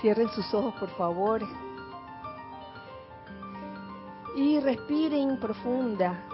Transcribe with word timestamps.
Cierren 0.00 0.30
sus 0.30 0.54
ojos, 0.54 0.74
por 0.80 0.88
favor. 0.90 1.42
Y 4.34 4.58
respiren 4.60 5.38
profunda, 5.38 6.24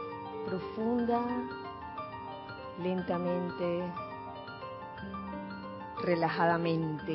profunda, 0.47 1.21
lentamente, 2.81 3.93
relajadamente. 6.03 7.13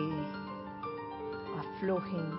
Aflojen. 1.57 2.31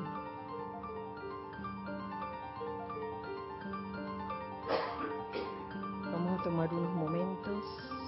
Vamos 6.13 6.40
a 6.40 6.43
tomar 6.43 6.75
unos 6.75 6.94
momentos. 6.94 8.01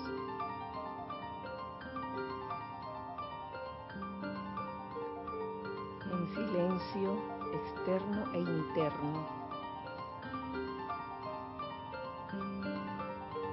Externo 7.52 8.32
e 8.32 8.38
interno. 8.38 9.44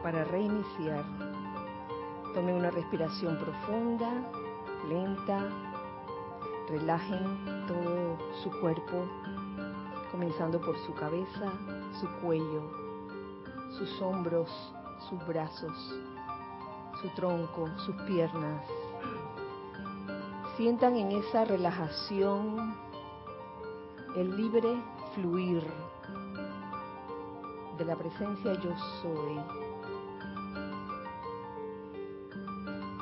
para 0.03 0.23
reiniciar. 0.25 1.03
Tomen 2.33 2.55
una 2.55 2.71
respiración 2.71 3.37
profunda, 3.37 4.09
lenta. 4.87 5.49
Relajen 6.69 7.65
todo 7.67 8.17
su 8.41 8.49
cuerpo, 8.61 9.05
comenzando 10.11 10.61
por 10.61 10.77
su 10.79 10.93
cabeza, 10.93 11.51
su 11.99 12.07
cuello, 12.21 12.71
sus 13.77 14.01
hombros, 14.01 14.49
sus 15.09 15.25
brazos, 15.27 15.95
su 17.01 17.09
tronco, 17.09 17.67
sus 17.79 17.95
piernas. 18.03 18.65
Sientan 20.55 20.95
en 20.95 21.11
esa 21.11 21.43
relajación 21.43 22.73
el 24.15 24.35
libre 24.35 24.75
fluir 25.15 25.63
de 27.77 27.85
la 27.85 27.95
presencia 27.95 28.53
yo 28.61 28.75
soy 29.01 29.39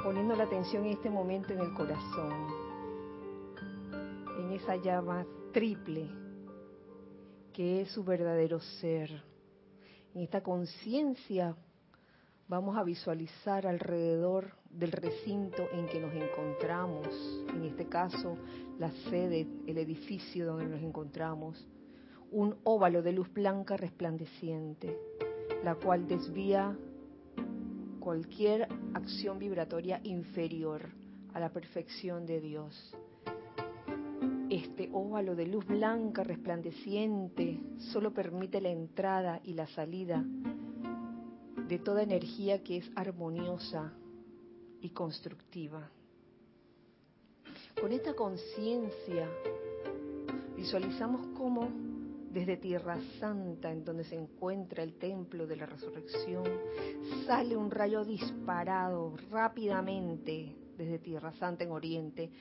poniendo 0.03 0.35
la 0.35 0.43
atención 0.43 0.85
en 0.85 0.93
este 0.93 1.09
momento 1.09 1.53
en 1.53 1.59
el 1.59 1.73
corazón, 1.73 2.33
en 4.39 4.51
esa 4.53 4.75
llama 4.75 5.25
triple 5.51 6.09
que 7.53 7.81
es 7.81 7.91
su 7.91 8.03
verdadero 8.03 8.59
ser. 8.59 9.23
En 10.15 10.21
esta 10.21 10.41
conciencia 10.41 11.55
vamos 12.47 12.77
a 12.77 12.83
visualizar 12.83 13.67
alrededor 13.67 14.58
del 14.69 14.91
recinto 14.91 15.67
en 15.71 15.87
que 15.87 15.99
nos 15.99 16.13
encontramos, 16.13 17.07
en 17.53 17.65
este 17.65 17.87
caso 17.87 18.37
la 18.77 18.91
sede, 19.09 19.47
el 19.67 19.77
edificio 19.77 20.45
donde 20.45 20.67
nos 20.67 20.81
encontramos, 20.81 21.67
un 22.31 22.55
óvalo 22.63 23.01
de 23.01 23.11
luz 23.11 23.31
blanca 23.33 23.75
resplandeciente, 23.75 24.97
la 25.63 25.75
cual 25.75 26.07
desvía 26.07 26.77
cualquier 27.99 28.67
acción 28.93 29.39
vibratoria 29.39 29.99
inferior 30.03 30.89
a 31.33 31.39
la 31.39 31.49
perfección 31.49 32.25
de 32.25 32.39
Dios. 32.39 32.95
Este 34.49 34.89
óvalo 34.91 35.35
de 35.35 35.45
luz 35.45 35.65
blanca 35.65 36.23
resplandeciente 36.23 37.59
solo 37.77 38.13
permite 38.13 38.61
la 38.61 38.69
entrada 38.69 39.41
y 39.43 39.53
la 39.53 39.67
salida 39.67 40.23
de 41.67 41.77
toda 41.77 42.01
energía 42.01 42.63
que 42.63 42.77
es 42.77 42.91
armoniosa 42.95 43.93
y 44.81 44.89
constructiva. 44.89 45.89
Con 47.79 47.91
esta 47.91 48.13
conciencia 48.13 49.29
visualizamos 50.55 51.27
cómo 51.37 51.69
desde 52.31 52.57
Tierra 52.57 52.99
Santa, 53.19 53.71
en 53.71 53.83
donde 53.83 54.03
se 54.03 54.15
encuentra 54.15 54.83
el 54.83 54.93
templo 54.95 55.47
de 55.47 55.55
la 55.55 55.65
resurrección, 55.65 56.43
sale 57.25 57.55
un 57.55 57.71
rayo 57.71 58.05
disparado 58.05 59.15
rápidamente 59.31 60.55
desde 60.77 60.99
Tierra 60.99 61.31
Santa 61.33 61.63
en 61.63 61.71
Oriente 61.71 62.31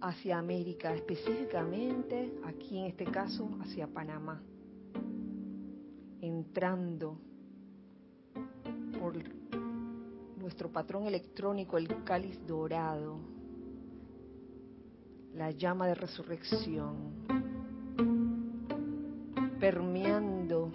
hacia 0.00 0.38
América, 0.38 0.94
específicamente 0.94 2.34
aquí 2.44 2.78
en 2.78 2.86
este 2.86 3.04
caso 3.04 3.48
hacia 3.60 3.86
Panamá, 3.86 4.42
entrando 6.20 7.18
por 8.98 9.16
nuestro 10.46 10.70
patrón 10.70 11.08
electrónico, 11.08 11.76
el 11.76 12.04
cáliz 12.04 12.38
dorado, 12.46 13.18
la 15.34 15.50
llama 15.50 15.88
de 15.88 15.96
resurrección 15.96 16.94
permeando 19.58 20.70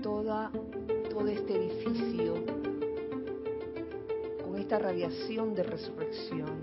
toda, 0.00 0.52
todo 1.10 1.26
este 1.26 1.56
edificio 1.56 2.34
con 4.44 4.58
esta 4.58 4.78
radiación 4.78 5.56
de 5.56 5.64
resurrección. 5.64 6.62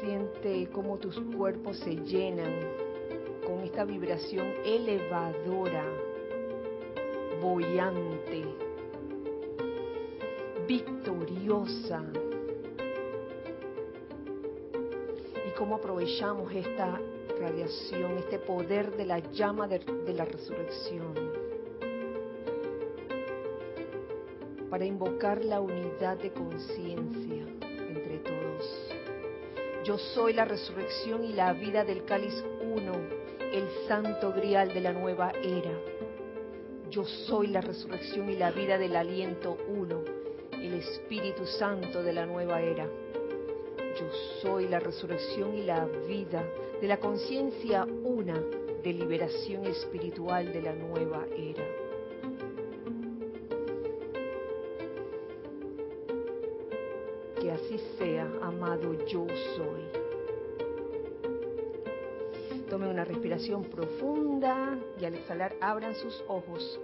Siente 0.00 0.68
cómo 0.72 0.98
tus 0.98 1.16
cuerpos 1.36 1.78
se 1.78 1.94
llenan 1.94 2.54
con 3.46 3.60
esta 3.60 3.84
vibración 3.84 4.48
elevadora, 4.64 5.84
bollante, 7.40 8.44
victoriosa. 10.66 12.02
Y 15.46 15.50
cómo 15.58 15.76
aprovechamos 15.76 16.52
esta 16.52 17.00
radiación, 17.40 18.18
este 18.18 18.38
poder 18.38 18.96
de 18.96 19.06
la 19.06 19.18
llama 19.18 19.66
de, 19.66 19.78
de 19.78 20.12
la 20.12 20.24
resurrección, 20.24 21.14
para 24.68 24.84
invocar 24.84 25.44
la 25.44 25.60
unidad 25.60 26.18
de 26.18 26.30
conciencia 26.30 27.44
entre 27.88 28.18
todos. 28.18 28.90
Yo 29.84 29.98
soy 29.98 30.34
la 30.34 30.44
resurrección 30.44 31.24
y 31.24 31.32
la 31.32 31.52
vida 31.54 31.84
del 31.84 32.04
cáliz 32.04 32.44
uno, 32.62 32.92
el 33.52 33.66
santo 33.88 34.32
grial 34.32 34.72
de 34.72 34.80
la 34.80 34.92
nueva 34.92 35.32
era. 35.42 35.72
Yo 36.90 37.04
soy 37.04 37.46
la 37.46 37.60
resurrección 37.60 38.28
y 38.30 38.36
la 38.36 38.50
vida 38.50 38.76
del 38.76 38.96
aliento 38.96 39.56
uno, 39.68 40.02
el 40.52 40.74
Espíritu 40.74 41.46
Santo 41.46 42.02
de 42.02 42.12
la 42.12 42.26
nueva 42.26 42.60
era. 42.60 42.84
Yo 43.96 44.10
soy 44.42 44.66
la 44.66 44.80
resurrección 44.80 45.54
y 45.54 45.62
la 45.62 45.86
vida 46.08 46.44
de 46.80 46.88
la 46.88 46.98
conciencia 46.98 47.84
una 47.84 48.42
de 48.82 48.92
liberación 48.92 49.66
espiritual 49.66 50.52
de 50.52 50.62
la 50.62 50.74
nueva 50.74 51.26
era. 51.36 51.64
Que 57.40 57.52
así 57.52 57.78
sea, 57.98 58.28
amado 58.42 58.94
yo 59.06 59.28
soy. 59.56 59.99
Respiración 63.10 63.64
profunda 63.64 64.78
y 65.00 65.04
al 65.04 65.14
exhalar 65.16 65.52
abran 65.60 65.96
sus 65.96 66.22
ojos. 66.28 66.78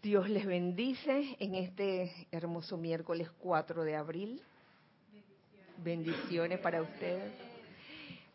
Dios 0.00 0.28
les 0.30 0.46
bendice 0.46 1.36
en 1.40 1.56
este 1.56 2.28
hermoso 2.30 2.76
miércoles 2.76 3.28
4 3.40 3.82
de 3.82 3.96
abril. 3.96 4.40
Bendiciones, 5.78 6.60
para 6.60 6.82
ustedes. 6.82 7.32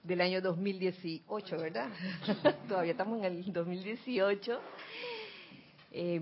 Del 0.03 0.19
año 0.19 0.41
2018, 0.41 1.57
¿verdad? 1.57 1.89
Todavía 2.67 2.91
estamos 2.91 3.19
en 3.19 3.25
el 3.25 3.53
2018. 3.53 4.59
Eh, 5.93 6.21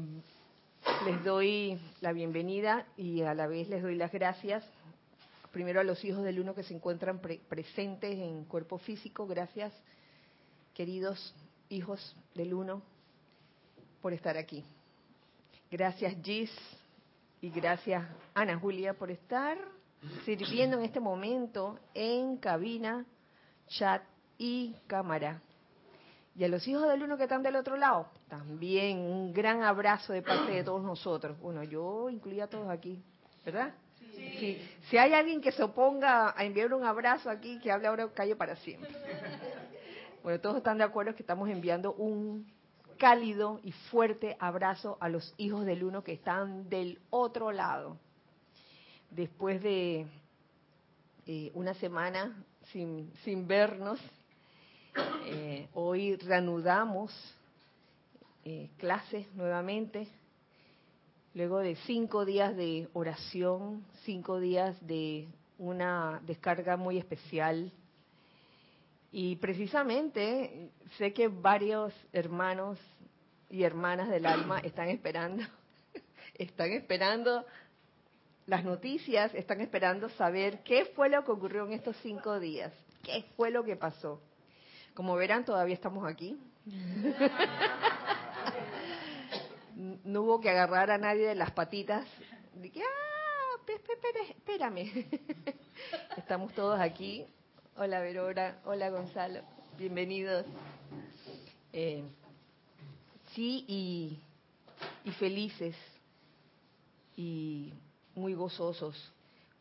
les 1.06 1.24
doy 1.24 1.80
la 2.02 2.14
bienvenida 2.14 2.86
y 2.96 3.22
a 3.24 3.34
la 3.34 3.48
vez 3.48 3.68
les 3.70 3.82
doy 3.82 3.96
las 3.96 4.12
gracias. 4.12 4.64
Primero 5.52 5.80
a 5.80 5.84
los 5.84 6.04
hijos 6.06 6.24
del 6.24 6.40
uno 6.40 6.54
que 6.54 6.64
se 6.64 6.76
encuentran 6.76 7.20
presentes 7.20 8.20
en 8.20 8.46
cuerpo 8.46 8.78
físico. 8.78 9.26
Gracias, 9.26 9.74
queridos 10.76 11.34
hijos 11.70 12.16
del 12.36 12.54
uno, 12.54 12.84
por 14.02 14.14
estar 14.14 14.38
aquí. 14.38 14.64
Gracias 15.72 16.16
Gis 16.22 16.52
y 17.42 17.50
gracias 17.50 18.06
Ana 18.36 18.60
Julia 18.60 18.94
por 18.94 19.10
estar 19.10 19.58
sirviendo 20.26 20.78
en 20.78 20.84
este 20.84 21.00
momento 21.00 21.80
en 21.96 22.38
cabina, 22.38 23.06
chat 23.68 24.04
y 24.38 24.76
cámara. 24.86 25.42
Y 26.36 26.44
a 26.44 26.48
los 26.48 26.68
hijos 26.68 26.88
del 26.88 27.04
uno 27.04 27.18
que 27.18 27.24
están 27.24 27.42
del 27.42 27.56
otro 27.56 27.76
lado, 27.76 28.08
también 28.32 29.00
un 29.00 29.34
gran 29.34 29.62
abrazo 29.62 30.14
de 30.14 30.22
parte 30.22 30.54
de 30.54 30.64
todos 30.64 30.82
nosotros. 30.82 31.38
Bueno, 31.42 31.66
yo 31.66 32.10
incluía 32.10 32.46
a 32.46 32.48
todos 32.48 32.70
aquí, 32.70 33.04
¿verdad? 33.44 33.74
Sí. 34.16 34.58
Si 34.90 34.98
hay 34.98 35.12
alguien 35.12 35.42
que 35.42 35.52
se 35.52 35.62
oponga 35.62 36.34
a 36.34 36.46
enviar 36.46 36.74
un 36.74 36.86
abrazo 36.86 37.30
aquí, 37.30 37.60
que 37.60 37.70
hable 37.70 37.90
ahora 37.90 38.08
calle 38.14 38.38
para 38.38 38.56
siempre. 38.56 38.90
Bueno, 40.24 40.40
todos 40.40 40.56
están 40.56 40.78
de 40.78 40.86
acuerdo 40.86 41.14
que 41.14 41.24
estamos 41.24 41.50
enviando 41.50 41.92
un 41.92 42.50
cálido 42.98 43.60
y 43.64 43.74
fuerte 43.74 44.38
abrazo 44.40 44.98
a 45.02 45.10
los 45.10 45.34
hijos 45.36 45.66
del 45.66 45.84
uno 45.84 46.02
que 46.02 46.14
están 46.14 46.70
del 46.70 47.00
otro 47.10 47.52
lado. 47.52 47.98
Después 49.10 49.62
de 49.62 50.08
eh, 51.28 51.52
una 51.54 51.74
semana 51.74 52.46
sin, 52.72 53.12
sin 53.26 53.46
vernos, 53.46 54.00
eh, 55.26 55.68
hoy 55.74 56.16
reanudamos 56.16 57.12
eh, 58.44 58.70
clases 58.78 59.32
nuevamente, 59.36 60.08
luego 61.34 61.60
de 61.60 61.76
cinco 61.86 62.26
días 62.26 62.56
de 62.56 62.90
oración, 62.94 63.86
cinco 64.04 64.40
días 64.40 64.76
de 64.86 65.28
una 65.58 66.20
descarga 66.26 66.76
muy 66.76 66.98
especial. 66.98 67.72
Y 69.12 69.36
precisamente 69.36 70.72
sé 70.98 71.14
que 71.14 71.28
varios 71.28 71.94
hermanos 72.14 72.80
y 73.50 73.64
hermanas 73.64 74.10
del 74.10 74.26
alma 74.26 74.60
están 74.64 74.90
esperando, 74.90 75.44
están 76.34 76.72
esperando 76.72 77.46
las 78.48 78.64
noticias, 78.64 79.34
están 79.36 79.62
esperando 79.62 80.10
saber 80.10 80.64
qué 80.64 80.86
fue 80.96 81.10
lo 81.10 81.24
que 81.24 81.32
ocurrió 81.32 81.66
en 81.66 81.74
estos 81.74 81.96
cinco 81.98 82.40
días, 82.40 82.74
qué 83.04 83.26
fue 83.36 83.52
lo 83.52 83.64
que 83.64 83.76
pasó. 83.76 84.20
Como 84.94 85.16
verán, 85.16 85.46
todavía 85.46 85.76
estamos 85.76 86.08
aquí. 86.08 86.38
no 90.04 90.22
hubo 90.22 90.42
que 90.42 90.50
agarrar 90.50 90.92
a 90.92 90.98
nadie 90.98 91.28
de 91.28 91.36
las 91.36 91.52
patitas. 91.52 92.06
De 92.56 92.70
que, 92.70 92.82
ah, 92.82 93.74
espérame. 94.38 95.08
Estamos 96.18 96.54
todos 96.54 96.80
aquí. 96.80 97.26
Hola 97.78 98.00
Verora, 98.02 98.60
hola 98.66 98.90
Gonzalo, 98.90 99.42
bienvenidos. 99.78 100.46
Eh, 101.74 102.04
sí, 103.34 103.66
y, 103.68 104.20
y 105.06 105.12
felices 105.12 105.76
y 107.16 107.74
muy 108.14 108.34
gozosos, 108.34 109.12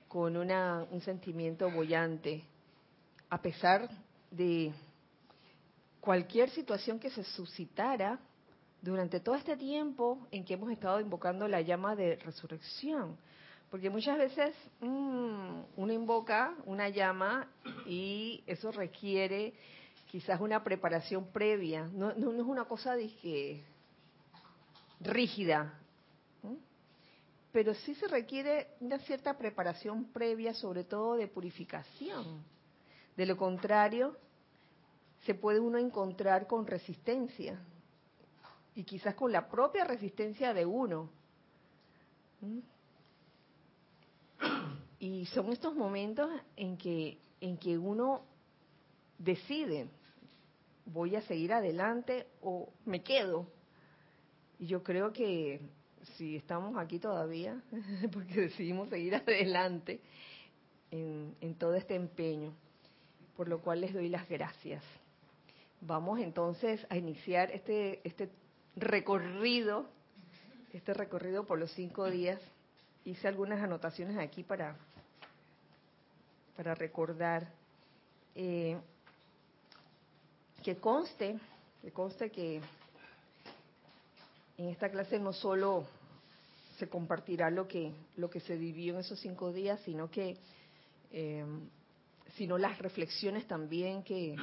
con 0.08 0.37
una, 0.37 0.84
un 0.90 1.00
sentimiento 1.00 1.70
bollante, 1.70 2.43
a 3.31 3.40
pesar 3.40 3.88
de 4.31 4.73
cualquier 6.00 6.50
situación 6.50 6.99
que 6.99 7.11
se 7.11 7.25
suscitara 7.25 8.19
durante 8.82 9.20
todo 9.20 9.34
este 9.34 9.56
tiempo 9.56 10.26
en 10.30 10.44
que 10.44 10.54
hemos 10.54 10.70
estado 10.70 11.00
invocando 11.00 11.46
la 11.48 11.60
llama 11.60 11.94
de 11.94 12.16
resurrección. 12.16 13.16
Porque 13.70 13.90
muchas 13.90 14.18
veces 14.18 14.54
mmm, 14.80 15.60
uno 15.76 15.92
invoca 15.92 16.54
una 16.64 16.88
llama 16.88 17.46
y 17.86 18.42
eso 18.46 18.72
requiere 18.72 19.52
quizás 20.10 20.40
una 20.40 20.64
preparación 20.64 21.26
previa. 21.26 21.86
No, 21.92 22.12
no, 22.14 22.32
es 22.32 22.42
una 22.42 22.64
cosa 22.64 22.94
dije, 22.96 23.62
rígida, 25.00 25.74
pero 27.52 27.74
sí 27.74 27.94
se 27.94 28.08
requiere 28.08 28.68
una 28.80 28.98
cierta 29.00 29.36
preparación 29.36 30.04
previa, 30.04 30.54
sobre 30.54 30.84
todo 30.84 31.14
de 31.14 31.26
purificación. 31.26 32.44
De 33.16 33.26
lo 33.26 33.36
contrario, 33.36 34.16
se 35.26 35.34
puede 35.34 35.60
uno 35.60 35.78
encontrar 35.78 36.46
con 36.46 36.66
resistencia 36.66 37.58
y 38.75 38.84
quizás 38.84 39.14
con 39.14 39.32
la 39.32 39.49
propia 39.49 39.84
resistencia 39.84 40.55
de 40.55 40.67
uno. 40.67 41.11
¿Mm? 42.40 42.58
Y 44.99 45.26
son 45.26 45.52
estos 45.52 45.75
momentos 45.75 46.31
en 46.56 46.76
que 46.76 47.19
en 47.40 47.56
que 47.56 47.78
uno 47.78 48.22
decide 49.19 49.88
voy 50.87 51.17
a 51.17 51.22
seguir 51.22 51.52
adelante 51.52 52.26
o 52.43 52.72
me 52.84 53.02
quedo. 53.02 53.46
Y 54.58 54.67
yo 54.67 54.82
creo 54.82 55.12
que 55.12 55.61
si 56.16 56.37
estamos 56.37 56.76
aquí 56.76 56.99
todavía, 56.99 57.62
porque 58.12 58.43
decidimos 58.43 58.88
seguir 58.88 59.14
adelante 59.26 60.00
en, 60.90 61.34
en 61.40 61.55
todo 61.55 61.75
este 61.75 61.94
empeño, 61.94 62.52
por 63.37 63.49
lo 63.49 63.61
cual 63.61 63.81
les 63.81 63.94
doy 63.94 64.08
las 64.08 64.28
gracias. 64.28 64.82
Vamos 65.81 66.20
entonces 66.20 66.84
a 66.90 66.96
iniciar 66.96 67.50
este, 67.52 68.00
este 68.05 68.31
recorrido, 68.80 69.86
este 70.72 70.94
recorrido 70.94 71.44
por 71.44 71.58
los 71.58 71.70
cinco 71.72 72.10
días. 72.10 72.40
Hice 73.04 73.28
algunas 73.28 73.62
anotaciones 73.62 74.18
aquí 74.18 74.42
para, 74.42 74.76
para 76.56 76.74
recordar. 76.74 77.48
Eh, 78.34 78.76
que 80.62 80.76
conste, 80.76 81.38
que 81.82 81.90
conste 81.90 82.30
que 82.30 82.60
en 84.58 84.68
esta 84.68 84.90
clase 84.90 85.18
no 85.18 85.32
solo 85.32 85.86
se 86.78 86.88
compartirá 86.88 87.50
lo 87.50 87.66
que 87.66 87.92
lo 88.16 88.28
que 88.30 88.40
se 88.40 88.56
vivió 88.56 88.94
en 88.94 89.00
esos 89.00 89.18
cinco 89.20 89.52
días, 89.52 89.80
sino 89.84 90.10
que 90.10 90.36
eh, 91.12 91.44
sino 92.36 92.58
las 92.58 92.78
reflexiones 92.78 93.46
también 93.46 94.02
que 94.02 94.36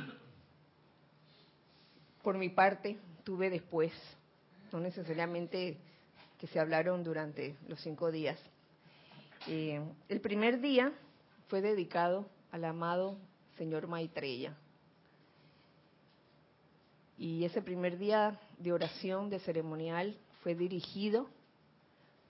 por 2.23 2.37
mi 2.37 2.49
parte 2.49 2.97
tuve 3.23 3.49
después, 3.49 3.91
no 4.71 4.79
necesariamente 4.79 5.77
que 6.39 6.47
se 6.47 6.59
hablaron 6.59 7.03
durante 7.03 7.55
los 7.67 7.79
cinco 7.81 8.11
días. 8.11 8.39
Eh, 9.47 9.81
el 10.09 10.21
primer 10.21 10.59
día 10.61 10.91
fue 11.47 11.61
dedicado 11.61 12.25
al 12.51 12.65
amado 12.65 13.17
señor 13.57 13.87
Maitreya. 13.87 14.55
Y 17.17 17.43
ese 17.45 17.61
primer 17.61 17.97
día 17.97 18.39
de 18.59 18.71
oración, 18.71 19.29
de 19.29 19.39
ceremonial, 19.39 20.15
fue 20.43 20.53
dirigido 20.53 21.27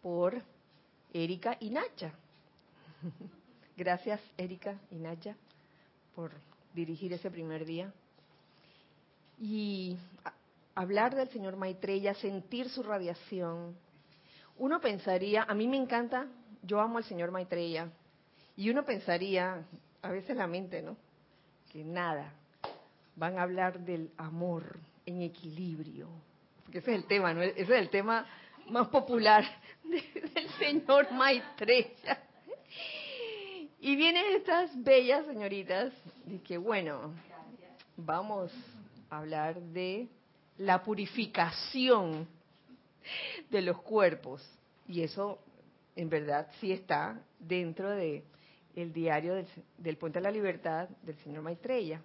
por 0.01 0.42
Erika 1.13 1.57
y 1.60 1.69
Nacha. 1.69 2.13
Gracias, 3.78 4.22
Erika 4.38 4.80
y 4.90 4.95
Nacha, 4.95 5.36
por 6.16 6.31
dirigir 6.74 7.12
ese 7.12 7.30
primer 7.30 7.66
día 7.66 7.92
y 9.40 9.95
hablar 10.78 11.16
del 11.16 11.28
señor 11.30 11.56
Maitreya, 11.56 12.14
sentir 12.14 12.70
su 12.70 12.84
radiación, 12.84 13.76
uno 14.58 14.80
pensaría, 14.80 15.42
a 15.42 15.56
mí 15.56 15.68
me 15.68 15.76
encanta, 15.76 16.28
yo 16.62 16.80
amo 16.80 17.00
al 17.00 17.04
señor 17.04 17.32
Maitreya, 17.32 17.90
y 18.56 18.70
uno 18.70 18.86
pensaría, 18.86 19.66
a 20.04 20.12
veces 20.12 20.38
la 20.38 20.46
mente, 20.46 20.84
¿no? 20.84 20.96
Que 21.72 21.84
nada, 21.84 22.32
van 23.16 23.40
a 23.40 23.42
hablar 23.42 23.80
del 23.80 24.12
amor 24.18 24.78
en 25.07 25.24
equilibrio, 25.24 26.10
porque 26.62 26.78
ese 26.78 26.92
es 26.92 26.98
el 26.98 27.07
tema, 27.07 27.34
¿no? 27.34 27.42
Ese 27.42 27.62
es 27.62 27.69
el 27.72 27.90
tema 27.90 28.28
más 28.69 28.88
popular 28.90 29.44
del 29.84 30.50
señor 30.60 31.12
Maitreya. 31.12 32.22
Y 33.80 33.96
vienen 33.96 34.26
estas 34.36 34.84
bellas 34.84 35.26
señoritas 35.26 35.92
de 36.26 36.40
que, 36.44 36.60
bueno, 36.60 37.16
vamos 37.96 38.52
hablar 39.10 39.60
de 39.60 40.07
la 40.57 40.83
purificación 40.83 42.28
de 43.49 43.61
los 43.61 43.81
cuerpos. 43.81 44.44
Y 44.87 45.02
eso 45.02 45.40
en 45.95 46.09
verdad 46.09 46.47
sí 46.59 46.71
está 46.71 47.21
dentro 47.40 47.90
de 47.90 48.23
el 48.76 48.94
diario 48.94 49.35
del, 49.35 49.47
del 49.78 49.97
Puente 49.97 50.19
de 50.19 50.23
la 50.23 50.31
Libertad 50.31 50.87
del 51.02 51.18
señor 51.19 51.44
Maitreya. 51.44 52.02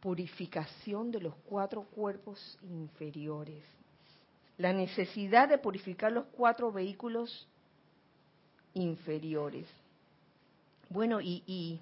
Purificación 0.00 1.10
de 1.10 1.20
los 1.20 1.34
cuatro 1.46 1.82
cuerpos 1.82 2.58
inferiores. 2.62 3.62
La 4.58 4.72
necesidad 4.72 5.48
de 5.48 5.58
purificar 5.58 6.12
los 6.12 6.24
cuatro 6.26 6.72
vehículos 6.72 7.46
inferiores. 8.74 9.66
Bueno, 10.88 11.20
y, 11.20 11.42
y 11.46 11.80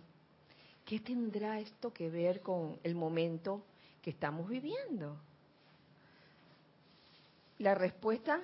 ¿qué 0.85 0.99
tendrá 0.99 1.61
esto 1.61 1.93
que 1.93 2.09
ver 2.09 2.41
con 2.41 2.79
el 2.83 2.95
momento 2.95 3.63
que 4.03 4.11
estamos 4.11 4.49
viviendo? 4.49 5.17
La 7.65 7.75
respuesta 7.75 8.43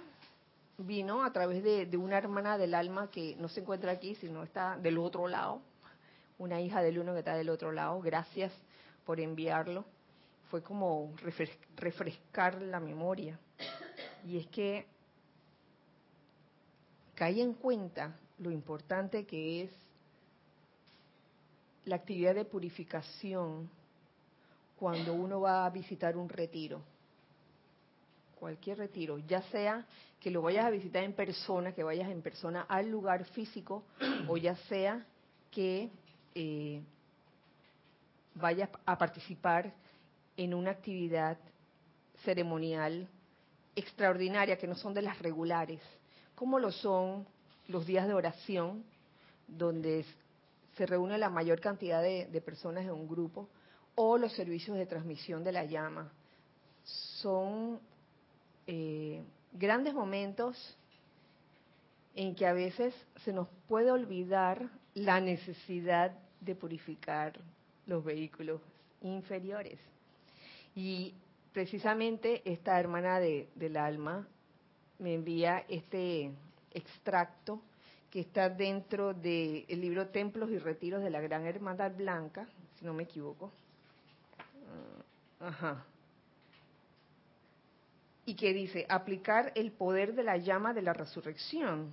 vino 0.78 1.22
a 1.22 1.30
través 1.30 1.62
de, 1.62 1.94
una 1.98 2.16
hermana 2.16 2.56
del 2.56 2.72
alma 2.72 3.10
que 3.10 3.36
no 3.36 3.50
se 3.50 3.60
encuentra 3.60 3.92
aquí, 3.92 4.14
sino 4.14 4.42
está 4.42 4.78
del 4.78 4.96
otro 4.96 5.28
lado, 5.28 5.60
una 6.38 6.58
hija 6.62 6.80
del 6.80 6.98
uno 6.98 7.12
que 7.12 7.18
está 7.18 7.34
del 7.34 7.50
otro 7.50 7.70
lado. 7.70 8.00
Gracias 8.00 8.50
por 9.04 9.20
enviarlo. 9.20 9.84
Fue 10.48 10.62
como 10.62 11.12
refrescar 11.76 12.62
la 12.62 12.80
memoria. 12.80 13.38
Y 14.26 14.38
es 14.38 14.46
que 14.46 14.86
cae 17.14 17.42
en 17.42 17.52
cuenta 17.52 18.16
lo 18.38 18.50
importante 18.50 19.26
que 19.26 19.64
es 19.64 19.70
la 21.84 21.96
actividad 21.96 22.34
de 22.34 22.46
purificación 22.46 23.68
cuando 24.78 25.12
uno 25.12 25.42
va 25.42 25.66
a 25.66 25.68
visitar 25.68 26.16
un 26.16 26.30
retiro, 26.30 26.80
cualquier 28.40 28.78
retiro, 28.78 29.18
ya 29.18 29.42
sea 29.42 29.87
que 30.18 30.30
lo 30.30 30.42
vayas 30.42 30.64
a 30.64 30.70
visitar 30.70 31.04
en 31.04 31.12
persona, 31.12 31.73
que 31.73 31.85
vayas 31.85 32.11
en 32.11 32.23
persona 32.23 32.62
al 32.62 32.90
lugar 32.90 33.25
físico, 33.26 33.85
o 34.26 34.37
ya 34.38 34.56
sea 34.68 35.06
que 35.50 35.90
eh, 36.35 36.82
vayas 38.35 38.70
a 38.87 38.97
participar 38.97 39.73
en 40.37 40.54
una 40.54 40.70
actividad 40.70 41.38
ceremonial 42.25 43.09
extraordinarias 43.76 44.59
que 44.59 44.66
no 44.66 44.75
son 44.75 44.94
de 44.94 45.02
las 45.02 45.18
regulares, 45.18 45.80
como 46.35 46.59
lo 46.59 46.73
son 46.73 47.26
los 47.68 47.87
días 47.87 48.06
de 48.09 48.14
oración, 48.14 48.85
donde 49.47 50.04
se 50.76 50.87
reúne 50.87 51.18
la 51.18 51.28
mayor 51.28 51.61
cantidad 51.61 52.02
de, 52.02 52.42
personas 52.44 52.85
en 52.85 52.92
un 52.92 53.06
grupo, 53.06 53.49
o 53.94 54.16
los 54.16 54.32
servicios 54.32 54.76
de 54.78 54.87
transmisión 54.87 55.44
de 55.44 55.52
la 55.52 55.64
llama. 55.64 56.11
Son 56.85 57.80
eh, 58.66 59.22
grandes 59.52 59.94
momentos 59.94 60.76
en 62.14 62.34
que 62.34 62.46
a 62.46 62.52
veces 62.52 62.94
se 63.24 63.32
nos 63.32 63.48
puede 63.68 63.90
olvidar 63.90 64.68
la 64.94 65.20
necesidad 65.20 66.12
de 66.40 66.54
purificar 66.54 67.38
los 67.86 68.04
vehículos 68.04 68.60
inferiores. 69.02 69.78
Y 70.74 71.14
precisamente 71.52 72.42
esta 72.44 72.78
hermana 72.78 73.20
de, 73.20 73.48
del 73.54 73.76
alma 73.76 74.26
me 74.98 75.14
envía 75.14 75.64
este 75.68 76.30
extracto 76.72 77.60
que 78.10 78.20
está 78.20 78.48
dentro 78.48 79.14
del 79.14 79.66
libro 79.68 80.08
Templos 80.08 80.50
y 80.50 80.58
Retiros 80.58 81.02
de 81.02 81.10
la 81.10 81.20
Gran 81.20 81.46
Hermandad 81.46 81.92
Blanca, 81.92 82.46
si 82.78 82.84
no 82.84 82.92
me 82.92 83.04
equivoco. 83.04 83.52
Ah, 85.40 85.48
ajá. 85.48 85.84
Y 88.30 88.37
que 88.37 88.54
dice, 88.54 88.87
aplicar 88.88 89.50
el 89.56 89.72
poder 89.72 90.14
de 90.14 90.22
la 90.22 90.37
llama 90.37 90.72
de 90.72 90.82
la 90.82 90.92
resurrección, 90.92 91.92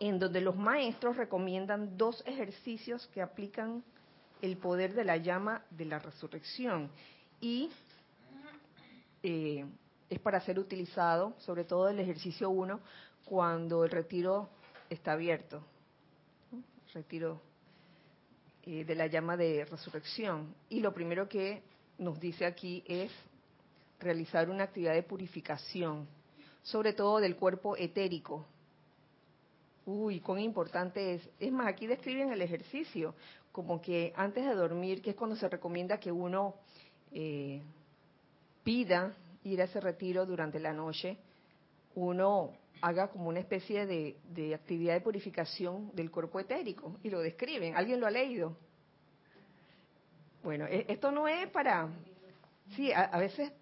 en 0.00 0.18
donde 0.18 0.40
los 0.40 0.56
maestros 0.56 1.16
recomiendan 1.16 1.96
dos 1.96 2.24
ejercicios 2.26 3.06
que 3.14 3.22
aplican 3.22 3.84
el 4.42 4.56
poder 4.56 4.94
de 4.94 5.04
la 5.04 5.16
llama 5.16 5.62
de 5.70 5.84
la 5.84 6.00
resurrección. 6.00 6.90
Y 7.40 7.70
eh, 9.22 9.64
es 10.10 10.18
para 10.18 10.40
ser 10.40 10.58
utilizado, 10.58 11.36
sobre 11.38 11.62
todo 11.62 11.88
el 11.88 12.00
ejercicio 12.00 12.50
1, 12.50 12.80
cuando 13.26 13.84
el 13.84 13.92
retiro 13.92 14.48
está 14.90 15.12
abierto. 15.12 15.62
Retiro 16.92 17.40
eh, 18.64 18.84
de 18.84 18.94
la 18.96 19.06
llama 19.06 19.36
de 19.36 19.66
resurrección. 19.66 20.52
Y 20.68 20.80
lo 20.80 20.92
primero 20.92 21.28
que 21.28 21.62
nos 21.96 22.18
dice 22.18 22.44
aquí 22.44 22.82
es 22.88 23.12
realizar 24.00 24.50
una 24.50 24.64
actividad 24.64 24.94
de 24.94 25.02
purificación, 25.02 26.06
sobre 26.62 26.92
todo 26.92 27.18
del 27.18 27.36
cuerpo 27.36 27.76
etérico. 27.76 28.46
Uy, 29.84 30.20
cuán 30.20 30.40
importante 30.40 31.14
es. 31.14 31.28
Es 31.38 31.52
más, 31.52 31.68
aquí 31.68 31.86
describen 31.86 32.32
el 32.32 32.42
ejercicio, 32.42 33.14
como 33.52 33.80
que 33.80 34.12
antes 34.16 34.44
de 34.44 34.54
dormir, 34.54 35.00
que 35.00 35.10
es 35.10 35.16
cuando 35.16 35.36
se 35.36 35.48
recomienda 35.48 35.98
que 35.98 36.10
uno 36.10 36.56
eh, 37.12 37.62
pida 38.64 39.14
ir 39.44 39.60
a 39.60 39.64
ese 39.64 39.80
retiro 39.80 40.26
durante 40.26 40.58
la 40.58 40.72
noche, 40.72 41.16
uno 41.94 42.52
haga 42.80 43.08
como 43.08 43.28
una 43.28 43.40
especie 43.40 43.86
de, 43.86 44.54
actividad 44.54 44.94
de 44.94 45.00
purificación 45.00 45.90
del 45.94 46.10
cuerpo 46.10 46.40
etérico 46.40 46.98
y 47.02 47.10
lo 47.10 47.20
describen. 47.20 47.76
¿Alguien 47.76 48.00
lo 48.00 48.06
ha 48.06 48.10
leído? 48.10 48.56
Bueno, 50.42 50.66
e, 50.66 50.84
esto 50.88 51.10
no 51.10 51.26
es 51.28 51.48
para... 51.50 51.88
Sí, 52.74 52.92
a, 52.92 53.16
veces 53.18 53.52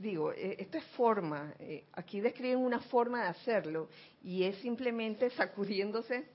digo, 0.00 0.32
e, 0.32 0.56
esto 0.58 0.78
es 0.78 0.84
forma. 0.96 1.54
Eh, 1.58 1.84
aquí 1.92 2.20
describen 2.20 2.58
una 2.58 2.80
forma 2.80 3.22
de 3.22 3.28
hacerlo 3.28 3.88
y 4.22 4.44
es 4.44 4.56
simplemente 4.58 5.30
sacudiéndose 5.30 6.26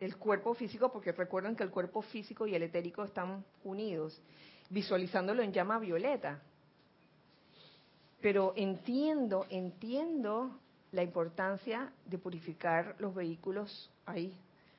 el 0.00 0.16
cuerpo 0.16 0.54
físico, 0.54 0.92
porque 0.92 1.12
recuerdan 1.12 1.56
que 1.56 1.64
el 1.64 1.70
cuerpo 1.70 2.02
físico 2.02 2.46
y 2.46 2.54
el 2.54 2.62
etérico 2.62 3.02
están 3.02 3.44
unidos, 3.64 4.20
visualizándolo 4.70 5.42
en 5.42 5.52
llama 5.52 5.78
violeta. 5.80 6.40
Pero 8.20 8.52
entiendo, 8.56 9.46
entiendo 9.50 10.58
la 10.92 11.02
importancia 11.02 11.92
de 12.06 12.18
purificar 12.18 12.94
los 12.98 13.14
vehículos 13.14 13.90
ahí, 14.06 14.32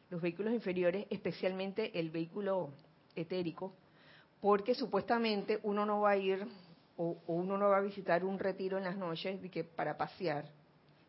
los 0.10 0.22
vehículos 0.22 0.54
inferiores, 0.54 1.06
especialmente 1.10 2.00
el 2.00 2.10
vehículo 2.10 2.70
etérico, 3.16 3.74
porque 4.40 4.74
supuestamente 4.74 5.60
uno 5.64 5.86
no 5.86 6.02
va 6.02 6.12
a 6.12 6.18
ir 6.18 6.48
o, 7.02 7.18
uno 7.28 7.58
no 7.58 7.70
va 7.70 7.78
a 7.78 7.82
visitar 7.82 8.26
un 8.26 8.38
retiro 8.38 8.78
en 8.78 8.84
las 8.84 8.98
noches 8.98 9.42
de 9.42 9.50
que 9.50 9.64
para 9.64 9.98
pasear, 9.98 10.46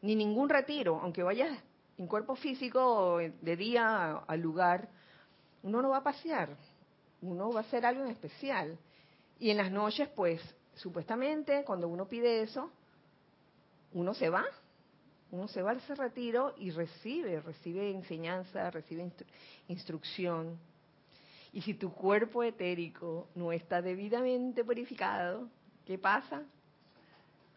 ni 0.02 0.14
ningún 0.14 0.48
retiro, 0.48 1.00
aunque 1.02 1.24
vayas 1.24 1.58
en 1.98 2.06
cuerpo 2.06 2.36
físico 2.36 3.18
de 3.18 3.56
día 3.56 4.18
al 4.18 4.40
lugar, 4.40 4.88
uno 5.64 5.82
no 5.82 5.90
va 5.90 5.98
a 5.98 6.02
pasear, 6.04 6.56
uno 7.20 7.50
va 7.50 7.60
a 7.60 7.62
hacer 7.64 7.84
algo 7.84 8.04
en 8.04 8.10
especial. 8.10 8.78
Y 9.40 9.50
en 9.50 9.56
las 9.56 9.70
noches, 9.72 10.08
pues, 10.14 10.40
supuestamente, 10.76 11.64
cuando 11.64 11.88
uno 11.88 12.06
pide 12.06 12.42
eso, 12.42 12.70
uno 13.92 14.14
se 14.14 14.30
va, 14.30 14.44
uno 15.32 15.48
se 15.48 15.60
va 15.60 15.72
a 15.72 15.74
ese 15.74 15.96
retiro 15.96 16.54
y 16.56 16.70
recibe, 16.70 17.40
recibe 17.40 17.90
enseñanza, 17.90 18.70
recibe 18.70 19.10
instrucción. 19.66 20.56
Y 21.52 21.62
si 21.62 21.74
tu 21.74 21.92
cuerpo 21.92 22.44
etérico 22.44 23.28
no 23.34 23.50
está 23.50 23.82
debidamente 23.82 24.64
purificado, 24.64 25.48
¿qué 25.90 25.98
pasa? 25.98 26.44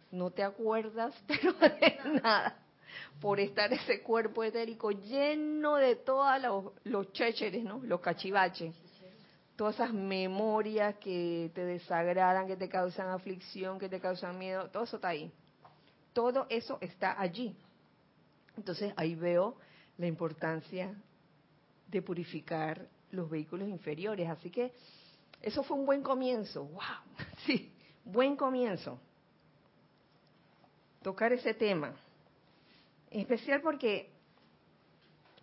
No 0.10 0.32
te 0.32 0.42
acuerdas, 0.42 1.14
pero 1.28 1.54
de 1.54 2.20
nada, 2.20 2.58
por 3.22 3.40
estar 3.40 3.72
ese 3.72 4.02
cuerpo 4.02 4.44
etérico 4.44 4.90
lleno 4.90 5.76
de 5.76 5.98
todos 5.98 6.42
los, 6.42 6.74
los 6.84 7.14
chécheres, 7.14 7.64
¿no? 7.64 7.80
Los 7.84 8.02
cachivaches 8.02 8.74
todas 9.56 9.76
esas 9.76 9.94
memorias 9.94 10.96
que 10.96 11.52
te 11.54 11.64
desagradan, 11.64 12.48
que 12.48 12.56
te 12.56 12.68
causan 12.68 13.10
aflicción, 13.10 13.78
que 13.78 13.88
te 13.88 14.00
causan 14.00 14.40
miedo, 14.40 14.68
todo 14.72 14.84
eso 14.84 14.96
está 14.96 15.10
ahí. 15.10 15.32
Todo 16.12 16.48
eso 16.50 16.80
está 16.82 17.22
allí. 17.22 17.56
Entonces 18.58 18.92
ahí 18.98 19.14
veo 19.14 19.58
la 20.00 20.08
importancia 20.08 20.92
de 21.88 22.02
purificar 22.02 22.88
los 23.12 23.30
vehículos 23.30 23.70
inferiores. 23.70 24.28
Así 24.28 24.50
que 24.50 24.74
eso 25.40 25.62
fue 25.62 25.78
un 25.78 25.86
buen 25.86 26.02
comienzo. 26.02 26.64
¡Wow! 26.64 26.82
Sí, 27.46 27.73
buen 28.04 28.36
comienzo. 28.36 29.00
Tocar 31.02 31.34
ese 31.34 31.54
tema. 31.54 31.94
En 33.12 33.22
especial 33.22 33.62
porque 33.62 34.10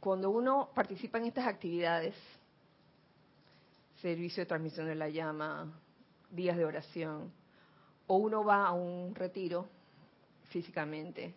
cuando 0.00 0.30
uno 0.30 0.70
participa 0.74 1.18
en 1.18 1.26
estas 1.26 1.46
actividades, 1.46 2.14
servicio 4.00 4.42
de 4.42 4.46
transmisión 4.46 4.86
de 4.86 4.94
la 4.94 5.08
llama, 5.08 5.70
días 6.30 6.56
de 6.56 6.64
oración, 6.64 7.32
o 8.06 8.16
uno 8.16 8.44
va 8.44 8.66
a 8.66 8.72
un 8.72 9.14
retiro 9.14 9.68
físicamente. 10.48 11.34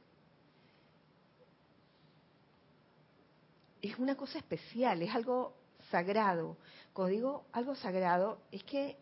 Es 3.81 3.99
una 3.99 4.15
cosa 4.15 4.37
especial, 4.37 5.01
es 5.01 5.13
algo 5.13 5.53
sagrado. 5.91 6.57
Cuando 6.93 7.11
digo 7.11 7.45
algo 7.51 7.75
sagrado, 7.75 8.39
es 8.49 8.63
que 8.63 8.97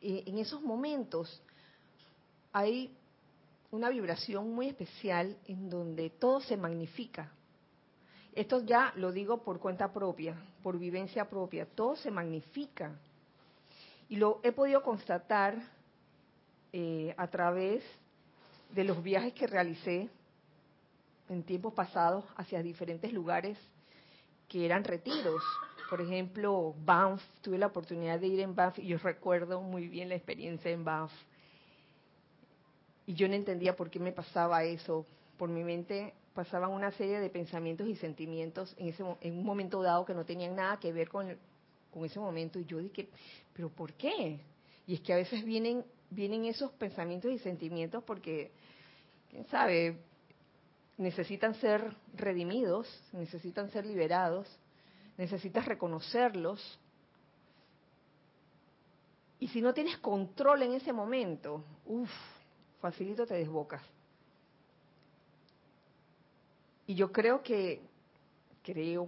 eh, 0.00 0.24
en 0.26 0.38
esos 0.38 0.62
momentos 0.62 1.42
hay 2.52 2.94
una 3.70 3.88
vibración 3.88 4.54
muy 4.54 4.68
especial 4.68 5.36
en 5.46 5.70
donde 5.70 6.10
todo 6.10 6.40
se 6.40 6.56
magnifica. 6.56 7.30
Esto 8.34 8.62
ya 8.64 8.92
lo 8.96 9.12
digo 9.12 9.42
por 9.42 9.58
cuenta 9.58 9.92
propia, 9.92 10.36
por 10.62 10.78
vivencia 10.78 11.28
propia, 11.28 11.66
todo 11.66 11.96
se 11.96 12.10
magnifica. 12.10 12.92
Y 14.08 14.16
lo 14.16 14.40
he 14.42 14.52
podido 14.52 14.82
constatar 14.82 15.56
eh, 16.72 17.14
a 17.16 17.26
través 17.28 17.82
de 18.74 18.84
los 18.84 19.02
viajes 19.02 19.34
que 19.34 19.46
realicé 19.46 20.08
en 21.28 21.42
tiempos 21.42 21.72
pasados 21.74 22.24
hacia 22.36 22.62
diferentes 22.62 23.12
lugares 23.12 23.58
que 24.48 24.66
eran 24.66 24.84
retiros. 24.84 25.42
Por 25.88 26.00
ejemplo, 26.00 26.74
Banff, 26.84 27.22
tuve 27.42 27.58
la 27.58 27.66
oportunidad 27.66 28.18
de 28.20 28.26
ir 28.26 28.40
en 28.40 28.54
Banff 28.54 28.78
y 28.78 28.88
yo 28.88 28.98
recuerdo 28.98 29.60
muy 29.60 29.88
bien 29.88 30.08
la 30.08 30.14
experiencia 30.14 30.70
en 30.70 30.84
Banff. 30.84 31.12
Y 33.12 33.14
yo 33.14 33.28
no 33.28 33.34
entendía 33.34 33.76
por 33.76 33.90
qué 33.90 34.00
me 34.00 34.10
pasaba 34.10 34.64
eso. 34.64 35.04
Por 35.36 35.50
mi 35.50 35.62
mente 35.62 36.14
pasaban 36.32 36.70
una 36.70 36.90
serie 36.92 37.20
de 37.20 37.28
pensamientos 37.28 37.86
y 37.86 37.94
sentimientos 37.96 38.74
en, 38.78 38.88
ese, 38.88 39.04
en 39.20 39.36
un 39.36 39.44
momento 39.44 39.82
dado 39.82 40.06
que 40.06 40.14
no 40.14 40.24
tenían 40.24 40.56
nada 40.56 40.80
que 40.80 40.94
ver 40.94 41.10
con, 41.10 41.36
con 41.92 42.06
ese 42.06 42.18
momento. 42.18 42.58
Y 42.58 42.64
yo 42.64 42.78
dije, 42.78 43.10
¿pero 43.52 43.68
por 43.68 43.92
qué? 43.92 44.38
Y 44.86 44.94
es 44.94 45.00
que 45.02 45.12
a 45.12 45.16
veces 45.16 45.44
vienen, 45.44 45.84
vienen 46.08 46.46
esos 46.46 46.72
pensamientos 46.72 47.30
y 47.30 47.38
sentimientos 47.40 48.02
porque, 48.02 48.50
quién 49.30 49.44
sabe, 49.48 49.98
necesitan 50.96 51.54
ser 51.56 51.94
redimidos, 52.14 52.88
necesitan 53.12 53.70
ser 53.72 53.84
liberados, 53.84 54.48
necesitas 55.18 55.66
reconocerlos. 55.66 56.78
Y 59.38 59.48
si 59.48 59.60
no 59.60 59.74
tienes 59.74 59.98
control 59.98 60.62
en 60.62 60.72
ese 60.72 60.94
momento, 60.94 61.62
uff, 61.84 62.10
facilito 62.82 63.24
te 63.24 63.34
desbocas. 63.34 63.80
Y 66.86 66.94
yo 66.96 67.12
creo 67.12 67.42
que, 67.42 67.80
creo, 68.62 69.06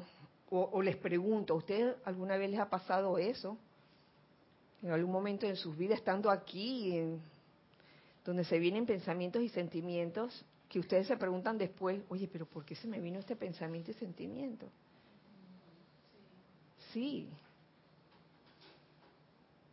o, 0.49 0.81
les 0.81 0.97
pregunto, 0.97 1.55
¿a 1.55 1.57
ustedes 1.57 1.97
alguna 2.05 2.37
vez 2.37 2.51
les 2.51 2.61
ha 2.61 2.71
pasado 2.71 3.19
eso? 3.19 3.59
En 4.81 4.93
algún 4.93 5.11
momento 5.11 5.47
de 5.47 5.57
sus 5.57 5.77
vidas, 5.77 5.99
estando 5.99 6.31
aquí, 6.31 7.19
donde 8.25 8.45
se 8.45 8.59
vienen 8.59 8.87
pensamientos 8.87 9.43
y 9.43 9.49
sentimientos 9.49 10.45
que 10.69 10.79
ustedes 10.79 11.09
se 11.09 11.17
preguntan 11.17 11.59
después, 11.59 12.01
oye, 12.09 12.29
pero 12.33 12.47
¿por 12.47 12.65
qué 12.65 12.77
se 12.77 12.87
me 12.87 13.01
vino 13.01 13.19
este 13.19 13.35
pensamiento 13.35 13.91
y 13.91 13.95
sentimiento? 13.95 14.67
Sí. 16.93 17.29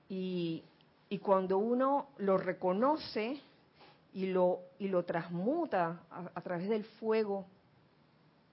Y, 0.10 0.64
y 1.10 1.20
cuando 1.20 1.60
uno 1.60 2.08
lo 2.18 2.38
reconoce 2.38 3.40
y 4.14 4.28
lo, 4.28 4.60
y 4.80 4.88
lo 4.88 5.04
transmuta 5.06 6.04
a, 6.10 6.42
través 6.42 6.68
del 6.68 6.84
fuego 6.84 7.46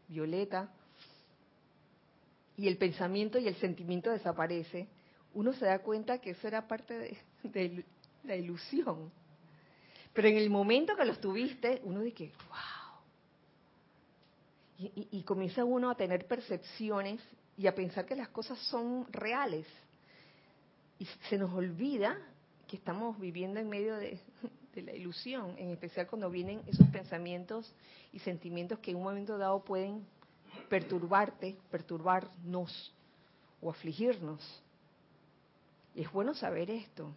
violeta, 0.09 0.71
y 2.57 2.67
el 2.67 2.77
pensamiento 2.77 3.39
y 3.39 3.47
el 3.47 3.55
sentimiento 3.57 4.11
desaparece, 4.11 4.89
uno 5.35 5.53
se 5.53 5.67
da 5.67 5.79
cuenta 5.81 6.19
que 6.19 6.31
eso 6.31 6.49
era 6.49 6.67
parte 6.67 7.17
de, 7.43 7.85
la 8.25 8.37
ilusión. 8.37 9.13
Pero 10.13 10.29
en 10.29 10.37
el 10.37 10.51
momento 10.51 10.97
que 10.97 11.05
los 11.05 11.21
tuviste, 11.21 11.81
uno 11.85 12.01
dice, 12.01 12.33
wow. 12.49 12.89
Y, 15.11 15.23
comienza 15.23 15.65
uno 15.65 15.91
a 15.91 15.97
tener 15.97 16.27
percepciones 16.27 17.21
y 17.57 17.67
a 17.67 17.75
pensar 17.75 18.07
que 18.07 18.17
las 18.17 18.29
cosas 18.29 18.59
son 18.71 19.07
reales. 19.13 19.67
Y 20.99 21.05
se 21.29 21.39
nos 21.39 21.53
olvida 21.53 22.19
que 22.67 22.77
estamos 22.77 23.19
viviendo 23.19 23.61
en 23.61 23.69
medio 23.69 23.97
de, 23.97 24.21
de 24.75 24.83
la 24.83 24.93
ilusión, 24.93 25.55
en 25.59 25.71
especial 25.71 26.07
cuando 26.07 26.31
vienen 26.31 26.63
esos 26.67 26.87
pensamientos 26.89 27.73
y 28.13 28.19
sentimientos 28.21 28.79
que 28.79 28.91
en 28.91 28.99
un 28.99 29.05
momento 29.05 29.39
dado 29.39 29.65
pueden 29.65 30.07
perturbarte, 30.69 31.57
perturbarnos 31.71 32.93
o 33.61 33.71
afligirnos. 33.71 34.63
es 35.95 36.11
bueno 36.13 36.35
saber 36.35 36.71
esto. 36.71 37.13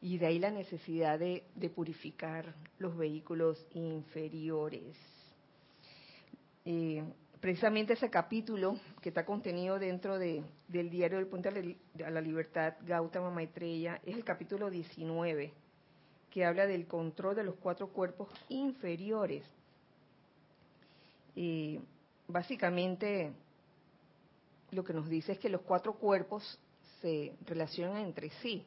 Y 0.00 0.18
de 0.18 0.26
ahí 0.26 0.38
la 0.38 0.50
necesidad 0.50 1.18
de, 1.18 1.44
purificar 1.74 2.54
los 2.78 2.94
vehículos 2.96 3.64
inferiores. 3.72 4.96
Eh, 6.66 7.02
precisamente 7.40 7.94
ese 7.94 8.10
capítulo 8.10 8.76
que 9.00 9.10
está 9.10 9.24
contenido 9.24 9.78
dentro 9.78 10.18
de, 10.18 10.42
del 10.68 10.90
diario 10.90 11.18
del 11.18 11.26
Puente 11.26 11.48
a 11.48 12.10
la 12.10 12.20
Libertad, 12.20 12.74
Gautama 12.86 13.30
Maitreya, 13.30 14.00
es 14.04 14.16
el 14.16 14.24
capítulo 14.24 14.68
19, 14.68 15.52
que 16.34 16.44
habla 16.44 16.66
del 16.66 16.88
control 16.88 17.36
de 17.36 17.44
los 17.44 17.54
cuatro 17.54 17.92
cuerpos 17.92 18.28
inferiores. 18.48 19.44
Eh, 21.36 21.80
básicamente 22.26 23.32
lo 24.72 24.82
que 24.82 24.92
nos 24.92 25.08
dice 25.08 25.30
es 25.30 25.38
que 25.38 25.48
los 25.48 25.60
cuatro 25.60 25.94
cuerpos 25.94 26.58
se 27.00 27.36
relacionan 27.46 27.98
entre 27.98 28.30
sí. 28.42 28.66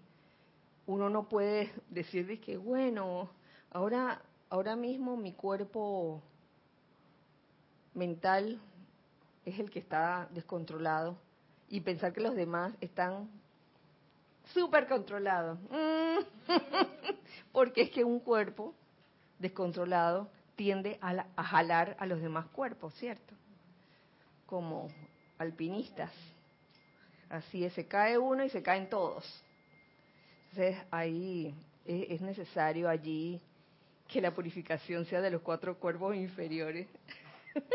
Uno 0.85 1.09
no 1.09 1.27
puede 1.27 1.73
decir 1.89 2.25
de 2.25 2.39
que, 2.39 2.55
bueno, 2.55 3.29
ahora, 3.71 4.21
ahora 4.49 4.77
mismo 4.77 5.17
mi 5.17 5.33
cuerpo 5.33 6.23
mental 7.93 8.61
es 9.43 9.59
el 9.59 9.69
que 9.69 9.79
está 9.79 10.29
descontrolado 10.31 11.17
y 11.67 11.81
pensar 11.81 12.13
que 12.13 12.21
los 12.21 12.33
demás 12.33 12.73
están 12.79 13.29
súper 14.53 14.87
controlados. 14.87 15.59
Porque 17.51 17.83
es 17.83 17.89
que 17.91 18.03
un 18.03 18.19
cuerpo 18.19 18.73
descontrolado 19.39 20.29
tiende 20.55 20.97
a, 21.01 21.25
a 21.35 21.43
jalar 21.43 21.95
a 21.99 22.05
los 22.05 22.21
demás 22.21 22.47
cuerpos, 22.47 22.93
¿cierto? 22.95 23.37
como 24.47 24.87
alpinistas. 25.37 26.11
Así 27.29 27.63
es, 27.63 27.73
se 27.73 27.85
cae 27.85 28.17
uno 28.17 28.43
y 28.43 28.49
se 28.49 28.63
caen 28.63 28.89
todos. 28.89 29.23
Entonces 30.49 30.83
ahí 30.89 31.53
es 31.85 32.21
necesario 32.21 32.89
allí 32.89 33.39
que 34.07 34.21
la 34.21 34.33
purificación 34.33 35.05
sea 35.05 35.21
de 35.21 35.29
los 35.29 35.41
cuatro 35.41 35.77
cuerpos 35.77 36.15
inferiores. 36.15 36.87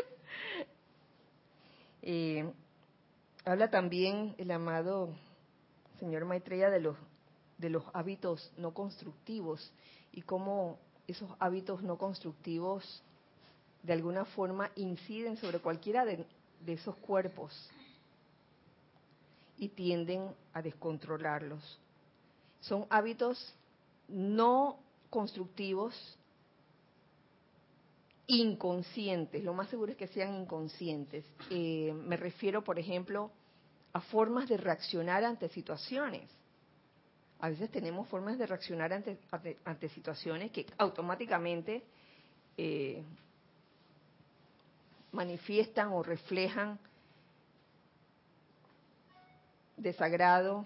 Eh, 2.05 2.45
habla 3.45 3.71
también 3.71 4.35
el 4.37 4.51
amado 4.51 5.15
señor 6.03 6.25
Maitreya 6.25 6.69
de 6.69 6.81
los 6.81 6.97
de 7.59 7.71
los 7.71 7.85
hábitos 7.93 8.53
no 8.57 8.75
constructivos 8.75 9.73
y 10.11 10.23
cómo 10.23 10.81
esos 11.07 11.31
hábitos 11.39 11.81
no 11.81 11.97
constructivos 11.97 13.05
de 13.85 13.93
alguna 13.93 14.25
forma 14.25 14.73
inciden 14.75 15.37
sobre 15.37 15.61
cualquiera 15.61 16.05
de, 16.05 16.27
esos 16.67 16.97
cuerpos 16.97 17.53
y 19.59 19.69
tienden 19.69 20.35
a 20.53 20.61
descontrolarlos. 20.61 21.79
Son 22.61 22.85
hábitos 22.91 23.55
no 24.09 24.81
constructivos, 25.09 25.95
inconscientes. 28.27 29.45
Lo 29.45 29.55
más 29.55 29.69
seguro 29.69 29.93
es 29.93 29.99
que 29.99 30.09
sean 30.09 30.35
inconscientes. 30.35 31.25
Eh, 31.51 31.93
me 31.95 32.17
refiero, 32.17 32.65
por 32.65 32.81
ejemplo, 32.81 33.31
a 33.93 34.01
formas 34.01 34.49
de 34.49 34.57
reaccionar 34.57 35.25
ante 35.25 35.49
situaciones. 35.49 36.29
A 37.41 37.49
veces 37.49 37.71
tenemos 37.71 38.09
formas 38.09 38.39
de 38.39 38.47
reaccionar 38.47 38.93
ante, 38.93 39.19
ante, 39.65 39.89
situaciones 39.89 40.51
que 40.53 40.67
automáticamente 40.79 41.83
eh, 42.57 43.03
manifiestan 45.11 45.89
o 45.93 46.03
reflejan 46.03 46.79
desagrado, 49.77 50.65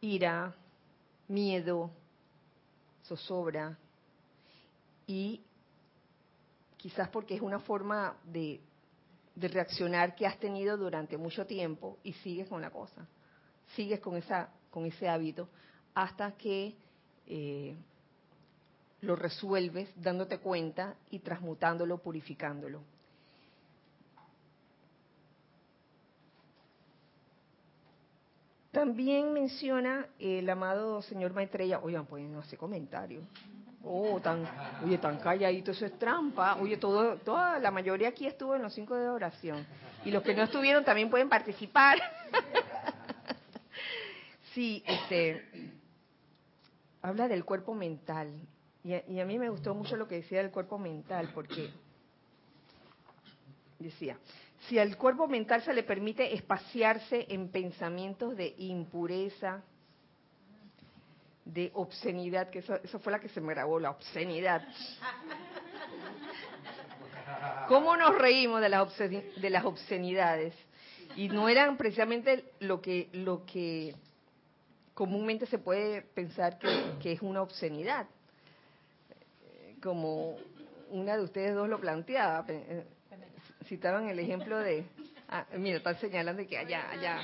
ira, 0.00 0.52
miedo, 1.28 1.90
zozobra 3.04 3.78
y 5.06 5.40
quizás 6.76 7.08
porque 7.08 7.36
es 7.36 7.40
una 7.40 7.60
forma 7.60 8.16
de, 8.24 8.60
de, 9.34 9.48
reaccionar 9.48 10.14
que 10.14 10.26
has 10.26 10.38
tenido 10.38 10.76
durante 10.76 11.16
mucho 11.16 11.46
tiempo 11.46 11.98
y 12.02 12.12
sigues 12.14 12.48
con 12.48 12.60
la 12.60 12.70
cosa, 12.70 13.06
sigues 13.74 14.00
con 14.00 14.16
esa 14.16 14.50
con 14.70 14.86
ese 14.86 15.08
hábito 15.08 15.48
hasta 15.94 16.32
que 16.32 16.74
eh, 17.26 17.76
lo 19.02 19.16
resuelves 19.16 19.90
dándote 19.96 20.38
cuenta 20.38 20.96
y 21.10 21.18
transmutándolo, 21.18 21.98
purificándolo. 21.98 22.80
También 28.70 29.34
menciona 29.34 30.06
el 30.18 30.48
amado 30.48 31.02
señor 31.02 31.34
Maitreya, 31.34 31.80
oigan, 31.80 32.06
pues 32.06 32.24
no 32.24 32.38
hace 32.38 32.56
comentario. 32.56 33.20
Oh, 33.84 34.20
tan, 34.20 34.46
oye, 34.84 34.98
tan 34.98 35.18
calladito, 35.18 35.72
eso 35.72 35.86
es 35.86 35.98
trampa. 35.98 36.56
Oye, 36.56 36.76
todo, 36.76 37.16
toda 37.16 37.58
la 37.58 37.70
mayoría 37.70 38.08
aquí 38.08 38.26
estuvo 38.26 38.54
en 38.54 38.62
los 38.62 38.72
cinco 38.72 38.94
de 38.94 39.08
oración. 39.08 39.66
Y 40.04 40.10
los 40.10 40.22
que 40.22 40.34
no 40.34 40.42
estuvieron 40.42 40.84
también 40.84 41.10
pueden 41.10 41.28
participar. 41.28 41.98
sí, 44.54 44.82
este, 44.86 45.72
habla 47.02 47.28
del 47.28 47.44
cuerpo 47.44 47.74
mental. 47.74 48.32
Y 48.84 49.20
a, 49.20 49.24
mí 49.24 49.38
me 49.38 49.48
gustó 49.48 49.74
mucho 49.74 49.96
lo 49.96 50.08
que 50.08 50.16
decía 50.16 50.38
del 50.38 50.50
cuerpo 50.50 50.76
mental, 50.76 51.30
porque 51.32 51.70
decía, 53.78 54.18
si 54.68 54.78
al 54.78 54.96
cuerpo 54.96 55.28
mental 55.28 55.62
se 55.62 55.72
le 55.72 55.84
permite 55.84 56.34
espaciarse 56.34 57.26
en 57.28 57.48
pensamientos 57.48 58.36
de 58.36 58.54
impureza, 58.58 59.62
de 61.44 61.70
obscenidad, 61.74 62.50
que 62.50 62.60
eso, 62.60 62.98
fue 63.00 63.12
la 63.12 63.20
que 63.20 63.28
se 63.28 63.40
me 63.40 63.52
grabó, 63.54 63.78
la 63.78 63.90
obscenidad. 63.90 64.66
¿Cómo 67.68 67.96
nos 67.96 68.16
reímos 68.18 68.60
de 68.60 68.68
las, 68.68 68.98
de 68.98 69.50
las 69.50 69.64
obscenidades? 69.64 70.54
Y 71.16 71.28
no 71.28 71.48
eran 71.48 71.76
precisamente 71.76 72.52
lo 72.60 72.80
que, 72.80 73.08
lo 73.12 73.44
que 73.44 73.94
comúnmente 74.94 75.46
se 75.46 75.58
puede 75.58 76.02
pensar 76.02 76.58
que 77.00 77.12
es 77.12 77.22
una 77.22 77.42
obscenidad 77.42 78.06
como 79.82 80.36
una 80.90 81.16
de 81.16 81.22
ustedes 81.24 81.54
dos 81.54 81.68
lo 81.68 81.80
planteaba, 81.80 82.44
eh, 82.48 82.84
citaban 83.66 84.08
el 84.08 84.18
ejemplo 84.18 84.58
de, 84.58 84.84
ah, 85.28 85.44
mira, 85.58 85.78
están 85.78 85.98
señalando 85.98 86.46
que 86.46 86.56
allá, 86.56 86.90
allá, 86.90 87.20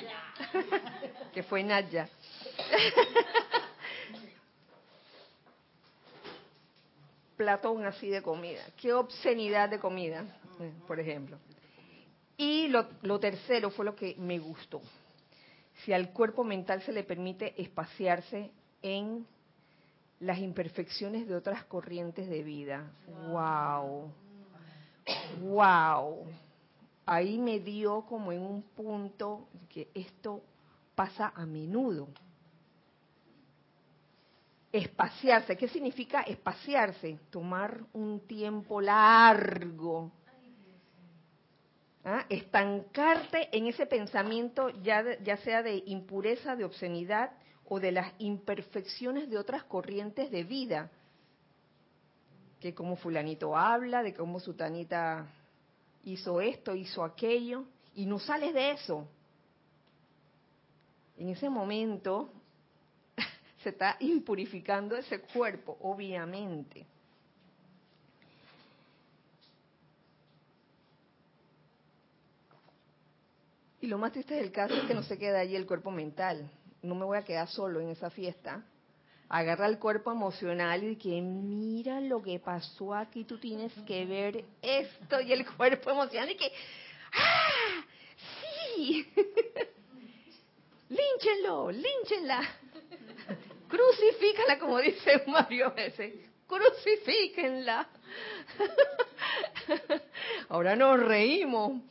que 1.32 1.42
fue 1.44 1.62
Naya. 1.62 2.08
Platón 7.38 7.86
así 7.86 8.08
de 8.08 8.20
comida, 8.20 8.60
qué 8.76 8.92
obscenidad 8.92 9.70
de 9.70 9.78
comida, 9.78 10.24
por 10.86 11.00
ejemplo. 11.00 11.38
Y 12.36 12.66
lo, 12.66 12.86
lo 13.02 13.18
tercero 13.18 13.70
fue 13.70 13.84
lo 13.84 13.94
que 13.94 14.14
me 14.18 14.38
gustó. 14.38 14.82
Si 15.84 15.92
al 15.92 16.12
cuerpo 16.12 16.42
mental 16.42 16.82
se 16.82 16.92
le 16.92 17.04
permite 17.04 17.54
espaciarse 17.62 18.50
en 18.82 19.24
las 20.20 20.38
imperfecciones 20.38 21.28
de 21.28 21.36
otras 21.36 21.64
corrientes 21.64 22.28
de 22.28 22.42
vida. 22.42 22.90
Wow. 23.30 24.12
Wow. 25.40 26.26
Ahí 27.06 27.38
me 27.38 27.60
dio 27.60 28.02
como 28.02 28.32
en 28.32 28.42
un 28.42 28.62
punto 28.62 29.48
que 29.68 29.88
esto 29.94 30.42
pasa 30.94 31.32
a 31.34 31.46
menudo. 31.46 32.08
Espaciarse. 34.72 35.56
¿Qué 35.56 35.68
significa 35.68 36.22
espaciarse? 36.22 37.18
Tomar 37.30 37.80
un 37.92 38.26
tiempo 38.26 38.80
largo. 38.80 40.12
¿Ah? 42.04 42.24
Estancarte 42.28 43.56
en 43.56 43.66
ese 43.66 43.86
pensamiento, 43.86 44.70
ya, 44.82 45.18
ya 45.22 45.36
sea 45.38 45.62
de 45.62 45.82
impureza, 45.86 46.56
de 46.56 46.64
obscenidad 46.64 47.32
o 47.66 47.80
de 47.80 47.92
las 47.92 48.12
imperfecciones 48.18 49.28
de 49.28 49.38
otras 49.38 49.64
corrientes 49.64 50.30
de 50.30 50.44
vida. 50.44 50.90
Que 52.60 52.74
como 52.74 52.96
fulanito 52.96 53.56
habla, 53.56 54.02
de 54.02 54.14
cómo 54.14 54.40
sutanita 54.40 55.26
hizo 56.04 56.40
esto, 56.40 56.74
hizo 56.74 57.04
aquello, 57.04 57.64
y 57.94 58.06
no 58.06 58.18
sales 58.18 58.54
de 58.54 58.70
eso. 58.72 59.06
En 61.16 61.28
ese 61.28 61.50
momento 61.50 62.30
se 63.62 63.70
está 63.70 63.96
impurificando 64.00 64.96
ese 64.96 65.20
cuerpo, 65.20 65.76
obviamente. 65.80 66.86
Y 73.80 73.86
lo 73.86 73.98
más 73.98 74.12
triste 74.12 74.34
del 74.34 74.50
caso 74.50 74.74
es 74.74 74.84
que 74.84 74.94
no 74.94 75.02
se 75.02 75.18
queda 75.18 75.40
allí 75.40 75.54
el 75.54 75.66
cuerpo 75.66 75.90
mental. 75.90 76.50
No 76.82 76.94
me 76.94 77.04
voy 77.04 77.18
a 77.18 77.24
quedar 77.24 77.48
solo 77.48 77.80
en 77.80 77.88
esa 77.88 78.10
fiesta. 78.10 78.64
Agarra 79.28 79.66
el 79.66 79.78
cuerpo 79.78 80.10
emocional 80.10 80.82
y 80.84 80.96
que 80.96 81.20
mira 81.20 82.00
lo 82.00 82.22
que 82.22 82.38
pasó 82.38 82.94
aquí, 82.94 83.24
tú 83.24 83.38
tienes 83.38 83.72
que 83.86 84.06
ver 84.06 84.44
esto 84.62 85.20
y 85.20 85.32
el 85.32 85.46
cuerpo 85.54 85.90
emocional 85.90 86.30
y 86.30 86.36
que 86.36 86.50
¡ah! 87.12 87.84
¡Sí! 88.74 89.06
¡Línchenlo! 90.88 91.70
¡Línchenla! 91.70 92.57
Crucifícala, 93.68 94.58
como 94.58 94.78
dice 94.78 95.22
Mario 95.26 95.72
veces. 95.74 96.14
Crucifíquenla. 96.46 97.88
Ahora 100.48 100.74
nos 100.74 100.98
reímos, 101.00 101.82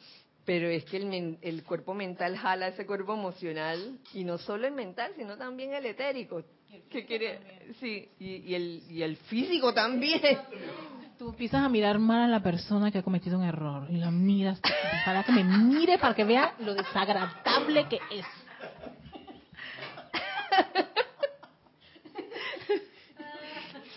pero 0.43 0.67
es 0.67 0.83
que 0.85 0.97
el, 0.97 1.37
el, 1.41 1.63
cuerpo 1.63 1.93
mental 1.93 2.35
jala 2.35 2.69
ese 2.69 2.85
cuerpo 2.85 3.13
emocional, 3.13 3.99
y 4.13 4.23
no 4.23 4.39
solo 4.39 4.65
el 4.65 4.73
mental, 4.73 5.11
sino 5.15 5.37
también 5.37 5.73
el 5.73 5.85
etérico. 5.85 6.43
¿Qué 6.89 7.05
quiere? 7.05 7.39
Sí, 7.79 8.09
y, 8.19 8.37
y, 8.37 8.55
el, 8.55 8.83
y 8.89 9.03
el 9.03 9.17
físico 9.17 9.73
también. 9.73 10.21
Tú 11.17 11.29
empiezas 11.29 11.63
a 11.63 11.69
mirar 11.69 11.99
mal 11.99 12.23
a 12.23 12.27
la 12.27 12.43
persona 12.43 12.91
que 12.91 12.99
ha 12.99 13.03
cometido 13.03 13.37
un 13.37 13.45
error, 13.45 13.87
y 13.89 13.97
la 13.97 14.11
miras 14.11 14.59
para 15.05 15.23
que 15.23 15.31
me 15.31 15.43
mire, 15.43 15.97
para 15.97 16.15
que 16.15 16.23
vea 16.23 16.55
lo 16.59 16.73
desagradable 16.73 17.87
que 17.87 17.99
es. 18.11 18.25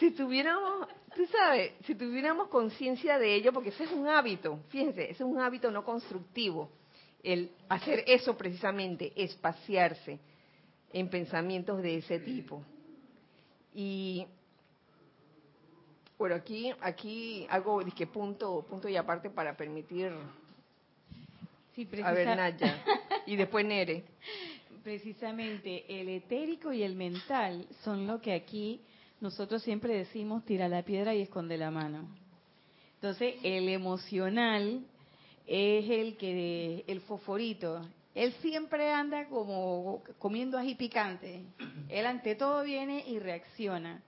si 0.00 0.09
tuviéramos, 0.20 0.86
tú 1.16 1.24
sabes, 1.28 1.72
si 1.86 1.94
tuviéramos 1.94 2.48
conciencia 2.48 3.18
de 3.18 3.34
ello, 3.34 3.54
porque 3.54 3.70
ese 3.70 3.84
es 3.84 3.90
un 3.90 4.06
hábito, 4.06 4.58
fíjense, 4.68 5.04
ese 5.04 5.12
es 5.12 5.20
un 5.22 5.40
hábito 5.40 5.70
no 5.70 5.82
constructivo, 5.82 6.70
el 7.22 7.50
hacer 7.70 8.04
eso 8.06 8.36
precisamente, 8.36 9.14
espaciarse 9.16 10.18
en 10.92 11.08
pensamientos 11.08 11.82
de 11.82 11.96
ese 11.96 12.18
tipo. 12.18 12.62
Y 13.74 14.26
bueno, 16.18 16.34
aquí, 16.34 16.70
aquí 16.82 17.46
hago 17.48 17.80
que 17.96 18.06
punto, 18.06 18.66
punto 18.68 18.90
y 18.90 18.96
aparte 18.96 19.30
para 19.30 19.56
permitir 19.56 20.12
sí, 21.74 21.88
a 22.04 22.12
ver 22.12 22.26
Naya 22.26 22.84
y 23.24 23.36
después 23.36 23.64
Nere. 23.64 24.04
Precisamente 24.84 25.84
el 25.88 26.10
etérico 26.10 26.74
y 26.74 26.82
el 26.82 26.94
mental 26.94 27.66
son 27.84 28.06
lo 28.06 28.20
que 28.20 28.34
aquí 28.34 28.82
nosotros 29.20 29.62
siempre 29.62 29.94
decimos 29.94 30.44
tira 30.44 30.68
la 30.68 30.82
piedra 30.82 31.14
y 31.14 31.22
esconde 31.22 31.58
la 31.58 31.70
mano. 31.70 32.08
Entonces, 32.94 33.36
el 33.42 33.68
emocional 33.68 34.84
es 35.46 35.90
el 35.90 36.16
que, 36.16 36.84
el 36.86 37.00
fosforito. 37.02 37.82
Él 38.14 38.32
siempre 38.40 38.92
anda 38.92 39.26
como 39.28 40.02
comiendo 40.18 40.58
ají 40.58 40.74
picante. 40.74 41.42
Él 41.88 42.06
ante 42.06 42.34
todo 42.34 42.62
viene 42.62 43.04
y 43.06 43.18
reacciona. 43.18 44.02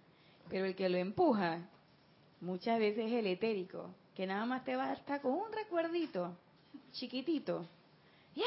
Pero 0.48 0.66
el 0.66 0.74
que 0.74 0.88
lo 0.88 0.98
empuja, 0.98 1.60
muchas 2.40 2.78
veces 2.78 3.06
es 3.06 3.12
el 3.12 3.26
etérico, 3.26 3.94
que 4.14 4.26
nada 4.26 4.44
más 4.44 4.64
te 4.64 4.76
basta 4.76 5.22
con 5.22 5.32
un 5.32 5.52
recuerdito 5.52 6.36
chiquitito. 6.92 7.66
¡Ya! 8.34 8.44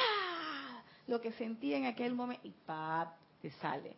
Lo 1.07 1.21
que 1.21 1.31
sentí 1.33 1.73
en 1.73 1.85
aquel 1.85 2.13
momento 2.13 2.47
y 2.47 2.51
¡pap! 2.65 3.15
te 3.41 3.51
sale. 3.51 3.95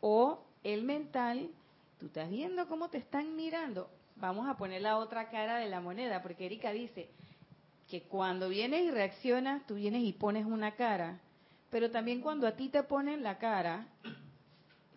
O 0.00 0.42
el 0.62 0.82
mental 0.82 1.50
tú 1.98 2.06
estás 2.06 2.30
viendo 2.30 2.68
cómo 2.68 2.88
te 2.88 2.98
están 2.98 3.36
mirando. 3.36 3.88
Vamos 4.16 4.48
a 4.48 4.56
poner 4.56 4.82
la 4.82 4.98
otra 4.98 5.28
cara 5.30 5.58
de 5.58 5.68
la 5.68 5.80
moneda, 5.80 6.22
porque 6.22 6.46
Erika 6.46 6.72
dice 6.72 7.08
que 7.88 8.02
cuando 8.02 8.48
vienes 8.48 8.82
y 8.82 8.90
reaccionas, 8.90 9.66
tú 9.66 9.74
vienes 9.74 10.02
y 10.02 10.12
pones 10.12 10.46
una 10.46 10.72
cara, 10.72 11.20
pero 11.70 11.90
también 11.90 12.20
cuando 12.20 12.46
a 12.46 12.52
ti 12.52 12.68
te 12.68 12.82
ponen 12.82 13.22
la 13.22 13.38
cara, 13.38 13.86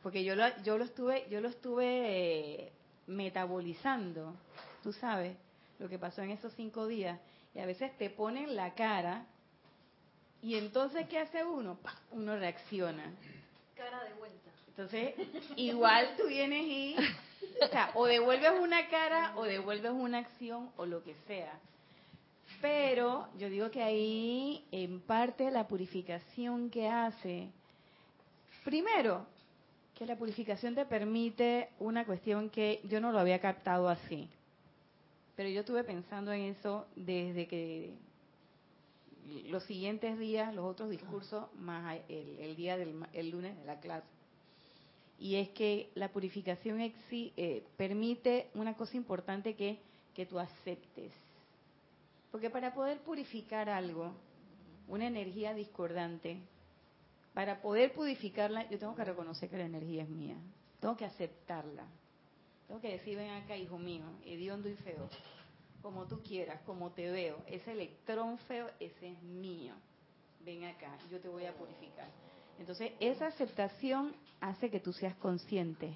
porque 0.04 0.24
yo 0.24 0.36
lo, 0.36 0.46
yo 0.64 0.78
lo 0.78 0.86
estuve, 0.86 1.28
yo 1.30 1.42
lo 1.42 1.50
estuve 1.50 1.86
eh, 1.86 2.72
metabolizando, 3.08 4.36
tú 4.84 4.94
sabes 4.94 5.36
lo 5.80 5.90
que 5.90 6.00
pasó 6.00 6.22
en 6.22 6.32
esos 6.32 6.54
cinco 6.54 6.88
días, 6.88 7.20
y 7.54 7.60
a 7.60 7.66
veces 7.66 7.96
te 7.98 8.10
ponen 8.10 8.56
la 8.56 8.74
cara, 8.76 9.26
y 10.42 10.56
entonces 10.56 11.08
¿qué 11.08 11.20
hace 11.20 11.44
uno? 11.44 11.78
Uno 12.12 12.38
reacciona. 12.38 13.12
Cara 13.76 14.04
de 14.04 14.14
vuelta. 14.14 14.47
Entonces, 14.78 15.16
igual 15.56 16.16
tú 16.18 16.28
vienes 16.28 16.64
y, 16.68 16.96
o 17.64 17.68
sea, 17.68 17.90
o 17.96 18.06
devuelves 18.06 18.52
una 18.62 18.88
cara 18.90 19.34
o 19.36 19.44
devuelves 19.44 19.92
una 19.92 20.20
acción 20.20 20.70
o 20.78 20.86
lo 20.86 21.04
que 21.04 21.16
sea. 21.26 21.60
Pero 22.62 23.28
yo 23.40 23.50
digo 23.50 23.72
que 23.72 23.82
ahí, 23.82 24.64
en 24.72 25.02
parte, 25.02 25.50
la 25.50 25.68
purificación 25.68 26.70
que 26.70 26.88
hace, 26.88 27.50
primero, 28.64 29.26
que 29.96 30.06
la 30.06 30.16
purificación 30.16 30.76
te 30.76 30.86
permite 30.86 31.70
una 31.80 32.06
cuestión 32.06 32.52
que 32.52 32.80
yo 32.84 33.02
no 33.02 33.12
lo 33.12 33.18
había 33.18 33.40
captado 33.40 33.90
así. 33.90 34.30
Pero 35.36 35.50
yo 35.50 35.62
estuve 35.62 35.84
pensando 35.86 36.32
en 36.32 36.42
eso 36.44 36.86
desde 36.96 37.48
que 37.48 37.96
los 39.48 39.64
siguientes 39.64 40.20
días, 40.20 40.54
los 40.54 40.66
otros 40.66 40.92
discursos, 40.92 41.46
más 41.56 42.00
el, 42.10 42.38
el 42.40 42.56
día 42.56 42.78
del 42.78 42.96
el 43.14 43.32
lunes 43.32 43.58
de 43.58 43.66
la 43.66 43.80
clase 43.80 44.17
y 45.20 45.36
es 45.36 45.50
que 45.50 45.90
la 45.96 46.10
purificación 46.10 46.80
eh, 46.82 47.64
permite 47.76 48.50
una 48.54 48.76
cosa 48.76 48.98
importante 48.98 49.56
que, 49.56 49.80
que 50.14 50.26
tú 50.26 50.40
aceptes. 50.40 51.12
Porque 52.32 52.50
para 52.50 52.74
poder 52.74 53.00
purificar 53.00 53.70
algo, 53.70 54.14
una 54.88 55.08
energía 55.08 55.54
discordante, 55.54 56.38
para 57.34 57.62
poder 57.62 57.94
purificarla, 57.94 58.70
yo 58.70 58.80
tengo 58.80 58.96
que 58.96 59.06
reconocer 59.06 59.50
que 59.50 59.58
la 59.58 59.66
energía 59.66 60.04
es 60.04 60.10
mía. 60.10 60.38
Tengo 60.80 60.96
que 60.96 61.06
aceptarla. 61.06 61.86
Tengo 62.68 62.82
que 62.82 62.92
decir, 62.92 63.18
ven 63.18 63.32
acá, 63.32 63.56
hijo 63.56 63.78
mío, 63.78 64.04
hediondo 64.26 64.68
y 64.70 64.76
feo, 64.76 65.10
como 65.82 66.06
tú 66.06 66.22
quieras, 66.22 66.62
como 66.66 66.92
te 66.92 67.10
veo. 67.10 67.38
Ese 67.48 67.72
electrón 67.72 68.38
feo, 68.40 68.70
ese 68.80 69.12
es 69.12 69.24
mío. 69.24 69.74
Ven 70.44 70.66
acá, 70.66 70.98
yo 71.10 71.20
te 71.20 71.30
voy 71.30 71.46
a 71.46 71.54
purificar. 71.54 72.10
Entonces, 72.60 72.92
esa 73.00 73.28
aceptación 73.28 74.14
hace 74.40 74.70
que 74.70 74.80
tú 74.80 74.94
seas 74.94 75.16
consciente 75.16 75.94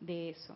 de 0.00 0.30
eso 0.30 0.54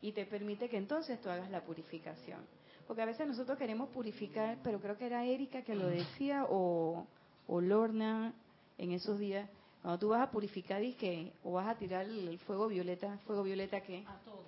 y 0.00 0.12
te 0.12 0.26
permite 0.26 0.68
que 0.68 0.76
entonces 0.76 1.20
tú 1.20 1.30
hagas 1.30 1.50
la 1.50 1.64
purificación. 1.64 2.40
Porque 2.86 3.02
a 3.02 3.06
veces 3.06 3.26
nosotros 3.26 3.58
queremos 3.58 3.88
purificar, 3.88 4.58
pero 4.62 4.80
creo 4.80 4.96
que 4.96 5.06
era 5.06 5.24
Erika 5.24 5.62
que 5.62 5.74
lo 5.74 5.88
decía 5.88 6.46
o, 6.48 7.06
o 7.48 7.60
Lorna 7.60 8.32
en 8.78 8.92
esos 8.92 9.18
días. 9.18 9.48
Cuando 9.82 9.98
tú 9.98 10.08
vas 10.08 10.22
a 10.22 10.30
purificar 10.30 10.82
y 10.82 10.94
que 10.94 11.32
o 11.42 11.52
vas 11.52 11.68
a 11.68 11.76
tirar 11.76 12.06
el 12.06 12.38
fuego 12.40 12.68
violeta, 12.68 13.18
fuego 13.26 13.42
violeta 13.42 13.80
qué? 13.80 14.04
A 14.06 14.18
todo. 14.20 14.44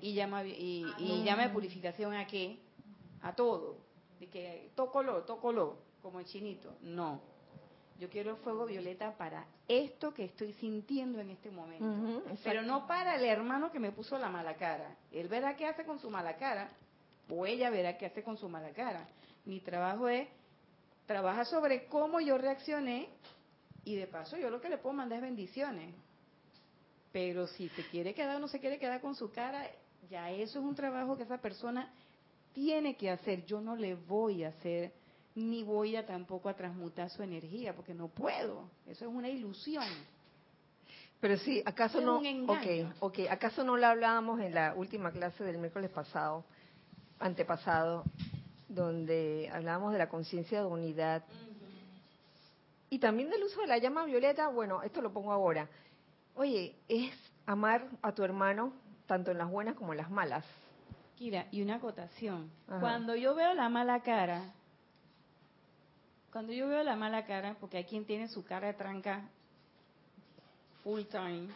Y 0.00 0.14
llama 0.14 0.44
y, 0.44 0.86
y 0.98 1.24
llama 1.24 1.48
de 1.48 1.50
purificación 1.50 2.14
a 2.14 2.26
qué? 2.26 2.58
A 3.22 3.34
todo. 3.34 3.78
De 4.20 4.28
que 4.28 4.70
tócolo, 4.76 5.22
tócolo, 5.22 5.78
como 6.02 6.20
el 6.20 6.26
chinito. 6.26 6.76
No 6.82 7.37
yo 7.98 8.08
quiero 8.08 8.30
el 8.30 8.36
fuego 8.38 8.64
violeta 8.64 9.16
para 9.16 9.44
esto 9.66 10.14
que 10.14 10.24
estoy 10.24 10.52
sintiendo 10.54 11.20
en 11.20 11.30
este 11.30 11.50
momento. 11.50 12.22
Pero 12.44 12.62
no 12.62 12.86
para 12.86 13.16
el 13.16 13.24
hermano 13.24 13.72
que 13.72 13.80
me 13.80 13.90
puso 13.90 14.16
la 14.18 14.28
mala 14.28 14.54
cara. 14.54 14.96
Él 15.10 15.26
verá 15.28 15.56
qué 15.56 15.66
hace 15.66 15.84
con 15.84 15.98
su 15.98 16.08
mala 16.08 16.36
cara, 16.36 16.70
o 17.28 17.44
ella 17.44 17.70
verá 17.70 17.98
qué 17.98 18.06
hace 18.06 18.22
con 18.22 18.36
su 18.36 18.48
mala 18.48 18.70
cara. 18.70 19.08
Mi 19.44 19.60
trabajo 19.60 20.08
es, 20.08 20.28
trabaja 21.06 21.44
sobre 21.44 21.86
cómo 21.86 22.20
yo 22.20 22.38
reaccioné 22.38 23.08
y 23.84 23.96
de 23.96 24.06
paso 24.06 24.36
yo 24.36 24.50
lo 24.50 24.60
que 24.60 24.68
le 24.68 24.78
puedo 24.78 24.94
mandar 24.94 25.18
es 25.18 25.22
bendiciones. 25.22 25.92
Pero 27.10 27.46
si 27.48 27.68
se 27.70 27.82
quiere 27.88 28.14
quedar 28.14 28.36
o 28.36 28.38
no 28.38 28.48
se 28.48 28.60
quiere 28.60 28.78
quedar 28.78 29.00
con 29.00 29.16
su 29.16 29.32
cara, 29.32 29.66
ya 30.08 30.30
eso 30.30 30.60
es 30.60 30.64
un 30.64 30.74
trabajo 30.74 31.16
que 31.16 31.24
esa 31.24 31.38
persona 31.38 31.92
tiene 32.52 32.96
que 32.96 33.10
hacer. 33.10 33.44
Yo 33.44 33.60
no 33.60 33.74
le 33.74 33.94
voy 33.94 34.44
a 34.44 34.48
hacer 34.50 34.92
ni 35.38 35.62
voy 35.62 35.96
a 35.96 36.04
tampoco 36.04 36.48
a 36.48 36.54
transmutar 36.54 37.08
su 37.10 37.22
energía, 37.22 37.74
porque 37.74 37.94
no 37.94 38.08
puedo. 38.08 38.68
Eso 38.86 39.04
es 39.04 39.10
una 39.10 39.28
ilusión. 39.28 39.84
Pero 41.20 41.36
sí, 41.38 41.62
¿acaso 41.64 42.00
no? 42.00 42.18
un 42.18 42.26
engaño. 42.26 42.88
Ok, 43.00 43.18
ok, 43.18 43.30
¿acaso 43.30 43.64
no 43.64 43.76
lo 43.76 43.86
hablábamos 43.86 44.40
en 44.40 44.54
la 44.54 44.74
última 44.74 45.10
clase 45.10 45.44
del 45.44 45.58
miércoles 45.58 45.90
pasado, 45.90 46.44
antepasado, 47.18 48.04
donde 48.68 49.50
hablábamos 49.52 49.92
de 49.92 49.98
la 49.98 50.08
conciencia 50.08 50.60
de 50.60 50.66
unidad? 50.66 51.24
Y 52.90 52.98
también 52.98 53.30
del 53.30 53.42
uso 53.42 53.60
de 53.60 53.66
la 53.66 53.78
llama 53.78 54.04
violeta, 54.04 54.48
bueno, 54.48 54.82
esto 54.82 55.00
lo 55.00 55.12
pongo 55.12 55.32
ahora. 55.32 55.68
Oye, 56.34 56.76
es 56.88 57.12
amar 57.46 57.88
a 58.02 58.12
tu 58.12 58.22
hermano 58.22 58.72
tanto 59.06 59.30
en 59.30 59.38
las 59.38 59.50
buenas 59.50 59.74
como 59.74 59.92
en 59.92 59.98
las 59.98 60.10
malas. 60.10 60.44
Kira, 61.16 61.46
y 61.50 61.62
una 61.62 61.76
acotación. 61.76 62.50
Ajá. 62.68 62.80
Cuando 62.80 63.16
yo 63.16 63.34
veo 63.34 63.54
la 63.54 63.68
mala 63.68 64.00
cara, 64.00 64.54
cuando 66.32 66.52
yo 66.52 66.68
veo 66.68 66.82
la 66.82 66.96
mala 66.96 67.24
cara, 67.24 67.56
porque 67.58 67.78
hay 67.78 67.84
quien 67.84 68.04
tiene 68.04 68.28
su 68.28 68.44
cara 68.44 68.68
de 68.68 68.74
tranca 68.74 69.28
full 70.82 71.02
time, 71.04 71.48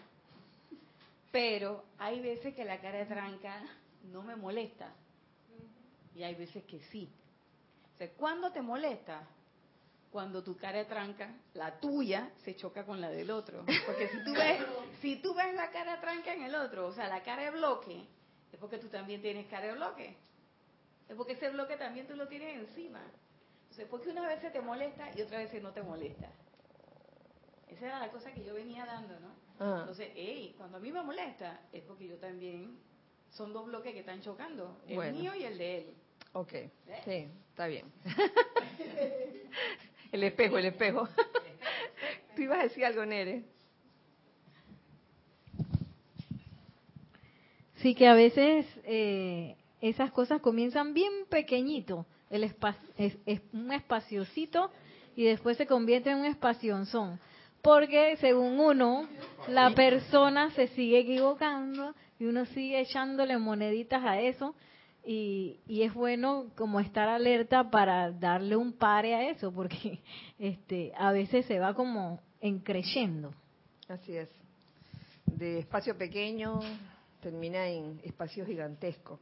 pero 1.30 1.84
hay 1.98 2.20
veces 2.20 2.54
que 2.54 2.64
la 2.64 2.80
cara 2.80 2.98
de 2.98 3.06
tranca 3.06 3.62
no 4.10 4.22
me 4.22 4.36
molesta 4.36 4.92
y 6.14 6.22
hay 6.22 6.34
veces 6.34 6.64
que 6.64 6.80
sí. 6.90 7.08
O 7.94 7.98
sea, 7.98 8.10
¿cuándo 8.12 8.50
te 8.52 8.62
molesta? 8.62 9.26
Cuando 10.10 10.42
tu 10.42 10.56
cara 10.56 10.78
de 10.78 10.84
tranca, 10.84 11.34
la 11.54 11.78
tuya, 11.78 12.30
se 12.44 12.54
choca 12.54 12.84
con 12.84 13.00
la 13.00 13.08
del 13.08 13.30
otro. 13.30 13.64
Porque 13.86 14.08
si 14.08 14.24
tú 14.24 14.32
ves, 14.34 14.66
si 15.00 15.16
tú 15.16 15.34
ves 15.34 15.54
la 15.54 15.70
cara 15.70 15.94
de 15.94 16.00
tranca 16.02 16.34
en 16.34 16.42
el 16.42 16.54
otro, 16.54 16.88
o 16.88 16.92
sea, 16.92 17.08
la 17.08 17.22
cara 17.22 17.44
de 17.44 17.50
bloque, 17.52 18.06
es 18.52 18.58
porque 18.58 18.76
tú 18.76 18.88
también 18.88 19.22
tienes 19.22 19.46
cara 19.46 19.68
de 19.68 19.72
bloque. 19.72 20.16
Es 21.08 21.16
porque 21.16 21.32
ese 21.32 21.48
bloque 21.50 21.76
también 21.76 22.06
tú 22.06 22.14
lo 22.14 22.28
tienes 22.28 22.58
encima. 22.58 23.00
Entonces, 23.72 23.90
porque 23.90 24.10
una 24.10 24.28
vez 24.28 24.38
se 24.42 24.50
te 24.50 24.60
molesta 24.60 25.08
y 25.16 25.22
otra 25.22 25.38
vez 25.38 25.62
no 25.62 25.72
te 25.72 25.82
molesta. 25.82 26.30
Esa 27.70 27.86
era 27.86 28.00
la 28.00 28.10
cosa 28.10 28.30
que 28.30 28.44
yo 28.44 28.52
venía 28.52 28.84
dando, 28.84 29.18
¿no? 29.18 29.28
Ah. 29.58 29.78
Entonces, 29.80 30.10
hey, 30.14 30.54
cuando 30.58 30.76
a 30.76 30.80
mí 30.80 30.92
me 30.92 31.02
molesta, 31.02 31.58
es 31.72 31.82
porque 31.84 32.06
yo 32.06 32.18
también, 32.18 32.76
son 33.30 33.54
dos 33.54 33.64
bloques 33.64 33.94
que 33.94 34.00
están 34.00 34.20
chocando, 34.20 34.78
el 34.86 34.96
Bueno. 34.96 35.18
mío 35.18 35.34
y 35.34 35.44
el 35.44 35.56
de 35.56 35.78
él. 35.78 35.94
Ok, 36.34 36.52
sí, 37.06 37.28
está 37.48 37.66
bien. 37.66 37.90
el 40.12 40.22
espejo, 40.22 40.58
el 40.58 40.66
espejo. 40.66 41.08
Tú 42.36 42.42
ibas 42.42 42.58
a 42.58 42.62
decir 42.64 42.84
algo, 42.84 43.06
Nere. 43.06 43.42
Sí, 47.76 47.94
que 47.94 48.06
a 48.06 48.12
veces 48.12 48.66
eh, 48.84 49.56
esas 49.80 50.12
cosas 50.12 50.42
comienzan 50.42 50.92
bien 50.92 51.24
pequeñito, 51.30 52.04
el 52.32 52.44
es, 52.96 53.40
un 53.52 53.72
espaciocito 53.72 54.70
y 55.14 55.24
después 55.24 55.56
se 55.58 55.66
convierte 55.66 56.10
en 56.10 56.18
un 56.18 56.24
espacionzón. 56.24 57.20
Porque 57.60 58.16
según 58.16 58.58
uno, 58.58 59.06
la 59.48 59.70
persona 59.70 60.50
se 60.50 60.66
sigue 60.68 61.00
equivocando 61.00 61.94
y 62.18 62.24
uno 62.24 62.44
sigue 62.46 62.80
echándole 62.80 63.38
moneditas 63.38 64.02
a 64.02 64.20
eso 64.20 64.56
y, 65.04 65.60
y 65.68 65.82
es 65.82 65.94
bueno 65.94 66.46
como 66.56 66.80
estar 66.80 67.08
alerta 67.08 67.70
para 67.70 68.10
darle 68.10 68.56
un 68.56 68.72
pare 68.72 69.14
a 69.14 69.28
eso 69.30 69.52
porque 69.52 70.00
este 70.38 70.92
a 70.96 71.12
veces 71.12 71.46
se 71.46 71.60
va 71.60 71.74
como 71.74 72.20
encreyendo. 72.40 73.32
Así 73.88 74.16
es. 74.16 74.28
De 75.26 75.60
espacio 75.60 75.96
pequeño 75.96 76.60
termina 77.20 77.68
en 77.68 78.00
espacio 78.02 78.44
gigantesco. 78.46 79.20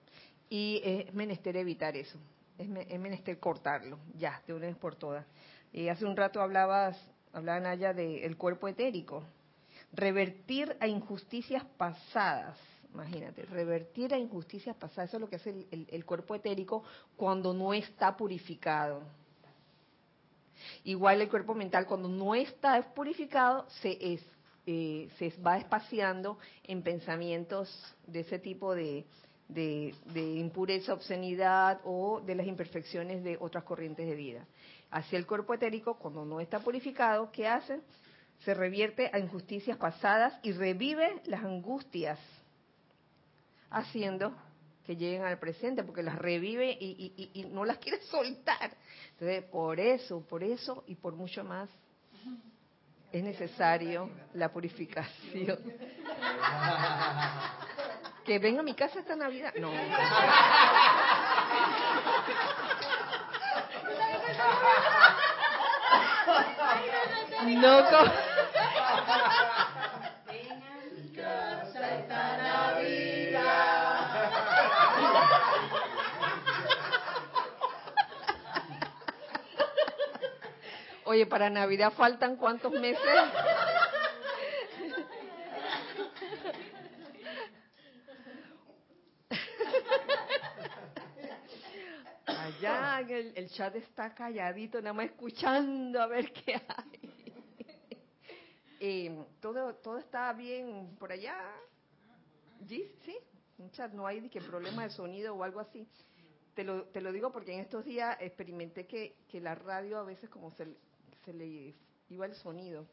Y 0.49 0.81
es 0.83 1.13
menester 1.13 1.57
evitar 1.57 1.97
eso. 1.97 2.19
Es, 2.61 2.69
me- 2.69 2.87
es 2.93 3.01
menester 3.01 3.39
cortarlo, 3.39 3.99
ya, 4.19 4.43
de 4.47 4.55
una 4.55 4.67
vez 4.67 4.77
por 4.77 4.95
todas. 4.97 5.25
Y 5.73 5.89
hace 5.89 6.05
un 6.05 6.17
rato 6.17 6.41
hablabas, 6.43 6.97
hablaban 7.33 7.65
allá 7.67 7.95
del 7.95 8.37
cuerpo 8.37 8.69
etérico. 8.69 9.25
Revertir 9.93 10.77
a 10.81 10.87
injusticias 10.87 11.65
pasadas. 11.77 12.59
Imagínate, 12.93 13.45
revertir 13.47 14.13
a 14.13 14.19
injusticias 14.19 14.77
pasadas. 14.77 15.09
Eso 15.11 15.17
es 15.17 15.21
lo 15.23 15.29
que 15.31 15.37
hace 15.37 15.51
el- 15.51 15.67
el- 15.71 15.87
el 15.91 16.05
cuerpo 16.05 16.35
etérico 16.35 16.83
cuando 17.17 17.55
no 17.55 17.73
está 17.73 18.17
purificado. 18.17 19.03
Igual 20.85 21.23
el 21.23 21.29
cuerpo 21.31 21.55
mental, 21.55 21.87
cuando 21.87 22.09
no 22.09 22.35
está 22.35 22.83
purificado, 22.95 23.67
se, 23.81 24.13
es, 24.15 24.23
eh, 24.67 25.09
se 25.19 25.31
va 25.41 25.57
espaciando 25.59 26.39
en 26.65 26.83
pensamientos 26.83 27.69
de 28.07 28.21
ese 28.21 28.39
tipo 28.39 28.75
de, 28.75 29.07
de, 29.55 29.95
impureza, 30.37 30.95
obscenidad 30.95 31.81
o 31.85 32.21
de 32.21 32.35
las 32.35 32.47
imperfecciones 32.47 33.23
de 33.25 33.37
otras 33.41 33.65
corrientes 33.65 34.07
de 34.07 34.15
vida. 34.15 34.47
Hacia 34.91 35.19
el 35.19 35.27
cuerpo 35.27 35.55
etérico, 35.55 35.99
cuando 35.99 36.25
no 36.25 36.41
está 36.41 36.61
purificado, 36.61 37.31
¿qué 37.33 37.47
hace? 37.47 37.81
Se 38.45 38.55
revierte 38.55 39.11
a 39.13 39.19
injusticias 39.19 39.77
pasadas 39.77 40.35
y 40.43 40.53
revive 40.53 41.21
las 41.27 41.45
angustias, 41.45 42.19
haciendo 43.71 44.35
que 44.87 44.97
lleguen 44.97 45.23
al 45.23 45.39
presente, 45.39 45.85
porque 45.85 46.03
las 46.03 46.19
revive 46.19 46.73
y- 46.81 47.13
y- 47.17 47.31
y 47.41 47.45
no 47.45 47.65
las 47.65 47.79
quiere 47.79 48.01
soltar. 48.03 48.77
Entonces, 49.13 49.45
por 49.45 49.79
eso, 49.79 50.21
por 50.23 50.43
eso 50.43 50.83
y 50.87 50.95
por 50.97 51.15
mucho 51.15 51.45
más, 51.45 51.69
es 53.13 53.23
necesario 53.23 54.09
la 54.35 54.51
purificación. 54.53 55.59
Que 58.25 58.39
venga 58.39 58.61
a 58.61 58.63
mi 58.63 58.75
casa 58.75 59.01
esta 59.01 59.17
Navidad. 59.17 59.53
No. 59.59 59.71
No. 67.63 67.75
co- 67.91 68.11
Oye, 81.05 81.27
para 81.27 81.51
Navidad 81.51 81.93
faltan 81.93 82.37
cuántos 82.37 82.73
meses? 82.73 83.01
El, 93.11 93.51
chat 93.51 93.75
está 93.75 94.15
calladito, 94.15 94.81
nada 94.81 94.93
más 94.93 95.07
escuchando 95.07 96.01
a 96.01 96.07
ver 96.07 96.33
qué 96.33 96.55
hay. 96.55 97.11
Eh, 98.83 99.15
todo, 99.41 99.75
todo 99.75 99.99
está 99.99 100.33
bien 100.33 100.97
por 100.99 101.13
allá. 101.13 101.37
Gis, 102.67 102.87
¿Sí? 103.05 103.15
En 103.59 103.71
chat 103.73 103.93
no 103.93 104.07
hay 104.07 104.27
que 104.31 104.41
problema 104.41 104.85
de 104.85 104.91
sonido 104.91 105.35
o 105.35 105.45
algo 105.45 105.61
así. 105.61 105.87
Te 106.55 106.65
lo, 106.65 106.85
te 106.85 107.03
lo 107.03 107.13
digo 107.13 107.31
porque 107.31 107.53
en 107.53 107.61
estos 107.61 107.85
días 107.85 108.17
experimenté 108.21 108.87
que, 108.87 109.17
que 109.29 109.39
la 109.39 109.55
radio 109.55 109.99
a 109.99 110.05
veces 110.05 110.31
como 110.31 110.51
se, 110.53 110.75
se 111.27 111.35
le 111.35 111.75
iba 112.09 112.25
el 112.25 112.35
sonido. 112.37 112.87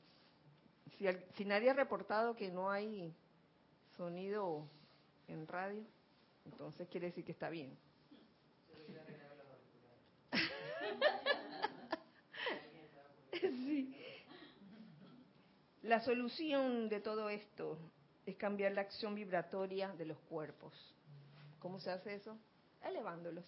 Si, 0.97 1.05
si 1.37 1.45
nadie 1.45 1.69
ha 1.69 1.73
reportado 1.73 2.35
que 2.35 2.51
no 2.51 2.69
hay 2.69 3.13
sonido 3.95 4.67
en 5.29 5.47
radio, 5.47 5.85
entonces 6.43 6.87
quiere 6.89 7.07
decir 7.07 7.23
que 7.23 7.31
está 7.31 7.49
bien. 7.49 7.77
Sí. 13.39 13.95
La 15.83 15.99
solución 15.99 16.89
de 16.89 16.99
todo 16.99 17.29
esto 17.29 17.77
es 18.25 18.35
cambiar 18.35 18.73
la 18.73 18.81
acción 18.81 19.15
vibratoria 19.15 19.89
de 19.93 20.05
los 20.05 20.17
cuerpos. 20.21 20.73
¿Cómo 21.59 21.79
se 21.79 21.91
hace 21.91 22.15
eso? 22.15 22.37
Elevándolos. 22.83 23.45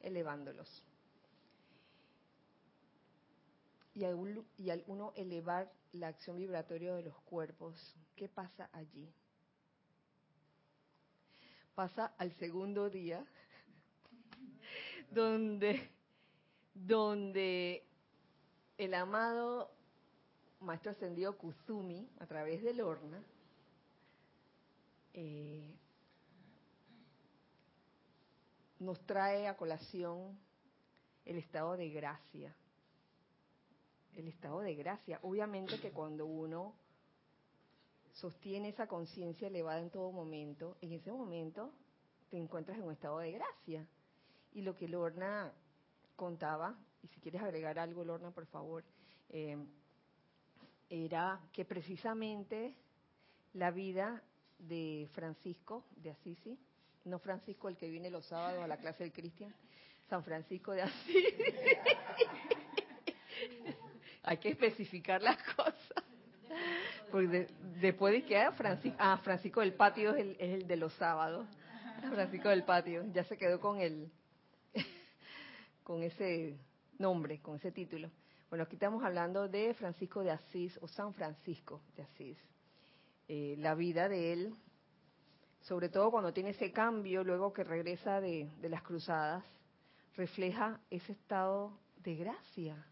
Elevándolos. 0.00 0.84
Y 3.94 4.04
al, 4.04 4.44
y 4.58 4.70
al 4.70 4.84
uno 4.86 5.12
elevar 5.16 5.72
la 5.92 6.08
acción 6.08 6.36
vibratoria 6.36 6.94
de 6.94 7.02
los 7.02 7.16
cuerpos, 7.22 7.96
¿qué 8.16 8.28
pasa 8.28 8.68
allí? 8.72 9.12
Pasa 11.74 12.14
al 12.18 12.32
segundo 12.34 12.90
día, 12.90 13.24
donde, 15.14 15.88
donde 16.74 17.86
el 18.76 18.94
amado 18.94 19.70
Maestro 20.60 20.90
Ascendido 20.90 21.36
Kuzumi, 21.38 22.08
a 22.18 22.26
través 22.26 22.62
del 22.62 22.78
Lorna, 22.78 23.22
eh, 25.12 25.74
nos 28.80 29.00
trae 29.06 29.46
a 29.46 29.56
colación 29.56 30.36
el 31.24 31.38
estado 31.38 31.76
de 31.76 31.90
gracia. 31.90 32.54
El 34.14 34.28
estado 34.28 34.60
de 34.60 34.74
gracia. 34.74 35.20
Obviamente 35.22 35.80
que 35.80 35.92
cuando 35.92 36.26
uno 36.26 36.74
sostiene 38.12 38.68
esa 38.68 38.86
conciencia 38.86 39.48
elevada 39.48 39.80
en 39.80 39.90
todo 39.90 40.12
momento, 40.12 40.76
en 40.80 40.92
ese 40.92 41.10
momento 41.10 41.72
te 42.30 42.36
encuentras 42.36 42.78
en 42.78 42.84
un 42.84 42.92
estado 42.92 43.18
de 43.18 43.32
gracia. 43.32 43.86
Y 44.54 44.62
lo 44.62 44.74
que 44.74 44.88
Lorna 44.88 45.52
contaba, 46.16 46.76
y 47.02 47.08
si 47.08 47.20
quieres 47.20 47.42
agregar 47.42 47.78
algo, 47.78 48.04
Lorna, 48.04 48.30
por 48.30 48.46
favor, 48.46 48.84
eh, 49.30 49.56
era 50.88 51.40
que 51.52 51.64
precisamente 51.64 52.74
la 53.54 53.70
vida 53.70 54.22
de 54.58 55.08
Francisco 55.12 55.84
de 55.96 56.10
Asisi, 56.10 56.58
no 57.04 57.18
Francisco 57.18 57.68
el 57.68 57.76
que 57.76 57.90
viene 57.90 58.10
los 58.10 58.26
sábados 58.26 58.62
a 58.62 58.66
la 58.66 58.76
clase 58.76 59.04
del 59.04 59.12
Cristian, 59.12 59.54
San 60.08 60.22
Francisco 60.24 60.72
de 60.72 60.82
Asís. 60.82 61.16
Hay 64.22 64.38
que 64.38 64.50
especificar 64.50 65.20
las 65.20 65.36
cosas. 65.54 66.04
Porque 67.10 67.48
después 67.80 68.14
de 68.14 68.24
que 68.24 68.36
ah, 68.38 68.52
Francisco, 68.52 68.96
ah, 68.98 69.18
Francisco 69.22 69.60
del 69.60 69.74
Patio 69.74 70.14
es 70.14 70.20
el, 70.20 70.30
es 70.38 70.62
el 70.62 70.66
de 70.66 70.76
los 70.76 70.92
sábados. 70.94 71.46
Francisco 72.10 72.48
del 72.48 72.64
Patio, 72.64 73.04
ya 73.12 73.24
se 73.24 73.36
quedó 73.36 73.60
con 73.60 73.80
el 73.80 74.10
con 75.84 76.02
ese 76.02 76.58
nombre, 76.98 77.40
con 77.40 77.56
ese 77.56 77.70
título. 77.70 78.10
Bueno, 78.48 78.64
aquí 78.64 78.76
estamos 78.76 79.04
hablando 79.04 79.48
de 79.48 79.74
Francisco 79.74 80.22
de 80.22 80.30
Asís 80.30 80.76
o 80.80 80.88
San 80.88 81.12
Francisco 81.12 81.82
de 81.94 82.02
Asís. 82.02 82.38
Eh, 83.28 83.54
la 83.58 83.74
vida 83.74 84.08
de 84.08 84.32
él, 84.32 84.54
sobre 85.60 85.90
todo 85.90 86.10
cuando 86.10 86.32
tiene 86.32 86.50
ese 86.50 86.72
cambio, 86.72 87.22
luego 87.22 87.52
que 87.52 87.64
regresa 87.64 88.20
de, 88.20 88.50
las 88.62 88.82
cruzadas, 88.82 89.44
refleja 90.16 90.80
ese 90.90 91.12
estado 91.12 91.78
de 92.02 92.16
gracia. 92.16 92.86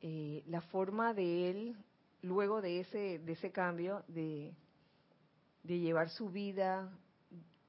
Eh, 0.00 0.42
la 0.46 0.62
forma 0.62 1.12
de 1.12 1.50
él, 1.50 1.76
luego 2.22 2.62
de 2.62 2.80
ese, 2.80 3.18
de 3.18 3.32
ese 3.32 3.52
cambio, 3.52 4.04
de, 4.08 4.54
de 5.64 5.78
llevar 5.78 6.08
su 6.08 6.30
vida, 6.30 6.90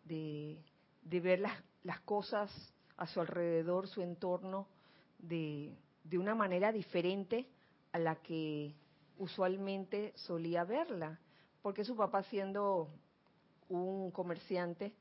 de, 0.06 0.58
de 1.02 1.20
ver 1.20 1.40
las, 1.40 1.62
las 1.84 2.00
cosas 2.02 2.50
a 2.98 3.08
su 3.08 3.20
alrededor, 3.20 3.88
su 3.88 4.02
entorno, 4.02 4.68
de, 5.20 5.76
de 6.04 6.18
una 6.18 6.36
manera 6.36 6.72
diferente 6.72 7.48
a 7.92 8.00
la 8.00 8.16
que 8.16 8.74
usualmente 9.18 10.14
solía 10.16 10.64
verla, 10.64 11.20
porque 11.62 11.86
su 11.86 11.96
papá 11.96 12.24
siendo 12.24 12.90
un 13.70 14.12
comerciante, 14.12 14.94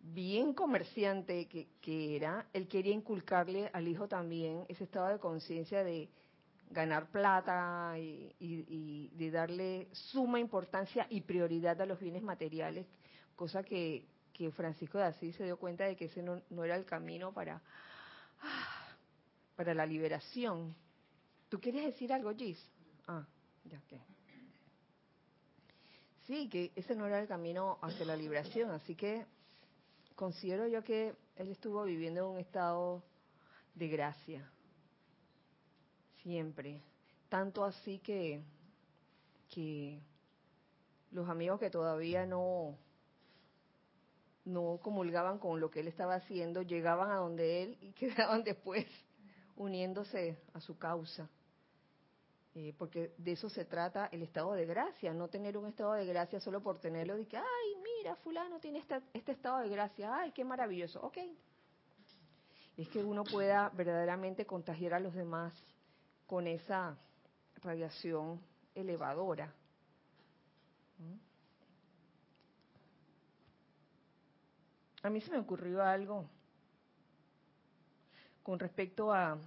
bien 0.00 0.54
comerciante 0.54 1.46
que, 1.46 1.68
que, 1.80 2.16
era, 2.16 2.46
él 2.52 2.66
quería 2.66 2.94
inculcarle 2.94 3.70
al 3.72 3.86
hijo 3.86 4.08
también 4.08 4.64
ese 4.68 4.84
estado 4.84 5.08
de 5.08 5.18
conciencia 5.18 5.84
de 5.84 6.08
ganar 6.70 7.10
plata 7.10 7.94
y, 7.98 8.34
y, 8.38 8.64
y, 8.68 9.08
de 9.14 9.30
darle 9.30 9.88
suma 9.92 10.40
importancia 10.40 11.06
y 11.10 11.20
prioridad 11.20 11.80
a 11.80 11.86
los 11.86 12.00
bienes 12.00 12.22
materiales, 12.22 12.86
cosa 13.36 13.62
que, 13.62 14.06
que 14.40 14.50
Francisco 14.52 14.96
de 14.96 15.04
Asís 15.04 15.36
se 15.36 15.44
dio 15.44 15.58
cuenta 15.58 15.84
de 15.84 15.94
que 15.96 16.06
ese 16.06 16.22
no, 16.22 16.40
no 16.48 16.64
era 16.64 16.74
el 16.74 16.86
camino 16.86 17.30
para, 17.30 17.60
para 19.54 19.74
la 19.74 19.84
liberación. 19.84 20.74
¿Tú 21.50 21.60
quieres 21.60 21.84
decir 21.84 22.10
algo, 22.10 22.34
Gis? 22.34 22.58
Ah, 23.06 23.26
ya 23.64 23.78
que. 23.82 24.00
Sí, 26.26 26.48
que 26.48 26.72
ese 26.74 26.94
no 26.94 27.06
era 27.06 27.20
el 27.20 27.28
camino 27.28 27.76
hacia 27.82 28.06
la 28.06 28.16
liberación, 28.16 28.70
así 28.70 28.94
que 28.94 29.26
considero 30.16 30.66
yo 30.68 30.82
que 30.82 31.14
él 31.36 31.48
estuvo 31.48 31.84
viviendo 31.84 32.20
en 32.20 32.26
un 32.36 32.38
estado 32.38 33.02
de 33.74 33.88
gracia, 33.88 34.50
siempre. 36.22 36.80
Tanto 37.28 37.62
así 37.62 37.98
que, 37.98 38.42
que 39.50 40.00
los 41.10 41.28
amigos 41.28 41.60
que 41.60 41.68
todavía 41.68 42.24
no, 42.24 42.78
no 44.52 44.78
comulgaban 44.82 45.38
con 45.38 45.60
lo 45.60 45.70
que 45.70 45.80
él 45.80 45.88
estaba 45.88 46.14
haciendo, 46.14 46.62
llegaban 46.62 47.10
a 47.10 47.16
donde 47.16 47.62
él 47.62 47.78
y 47.80 47.92
quedaban 47.94 48.44
después 48.44 48.86
uniéndose 49.56 50.38
a 50.54 50.60
su 50.60 50.78
causa. 50.78 51.28
Eh, 52.54 52.74
porque 52.76 53.14
de 53.16 53.32
eso 53.32 53.48
se 53.48 53.64
trata 53.64 54.06
el 54.06 54.22
estado 54.22 54.54
de 54.54 54.66
gracia, 54.66 55.14
no 55.14 55.28
tener 55.28 55.56
un 55.56 55.68
estado 55.68 55.92
de 55.92 56.04
gracia 56.04 56.40
solo 56.40 56.60
por 56.60 56.80
tenerlo, 56.80 57.16
de 57.16 57.26
que, 57.26 57.36
ay, 57.36 57.76
mira, 57.82 58.16
fulano 58.16 58.58
tiene 58.58 58.80
este, 58.80 59.00
este 59.14 59.32
estado 59.32 59.60
de 59.60 59.68
gracia, 59.68 60.12
ay, 60.12 60.32
qué 60.32 60.44
maravilloso, 60.44 61.00
ok. 61.00 61.18
Es 62.76 62.88
que 62.88 63.04
uno 63.04 63.22
pueda 63.22 63.68
verdaderamente 63.70 64.46
contagiar 64.46 64.94
a 64.94 65.00
los 65.00 65.14
demás 65.14 65.52
con 66.26 66.48
esa 66.48 66.98
radiación 67.62 68.40
elevadora. 68.74 69.54
¿Mm? 70.98 71.29
A 75.02 75.10
mí 75.10 75.20
se 75.20 75.30
me 75.30 75.38
ocurrió 75.38 75.82
algo 75.82 76.28
con 78.42 78.58
respecto 78.58 79.12
a, 79.12 79.38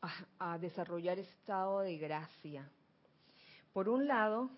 a, 0.00 0.12
a 0.38 0.58
desarrollar 0.58 1.18
estado 1.18 1.80
de 1.80 1.96
gracia. 1.98 2.70
Por 3.72 3.88
un 3.88 4.06
lado, 4.06 4.50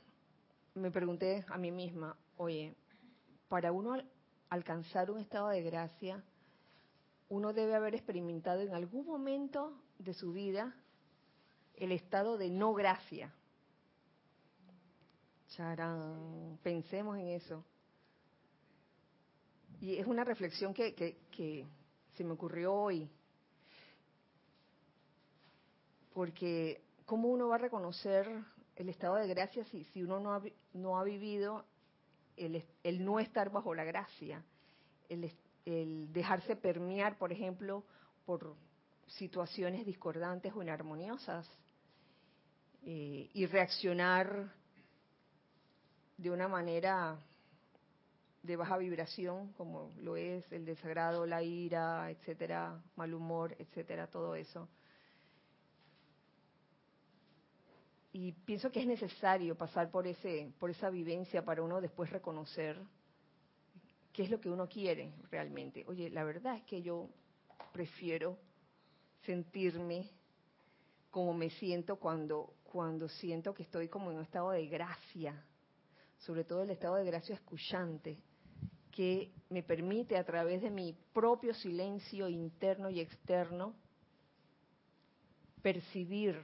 me 0.75 0.90
pregunté 0.90 1.44
a 1.49 1.57
mí 1.57 1.70
misma, 1.70 2.16
oye, 2.37 2.75
para 3.49 3.73
uno 3.73 3.97
alcanzar 4.51 5.11
un 5.11 5.20
estado 5.20 5.49
de 5.49 5.62
gracia, 5.62 6.23
uno 7.29 7.53
debe 7.53 7.75
haber 7.75 7.94
experimentado 7.94 8.61
en 8.61 8.75
algún 8.75 9.07
momento 9.07 9.81
de 9.99 10.14
su 10.14 10.33
vida 10.33 10.75
el 11.77 11.92
estado 11.92 12.37
de 12.37 12.51
no 12.51 12.75
gracia. 12.75 13.33
Charán, 15.49 16.59
pensemos 16.62 17.16
en 17.18 17.29
eso. 17.29 17.64
Y 19.85 19.99
es 19.99 20.07
una 20.07 20.25
reflexión 20.25 20.73
que, 20.73 21.14
se 22.16 22.25
me 22.25 22.33
ocurrió 22.33 22.73
hoy. 22.73 23.07
Porque, 26.14 26.81
¿cómo 27.05 27.29
uno 27.29 27.49
va 27.49 27.57
a 27.57 27.59
reconocer 27.59 28.27
el 28.77 28.88
estado 28.88 29.16
de 29.16 29.27
gracia 29.27 29.62
si, 29.66 30.03
uno 30.03 30.20
no 30.20 30.33
ha, 30.33 30.42
no 30.73 30.99
ha 30.99 31.05
vivido 31.05 31.66
el, 32.38 32.64
no 33.05 33.20
estar 33.20 33.51
bajo 33.51 33.75
la 33.75 33.85
gracia? 33.85 34.42
El, 35.11 35.31
el 35.66 36.11
dejarse 36.14 36.57
permear, 36.57 37.18
por 37.18 37.31
ejemplo, 37.31 37.85
por 38.25 38.57
situaciones 39.07 39.85
discordantes 39.85 40.55
o 40.57 40.62
inarmoniosas 40.62 41.47
eh, 42.87 43.29
y 43.35 43.44
reaccionar 43.44 44.51
de 46.16 46.31
una 46.31 46.49
manera 46.49 47.18
de 48.45 48.57
baja 48.57 48.77
vibración, 48.77 49.53
como 49.55 49.93
lo 49.97 50.17
es 50.17 50.45
el 50.53 50.65
desagrado, 50.65 51.27
la 51.27 51.43
ira, 51.43 52.11
etcétera, 52.11 52.81
mal 52.95 53.13
humor, 53.13 53.57
etcétera, 53.59 54.07
todo 54.07 54.37
eso. 54.37 54.69
Y 58.13 58.31
pienso 58.33 58.71
que 58.71 58.81
es 58.81 58.87
necesario 58.87 59.57
pasar 59.57 59.91
por 59.91 60.07
ese, 60.07 60.53
por 60.61 60.71
esa 60.71 60.89
vivencia 60.91 61.45
para 61.45 61.63
uno 61.63 61.81
después 61.81 62.11
reconocer 62.11 62.81
qué 64.13 64.23
es 64.23 64.31
lo 64.31 64.41
que 64.41 64.51
uno 64.51 64.69
quiere 64.69 65.13
realmente. 65.31 65.85
Oye, 65.89 66.11
la 66.11 66.23
verdad 66.23 66.57
es 66.57 66.63
que 66.65 66.83
yo 66.83 67.09
prefiero 67.73 68.39
sentirme 69.23 70.09
como 71.11 71.35
me 71.35 71.51
siento 71.51 71.97
cuando 71.97 72.55
cuando 72.75 73.09
siento 73.09 73.55
que 73.55 73.63
estoy 73.63 73.89
como 73.89 74.11
en 74.11 74.17
un 74.17 74.25
estado 74.25 74.51
de 74.51 74.67
gracia, 74.67 75.41
sobre 76.19 76.43
todo 76.43 76.65
el 76.65 76.71
estado 76.71 76.97
de 76.97 77.05
gracia 77.05 77.37
escuchante, 77.37 78.19
que 78.95 79.33
me 79.51 79.63
permite 79.63 80.17
a 80.17 80.25
través 80.25 80.63
de 80.63 80.71
mi 80.71 80.95
propio 81.13 81.53
silencio 81.53 82.29
interno 82.29 82.91
y 82.91 83.01
externo 83.01 83.75
percibir, 85.63 86.41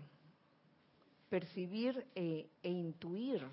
percibir 1.29 2.05
e, 2.15 2.49
e 2.63 2.71
intuir 2.71 3.47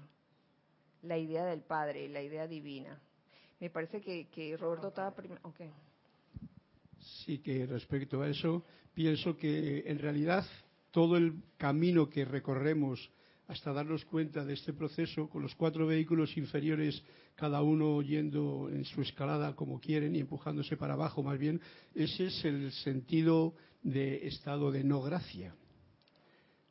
la 1.04 1.18
idea 1.18 1.46
del 1.46 1.62
Padre, 1.62 2.10
la 2.10 2.24
idea 2.24 2.48
divina. 2.48 3.00
Me 3.60 3.70
parece 3.70 4.02
que, 4.02 4.28
que 4.30 4.58
Roberto 4.58 4.88
estaba 4.88 5.14
primero. 5.14 5.42
Okay. 5.44 5.72
Sí, 7.00 7.38
que 7.38 7.68
respecto 7.68 8.22
a 8.22 8.30
eso, 8.30 8.64
pienso 8.96 9.38
que 9.38 9.84
en 9.86 10.00
realidad 10.00 10.44
todo 10.90 11.18
el 11.18 11.44
camino 11.58 12.10
que 12.10 12.26
recorremos 12.26 13.12
hasta 13.48 13.72
darnos 13.72 14.04
cuenta 14.06 14.44
de 14.44 14.54
este 14.54 14.74
proceso, 14.74 15.30
con 15.30 15.42
los 15.42 15.56
cuatro 15.56 15.88
vehículos 15.88 16.36
inferiores, 16.36 17.02
cada 17.36 17.62
uno 17.62 18.02
yendo 18.02 18.70
en 18.70 18.84
su 18.84 19.02
escalada 19.02 19.56
como 19.56 19.80
quieren 19.80 20.16
y 20.16 20.20
empujándose 20.20 20.76
para 20.76 20.96
abajo 20.96 21.24
más 21.24 21.40
bien, 21.40 21.62
ese 21.96 22.26
es 22.26 22.44
el 22.44 22.72
sentido 22.72 23.54
de 23.84 24.28
estado 24.28 24.72
de 24.72 24.84
no 24.84 25.02
gracia. 25.02 25.56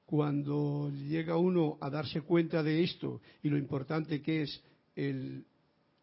Cuando 0.05 0.91
llega 0.91 1.37
uno 1.37 1.79
a 1.81 1.89
darse 1.89 2.21
cuenta 2.21 2.63
de 2.63 2.85
esto 2.85 3.21
y 3.43 3.49
lo 3.49 3.57
importante 3.57 4.21
que 4.21 4.43
es 4.43 4.63
el 4.95 5.47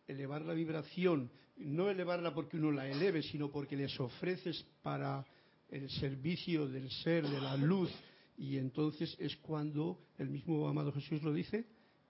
elevar 0.07 0.41
la 0.41 0.53
vibración, 0.53 1.31
no 1.57 1.89
elevarla 1.89 2.33
porque 2.33 2.57
uno 2.57 2.71
la 2.71 2.89
eleve, 2.89 3.21
sino 3.21 3.51
porque 3.51 3.77
les 3.77 3.97
ofreces 3.99 4.65
para 4.81 5.25
el 5.69 5.89
servicio 5.89 6.67
del 6.67 6.89
ser, 6.89 7.27
de 7.27 7.39
la 7.39 7.55
luz, 7.57 7.91
y 8.37 8.57
entonces 8.57 9.15
es 9.19 9.35
cuando, 9.37 9.99
el 10.17 10.29
mismo 10.29 10.67
amado 10.67 10.91
Jesús 10.91 11.21
lo 11.23 11.33
dice, 11.33 11.65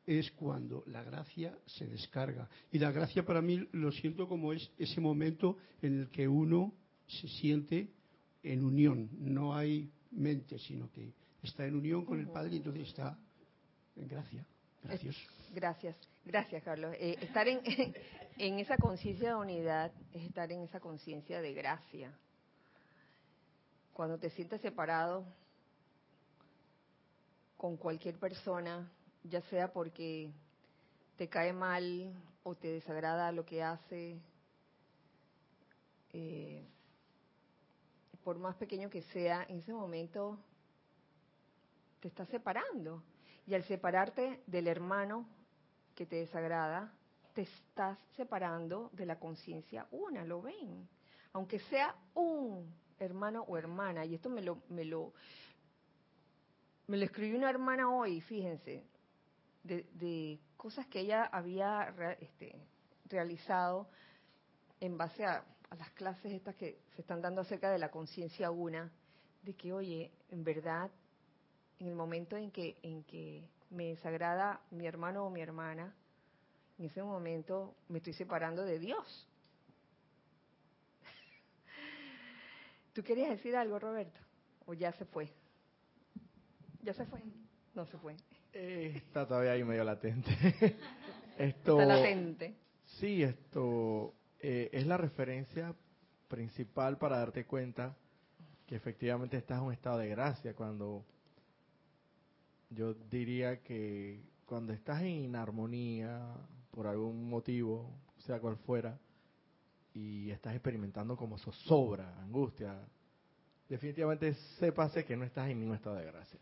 es 0.05 0.32
cuando 0.32 0.84
la 0.88 1.03
gracia 1.03 1.57
se 1.65 1.88
descarga. 1.88 2.49
Y 2.71 2.80
la 2.80 2.91
gracia 2.91 3.26
para 3.26 3.41
mí 3.41 3.67
lo 3.71 3.91
siento 3.91 4.28
como 4.28 4.53
es 4.53 4.69
ese 4.78 4.99
momento 4.99 5.57
en 5.82 5.99
el 5.99 6.09
que 6.09 6.28
uno 6.28 6.74
se 7.07 7.28
siente 7.28 7.89
en 8.43 8.63
unión. 8.63 9.09
No 9.19 9.55
hay 9.55 9.89
mente, 10.11 10.59
sino 10.59 10.89
que 10.91 11.13
está 11.41 11.65
en 11.65 11.76
unión 11.76 12.05
con 12.05 12.19
el 12.19 12.28
Padre 12.28 12.55
y 12.55 12.57
entonces 12.57 12.88
está 12.89 13.17
en 13.95 14.07
gracia. 14.07 14.45
Gracias. 14.84 15.15
Gracias, 15.53 15.95
gracias 16.26 16.63
Carlos. 16.63 16.93
Eh, 16.99 17.15
estar 17.21 17.47
en, 17.47 17.61
en 18.38 18.59
esa 18.59 18.76
conciencia 18.78 19.30
de 19.30 19.36
unidad 19.36 19.91
es 20.11 20.24
estar 20.24 20.51
en 20.51 20.61
esa 20.61 20.80
conciencia 20.80 21.41
de 21.41 21.53
gracia. 21.53 22.13
Cuando 23.93 24.17
te 24.17 24.30
sientes 24.32 24.59
separado 24.61 25.26
con 27.64 27.78
cualquier 27.78 28.20
persona, 28.20 28.91
ya 29.24 29.39
sea 29.43 29.72
porque 29.72 30.30
te 31.16 31.30
cae 31.30 31.53
mal 31.53 32.14
o 32.43 32.55
te 32.55 32.68
desagrada 32.68 33.32
lo 33.32 33.45
que 33.45 33.64
hace, 33.64 34.20
eh, 36.11 36.68
por 38.22 38.38
más 38.38 38.57
pequeño 38.57 38.89
que 38.89 39.01
sea, 39.03 39.45
en 39.47 39.59
ese 39.59 39.72
momento 39.72 40.38
te 42.01 42.09
estás 42.09 42.28
separando. 42.28 43.01
Y 43.47 43.53
al 43.53 43.64
separarte 43.64 44.43
del 44.45 44.68
hermano 44.68 45.26
que 45.95 46.05
te 46.05 46.18
desagrada, 46.18 46.91
te 47.34 47.43
estás 47.43 47.97
separando 48.18 48.89
de 48.91 49.05
la 49.05 49.18
conciencia 49.18 49.88
una, 49.91 50.26
¿lo 50.26 50.41
ven? 50.41 50.86
Aunque 51.32 51.59
sea 51.59 51.95
un 52.14 52.70
hermano 52.99 53.45
o 53.47 53.57
hermana, 53.57 54.03
y 54.03 54.16
esto 54.16 54.30
me 54.30 54.41
lo, 54.41 54.57
me 54.68 54.84
lo, 54.84 55.14
me 56.88 56.97
lo 56.97 57.05
escribió 57.05 57.38
una 57.38 57.49
hermana 57.49 57.89
hoy, 57.89 58.21
fíjense, 58.21 58.84
de, 59.63 60.39
cosas 60.57 60.88
que 60.88 61.01
ella 61.01 61.25
había 61.25 61.93
este, 62.19 62.55
realizado 63.05 63.89
en 64.79 64.97
base 64.97 65.25
a, 65.25 65.43
a, 65.69 65.75
las 65.75 65.91
clases 65.91 66.31
estas 66.31 66.55
que 66.55 66.79
se 66.95 67.01
están 67.01 67.21
dando 67.21 67.41
acerca 67.41 67.71
de 67.71 67.79
la 67.79 67.89
conciencia 67.89 68.51
una, 68.51 68.91
de 69.41 69.53
que, 69.55 69.73
oye, 69.73 70.11
en 70.29 70.43
verdad, 70.43 70.89
en 71.79 71.88
el 71.88 71.95
momento 71.95 72.38
en 72.38 72.51
que, 72.51 72.77
en 72.81 73.03
que 73.03 73.47
me 73.69 73.88
desagrada 73.88 74.61
mi 74.71 74.86
hermano 74.86 75.25
o 75.25 75.29
mi 75.29 75.41
hermana, 75.41 75.93
en 76.77 76.86
ese 76.86 77.03
momento 77.03 77.75
me 77.89 77.97
estoy 77.97 78.13
separando 78.13 78.63
de 78.63 78.79
Dios. 78.79 79.27
¿Tú 82.93 83.03
querías 83.03 83.29
decir 83.29 83.55
algo, 83.55 83.79
Roberto? 83.79 84.19
¿O 84.65 84.73
ya 84.73 84.91
se 84.93 85.05
fue? 85.05 85.34
¿Ya 86.84 86.93
se 86.93 87.05
fue? 87.05 87.21
No 87.73 87.86
se 87.86 87.97
fue. 87.97 88.15
Eh, 88.51 88.93
está 88.95 89.25
todavía 89.25 89.51
ahí 89.51 89.63
medio 89.63 89.84
latente. 89.84 90.31
esto, 91.38 91.79
está 91.79 91.86
latente. 91.86 92.55
Sí, 92.99 93.23
esto 93.23 94.13
eh, 94.39 94.69
es 94.71 94.86
la 94.86 94.97
referencia 94.97 95.73
principal 96.27 96.97
para 96.97 97.17
darte 97.17 97.45
cuenta 97.45 97.95
que 98.67 98.75
efectivamente 98.75 99.38
estás 99.38 99.59
en 99.59 99.65
un 99.65 99.73
estado 99.73 99.99
de 99.99 100.09
gracia 100.09 100.53
cuando 100.53 101.05
yo 102.69 102.93
diría 102.93 103.61
que 103.61 104.21
cuando 104.45 104.73
estás 104.73 105.01
en 105.01 105.36
armonía 105.36 106.36
por 106.71 106.88
algún 106.88 107.29
motivo, 107.29 107.89
sea 108.17 108.39
cual 108.39 108.57
fuera, 108.57 108.99
y 109.93 110.31
estás 110.31 110.53
experimentando 110.53 111.15
como 111.15 111.38
zozobra, 111.38 112.19
angustia, 112.19 112.79
definitivamente 113.69 114.34
sépase 114.59 115.05
que 115.05 115.15
no 115.15 115.23
estás 115.23 115.49
en 115.49 115.59
ningún 115.59 115.75
estado 115.75 115.95
de 115.97 116.05
gracia. 116.05 116.39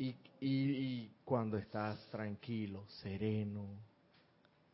Y, 0.00 0.16
y, 0.40 1.12
cuando 1.26 1.58
estás 1.58 2.08
tranquilo, 2.08 2.86
sereno, 3.02 3.66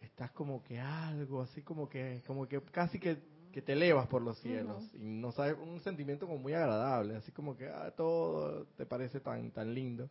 estás 0.01 0.31
como 0.31 0.62
que 0.62 0.79
algo, 0.79 1.43
así 1.43 1.62
como 1.62 1.89
que, 1.89 2.22
como 2.29 2.47
que 2.47 2.61
casi 2.70 3.01
que, 3.01 3.18
que 3.51 3.61
te 3.61 3.72
elevas 3.72 4.07
por 4.07 4.22
los 4.22 4.39
cielos 4.39 4.89
y 4.95 4.99
no 4.99 5.33
sabes, 5.33 5.57
un 5.59 5.81
sentimiento 5.81 6.29
como 6.29 6.39
muy 6.39 6.53
agradable, 6.53 7.16
así 7.16 7.33
como 7.33 7.57
que 7.57 7.66
ah, 7.66 7.91
todo 7.97 8.66
te 8.77 8.87
parece 8.87 9.18
tan, 9.18 9.51
tan 9.51 9.74
lindo. 9.74 10.09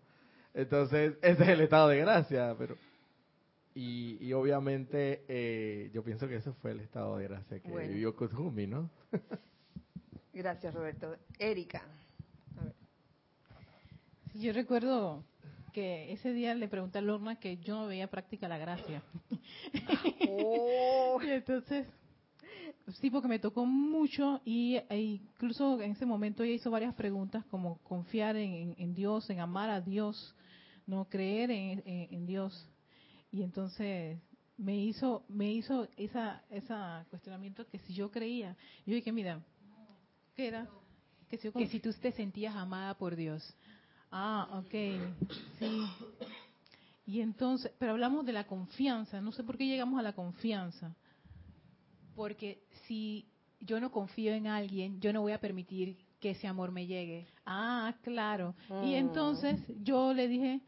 Entonces, 0.53 1.13
ese 1.21 1.43
es 1.43 1.49
el 1.49 1.61
estado 1.61 1.87
de 1.87 1.99
gracia, 1.99 2.53
pero 2.57 2.75
y, 3.73 4.17
y 4.19 4.33
obviamente 4.33 5.23
eh, 5.29 5.91
yo 5.93 6.03
pienso 6.03 6.27
que 6.27 6.35
ese 6.35 6.51
fue 6.51 6.71
el 6.71 6.81
estado 6.81 7.15
de 7.17 7.23
gracia 7.29 7.61
que 7.61 7.71
vivió 7.71 8.13
Kuzumi, 8.13 8.67
¿no? 8.67 8.89
Gracias, 10.33 10.73
Roberto. 10.73 11.15
Erika. 11.39 11.83
Yo 14.37 14.51
recuerdo 14.51 15.23
que 15.71 16.11
ese 16.11 16.33
día 16.33 16.53
le 16.55 16.67
pregunté 16.67 16.97
a 16.97 17.01
Lorna 17.01 17.37
que 17.37 17.57
yo 17.57 17.75
no 17.75 17.87
veía 17.87 18.07
práctica 18.07 18.47
la 18.47 18.57
gracia. 18.57 19.01
Oh. 20.27 21.19
y 21.23 21.29
entonces, 21.29 21.87
sí, 22.99 23.09
porque 23.09 23.27
me 23.27 23.39
tocó 23.39 23.65
mucho 23.65 24.41
y 24.43 24.75
e 24.89 24.97
incluso 24.99 25.79
en 25.81 25.91
ese 25.91 26.05
momento 26.05 26.43
ella 26.43 26.55
hizo 26.55 26.69
varias 26.71 26.93
preguntas 26.95 27.45
como 27.45 27.77
confiar 27.83 28.35
en, 28.35 28.93
Dios, 28.93 29.29
en 29.29 29.39
amar 29.39 29.69
a 29.69 29.79
Dios, 29.79 30.35
no 30.87 31.05
creer 31.05 31.51
en, 31.51 31.83
en, 31.85 32.25
Dios. 32.25 32.67
Y 33.31 33.43
entonces 33.43 34.19
me 34.57 34.75
hizo 34.77 35.23
me 35.29 35.51
hizo 35.53 35.87
esa 35.95 36.43
esa 36.49 37.05
cuestionamiento 37.09 37.65
que 37.67 37.79
si 37.79 37.93
yo 37.93 38.11
creía, 38.11 38.57
yo 38.85 38.95
dije, 38.95 39.11
mira, 39.11 39.41
¿qué 40.35 40.47
era? 40.47 40.67
Que 41.29 41.37
si, 41.37 41.51
que 41.51 41.67
si 41.67 41.79
tú 41.79 41.93
te 41.93 42.11
sentías 42.11 42.55
amada 42.55 42.95
por 42.95 43.15
Dios. 43.15 43.55
Ah, 44.17 44.47
ok, 44.53 44.71
sí. 45.59 45.85
Y 47.05 47.19
entonces, 47.19 47.69
pero 47.77 47.91
hablamos 47.91 48.25
de 48.25 48.31
la 48.31 48.47
confianza, 48.47 49.19
no 49.19 49.33
sé 49.33 49.43
por 49.43 49.57
qué 49.57 49.67
llegamos 49.67 49.99
a 49.99 50.03
la 50.03 50.13
confianza. 50.13 50.95
Porque 52.15 52.63
si 52.87 53.25
yo 53.59 53.77
no 53.81 53.91
confío 53.91 54.33
en 54.33 54.47
alguien, 54.47 55.01
yo 55.01 55.11
no 55.11 55.21
voy 55.21 55.33
a 55.33 55.41
permitir 55.41 55.97
que 56.21 56.29
ese 56.29 56.47
amor 56.47 56.71
me 56.71 56.87
llegue. 56.87 57.27
Ah, 57.45 57.93
claro. 58.03 58.55
Y 58.69 58.91
mm. 58.91 58.95
entonces 58.95 59.59
yo 59.83 60.13
le 60.13 60.29
dije, 60.29 60.61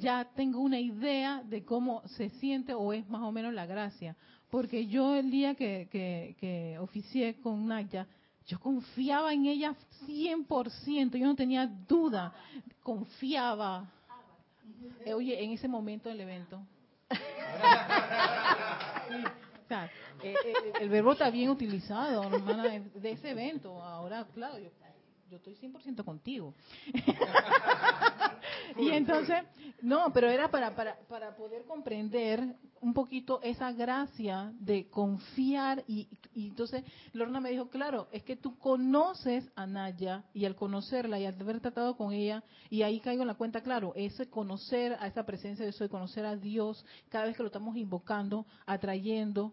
ya 0.00 0.28
tengo 0.34 0.58
una 0.58 0.80
idea 0.80 1.44
de 1.44 1.64
cómo 1.64 2.02
se 2.16 2.30
siente 2.30 2.74
o 2.74 2.92
es 2.92 3.08
más 3.08 3.22
o 3.22 3.30
menos 3.30 3.54
la 3.54 3.66
gracia. 3.66 4.16
Porque 4.50 4.88
yo 4.88 5.14
el 5.14 5.30
día 5.30 5.54
que, 5.54 5.88
que, 5.92 6.34
que 6.40 6.78
oficié 6.80 7.40
con 7.40 7.68
Naya, 7.68 8.08
yo 8.46 8.60
confiaba 8.60 9.32
en 9.32 9.46
ella 9.46 9.74
100%, 10.06 11.16
yo 11.16 11.26
no 11.26 11.34
tenía 11.34 11.66
duda, 11.66 12.32
confiaba. 12.82 13.90
Eh, 15.04 15.14
oye, 15.14 15.42
en 15.42 15.52
ese 15.52 15.68
momento 15.68 16.08
del 16.08 16.20
evento. 16.20 16.60
Eh, 20.22 20.34
eh, 20.44 20.54
el 20.80 20.88
verbo 20.88 21.12
está 21.12 21.28
bien 21.28 21.50
utilizado, 21.50 22.22
hermana, 22.22 22.80
de 22.94 23.10
ese 23.10 23.30
evento. 23.30 23.82
Ahora, 23.82 24.24
claro, 24.32 24.60
yo 24.60 24.70
yo 25.30 25.36
estoy 25.38 25.54
100% 25.56 26.04
contigo. 26.04 26.54
y 28.78 28.90
entonces, 28.90 29.44
no, 29.82 30.12
pero 30.12 30.28
era 30.30 30.50
para, 30.50 30.74
para, 30.74 30.98
para 31.08 31.36
poder 31.36 31.64
comprender 31.64 32.56
un 32.80 32.94
poquito 32.94 33.40
esa 33.42 33.72
gracia 33.72 34.52
de 34.60 34.88
confiar 34.88 35.82
y, 35.88 36.08
y, 36.34 36.48
entonces 36.48 36.84
Lorna 37.12 37.40
me 37.40 37.50
dijo, 37.50 37.68
claro, 37.68 38.08
es 38.12 38.22
que 38.22 38.36
tú 38.36 38.58
conoces 38.58 39.50
a 39.56 39.66
Naya 39.66 40.24
y 40.32 40.44
al 40.44 40.54
conocerla 40.54 41.18
y 41.18 41.26
al 41.26 41.40
haber 41.40 41.60
tratado 41.60 41.96
con 41.96 42.12
ella, 42.12 42.44
y 42.70 42.82
ahí 42.82 43.00
caigo 43.00 43.22
en 43.22 43.28
la 43.28 43.34
cuenta, 43.34 43.62
claro, 43.62 43.92
ese 43.96 44.28
conocer 44.28 44.96
a 45.00 45.06
esa 45.06 45.24
presencia 45.24 45.64
de 45.64 45.72
soy, 45.72 45.88
conocer 45.88 46.26
a 46.26 46.36
Dios, 46.36 46.84
cada 47.08 47.24
vez 47.24 47.36
que 47.36 47.42
lo 47.42 47.48
estamos 47.48 47.76
invocando, 47.76 48.46
atrayendo, 48.66 49.52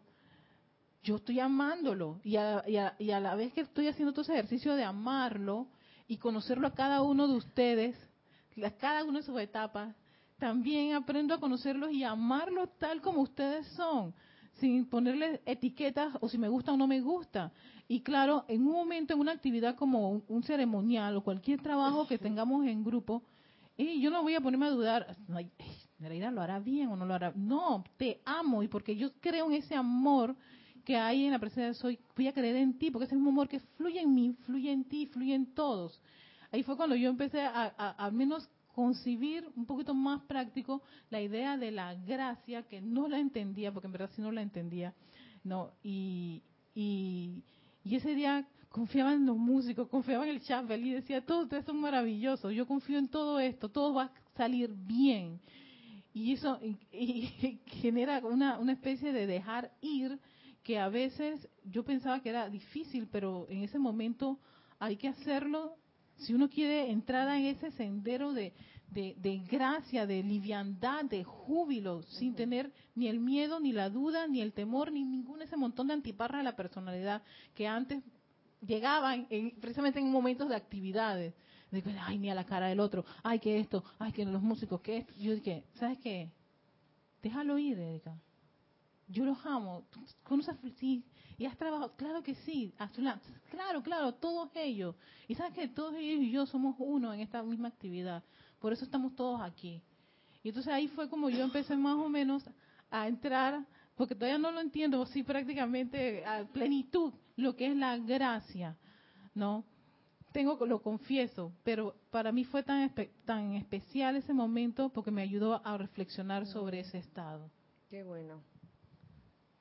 yo 1.03 1.17
estoy 1.17 1.39
amándolo 1.39 2.19
y 2.23 2.37
a, 2.37 2.63
y, 2.97 3.11
a, 3.11 3.19
la 3.19 3.35
vez 3.35 3.53
que 3.53 3.61
estoy 3.61 3.87
haciendo 3.87 4.13
todo 4.13 4.21
ese 4.21 4.33
ejercicio 4.33 4.75
de 4.75 4.85
amarlo 4.85 5.67
y 6.07 6.17
conocerlo 6.17 6.67
a 6.67 6.73
cada 6.73 7.01
uno 7.01 7.27
de 7.27 7.35
ustedes, 7.35 7.97
a 8.65 8.71
cada 8.71 9.03
una 9.03 9.19
de 9.19 9.25
sus 9.25 9.39
etapas, 9.39 9.93
también 10.37 10.93
aprendo 10.93 11.33
a 11.33 11.39
conocerlos 11.39 11.91
y 11.91 12.03
a 12.03 12.11
amarlos 12.11 12.69
tal 12.77 13.01
como 13.01 13.21
ustedes 13.21 13.67
son, 13.75 14.13
sin 14.53 14.85
ponerle 14.85 15.41
etiquetas 15.45 16.13
o 16.21 16.29
si 16.29 16.37
me 16.37 16.47
gusta 16.47 16.71
o 16.71 16.77
no 16.77 16.87
me 16.87 17.01
gusta. 17.01 17.51
Y 17.87 18.01
claro, 18.01 18.45
en 18.47 18.65
un 18.65 18.73
momento, 18.73 19.13
en 19.13 19.19
una 19.19 19.33
actividad 19.33 19.75
como 19.75 20.23
un, 20.27 20.43
ceremonial 20.43 21.17
o 21.17 21.23
cualquier 21.23 21.61
trabajo 21.61 22.07
que 22.07 22.17
tengamos 22.17 22.65
en 22.65 22.83
grupo, 22.83 23.23
y 23.75 23.99
yo 24.01 24.09
no 24.09 24.21
voy 24.21 24.35
a 24.35 24.41
ponerme 24.41 24.67
a 24.67 24.69
dudar, 24.69 25.17
Nereida 25.99 26.31
lo 26.31 26.41
hará 26.41 26.59
bien 26.59 26.89
o 26.89 26.95
no 26.95 27.05
lo 27.05 27.13
hará. 27.13 27.33
No, 27.35 27.83
te 27.97 28.21
amo 28.25 28.63
y 28.63 28.67
porque 28.67 28.95
yo 28.95 29.11
creo 29.19 29.47
en 29.47 29.53
ese 29.53 29.75
amor 29.75 30.35
que 30.83 30.97
hay 30.97 31.25
en 31.25 31.31
la 31.31 31.39
presencia 31.39 31.67
de 31.67 31.73
soy, 31.73 31.99
voy 32.15 32.27
a 32.27 32.33
creer 32.33 32.57
en 32.57 32.77
ti, 32.77 32.91
porque 32.91 33.05
es 33.05 33.11
el 33.11 33.17
mismo 33.17 33.31
amor 33.31 33.47
que 33.47 33.59
fluye 33.59 34.01
en 34.01 34.13
mí, 34.13 34.35
fluye 34.45 34.71
en 34.71 34.83
ti, 34.83 35.05
fluye 35.07 35.33
en 35.33 35.53
todos. 35.53 35.99
Ahí 36.51 36.63
fue 36.63 36.75
cuando 36.75 36.95
yo 36.95 37.09
empecé 37.09 37.41
a, 37.41 37.67
al 37.67 38.13
menos 38.13 38.49
concibir 38.75 39.47
un 39.55 39.65
poquito 39.65 39.93
más 39.93 40.21
práctico 40.23 40.81
la 41.09 41.21
idea 41.21 41.57
de 41.57 41.71
la 41.71 41.95
gracia, 41.95 42.63
que 42.63 42.81
no 42.81 43.07
la 43.07 43.19
entendía, 43.19 43.71
porque 43.71 43.87
en 43.87 43.93
verdad 43.93 44.09
sí 44.15 44.21
no 44.21 44.31
la 44.31 44.41
entendía, 44.41 44.93
no, 45.43 45.71
y, 45.83 46.41
y, 46.73 47.43
ese 47.85 48.15
día 48.15 48.47
confiaba 48.69 49.13
en 49.13 49.25
los 49.25 49.37
músicos, 49.37 49.87
confiaba 49.89 50.25
en 50.25 50.31
el 50.31 50.41
Chapel 50.41 50.85
y 50.85 50.91
decía, 50.91 51.23
todos 51.25 51.43
ustedes 51.43 51.65
son 51.65 51.79
maravillosos, 51.79 52.53
yo 52.53 52.65
confío 52.65 52.97
en 52.97 53.07
todo 53.07 53.39
esto, 53.39 53.69
todo 53.69 53.93
va 53.93 54.03
a 54.05 54.11
salir 54.35 54.73
bien. 54.73 55.39
Y 56.13 56.33
eso 56.33 56.59
y 56.91 57.59
genera 57.65 58.19
una, 58.19 58.57
una 58.57 58.73
especie 58.73 59.11
de 59.11 59.27
dejar 59.27 59.71
ir 59.81 60.19
que 60.63 60.79
a 60.79 60.89
veces 60.89 61.47
yo 61.63 61.83
pensaba 61.83 62.21
que 62.21 62.29
era 62.29 62.49
difícil, 62.49 63.07
pero 63.11 63.45
en 63.49 63.63
ese 63.63 63.77
momento 63.77 64.39
hay 64.79 64.97
que 64.97 65.09
hacerlo 65.09 65.77
Si 66.17 66.33
uno 66.33 66.47
quiere 66.47 66.91
entrar 66.91 67.27
en 67.35 67.45
ese 67.45 67.71
sendero 67.71 68.33
de, 68.33 68.53
de, 68.87 69.15
de 69.17 69.39
gracia, 69.39 70.05
de 70.05 70.23
liviandad, 70.23 71.05
de 71.05 71.23
júbilo, 71.23 72.03
sin 72.03 72.35
tener 72.35 72.71
ni 72.95 73.07
el 73.07 73.19
miedo, 73.19 73.59
ni 73.59 73.71
la 73.73 73.89
duda, 73.89 74.27
ni 74.27 74.39
el 74.41 74.53
temor, 74.53 74.91
ni 74.91 75.03
ningún 75.03 75.41
ese 75.41 75.57
montón 75.57 75.87
de 75.87 75.93
antiparras 75.93 76.39
de 76.39 76.43
la 76.43 76.55
personalidad 76.55 77.23
que 77.55 77.67
antes 77.67 78.03
llegaban 78.61 79.27
en, 79.29 79.59
precisamente 79.59 79.99
en 79.99 80.11
momentos 80.11 80.49
de 80.49 80.55
actividades. 80.55 81.33
De 81.71 81.81
que, 81.81 81.89
ay, 81.99 82.19
ni 82.19 82.29
a 82.29 82.35
la 82.35 82.45
cara 82.45 82.67
del 82.67 82.79
otro, 82.79 83.03
ay, 83.23 83.39
que 83.39 83.59
esto, 83.59 83.83
ay, 83.97 84.11
que 84.11 84.23
los 84.25 84.43
músicos, 84.43 84.79
que 84.81 84.97
esto. 84.97 85.13
Yo 85.17 85.33
dije, 85.33 85.63
¿sabes 85.73 85.97
qué? 85.97 86.31
Déjalo 87.23 87.57
ir, 87.57 87.79
Erika. 87.79 88.15
Yo 89.13 89.25
los 89.25 89.45
amo. 89.45 89.85
Conoces, 90.23 90.55
sí, 90.79 91.05
y 91.37 91.45
has 91.45 91.55
trabajado, 91.55 91.95
claro 91.95 92.23
que 92.23 92.33
sí, 92.35 92.73
claro, 93.51 93.83
claro, 93.83 94.13
todos 94.13 94.49
ellos. 94.55 94.95
Y 95.27 95.35
sabes 95.35 95.53
que 95.53 95.67
todos 95.67 95.93
ellos 95.95 96.23
y 96.23 96.31
yo 96.31 96.45
somos 96.47 96.75
uno 96.79 97.13
en 97.13 97.19
esta 97.19 97.43
misma 97.43 97.67
actividad. 97.67 98.23
Por 98.59 98.73
eso 98.73 98.85
estamos 98.85 99.15
todos 99.15 99.39
aquí. 99.41 99.81
Y 100.41 100.49
entonces 100.49 100.73
ahí 100.73 100.87
fue 100.87 101.09
como 101.09 101.29
yo 101.29 101.43
empecé 101.43 101.75
más 101.75 101.95
o 101.95 102.09
menos 102.09 102.43
a 102.89 103.07
entrar, 103.07 103.65
porque 103.95 104.15
todavía 104.15 104.39
no 104.39 104.51
lo 104.51 104.61
entiendo, 104.61 105.05
sí 105.05 105.21
prácticamente 105.21 106.25
a 106.25 106.45
plenitud, 106.45 107.13
lo 107.35 107.55
que 107.55 107.67
es 107.67 107.75
la 107.75 107.97
gracia, 107.97 108.75
¿no? 109.35 109.63
Tengo, 110.31 110.65
lo 110.65 110.81
confieso, 110.81 111.53
pero 111.63 111.95
para 112.09 112.31
mí 112.31 112.43
fue 112.43 112.63
tan, 112.63 112.91
tan 113.25 113.53
especial 113.53 114.15
ese 114.15 114.33
momento 114.33 114.89
porque 114.89 115.11
me 115.11 115.21
ayudó 115.21 115.61
a 115.63 115.77
reflexionar 115.77 116.47
sobre 116.47 116.79
ese 116.79 116.97
estado. 116.97 117.51
Qué 117.89 118.03
bueno. 118.03 118.52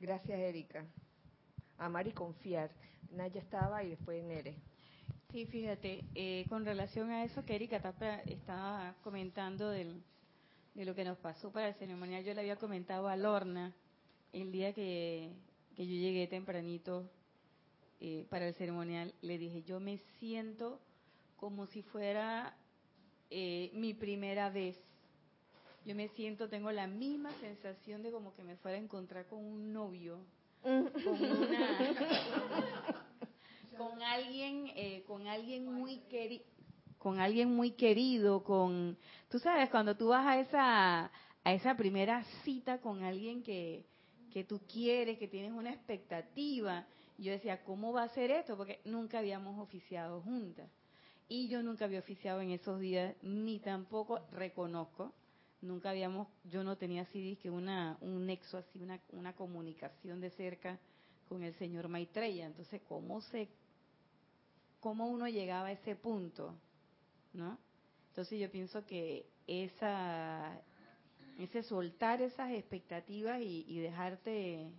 Gracias, 0.02 0.36
Erika. 0.36 0.84
Amar 1.78 2.08
y 2.08 2.12
confiar. 2.12 2.72
Naya 3.12 3.40
estaba 3.40 3.84
y 3.84 3.90
después 3.90 4.24
Nere. 4.24 4.56
Sí, 5.30 5.46
fíjate, 5.46 6.02
eh, 6.16 6.44
con 6.48 6.64
relación 6.64 7.10
a 7.10 7.22
eso 7.22 7.44
que 7.44 7.54
Erika 7.54 7.76
estaba 8.26 8.96
comentando 9.04 9.70
del, 9.70 10.02
de 10.74 10.84
lo 10.84 10.96
que 10.96 11.04
nos 11.04 11.18
pasó 11.18 11.52
para 11.52 11.68
el 11.68 11.74
ceremonial, 11.74 12.24
yo 12.24 12.34
le 12.34 12.40
había 12.40 12.56
comentado 12.56 13.06
a 13.06 13.14
Lorna 13.14 13.72
el 14.32 14.50
día 14.50 14.72
que, 14.72 15.30
que 15.76 15.86
yo 15.86 15.94
llegué 15.94 16.26
tempranito 16.26 17.08
eh, 18.00 18.26
para 18.28 18.48
el 18.48 18.54
ceremonial, 18.54 19.14
le 19.22 19.38
dije, 19.38 19.62
yo 19.62 19.78
me 19.78 19.98
siento 20.18 20.80
como 21.36 21.68
si 21.68 21.82
fuera 21.82 22.56
eh, 23.30 23.70
mi 23.72 23.94
primera 23.94 24.50
vez. 24.50 24.76
Yo 25.84 25.94
me 25.94 26.08
siento, 26.10 26.48
tengo 26.48 26.70
la 26.70 26.86
misma 26.86 27.30
sensación 27.40 28.02
de 28.02 28.12
como 28.12 28.34
que 28.34 28.44
me 28.44 28.56
fuera 28.56 28.78
a 28.78 28.80
encontrar 28.80 29.26
con 29.26 29.44
un 29.44 29.72
novio, 29.72 30.20
con 30.62 30.72
una 30.72 30.92
con 33.76 34.02
alguien 34.02 34.70
eh, 34.76 35.02
con 35.06 35.26
alguien 35.26 35.72
muy 35.72 35.98
querido 36.08 36.44
con 36.98 37.18
alguien 37.18 37.50
muy 37.50 37.72
querido 37.72 38.44
con 38.44 38.96
tú 39.28 39.40
sabes 39.40 39.70
cuando 39.70 39.96
tú 39.96 40.08
vas 40.08 40.24
a 40.24 40.38
esa 40.38 41.10
a 41.42 41.52
esa 41.52 41.74
primera 41.74 42.22
cita 42.44 42.80
con 42.80 43.02
alguien 43.02 43.42
que 43.42 43.84
que 44.32 44.44
tú 44.44 44.60
quieres 44.72 45.18
que 45.18 45.26
tienes 45.26 45.50
una 45.52 45.72
expectativa 45.72 46.86
yo 47.18 47.32
decía 47.32 47.62
cómo 47.62 47.92
va 47.92 48.02
a 48.02 48.08
ser 48.08 48.30
esto 48.30 48.56
porque 48.56 48.80
nunca 48.84 49.20
habíamos 49.20 49.58
oficiado 49.58 50.20
juntas. 50.22 50.68
Y 51.28 51.48
yo 51.48 51.62
nunca 51.62 51.84
había 51.84 52.00
oficiado 52.00 52.40
en 52.40 52.50
esos 52.50 52.80
días 52.80 53.14
ni 53.22 53.60
tampoco 53.60 54.20
reconozco 54.32 55.12
nunca 55.62 55.90
habíamos 55.90 56.28
yo 56.44 56.62
no 56.62 56.76
tenía 56.76 57.02
así 57.02 57.38
que 57.40 57.50
una 57.50 57.96
un 58.00 58.26
nexo 58.26 58.58
así 58.58 58.82
una 58.82 59.00
una 59.12 59.32
comunicación 59.34 60.20
de 60.20 60.30
cerca 60.30 60.78
con 61.28 61.42
el 61.42 61.54
señor 61.54 61.88
Maitreya 61.88 62.46
entonces 62.46 62.82
cómo 62.86 63.20
se 63.22 63.48
cómo 64.82 65.06
uno 65.06 65.28
llegaba 65.28 65.68
a 65.68 65.72
ese 65.72 65.94
punto, 65.94 66.56
¿no? 67.32 67.56
Entonces 68.08 68.40
yo 68.40 68.50
pienso 68.50 68.84
que 68.84 69.24
esa, 69.46 70.60
ese 71.38 71.62
soltar 71.62 72.20
esas 72.20 72.50
expectativas 72.50 73.40
y, 73.40 73.64
y 73.68 73.78
dejarte, 73.78 74.72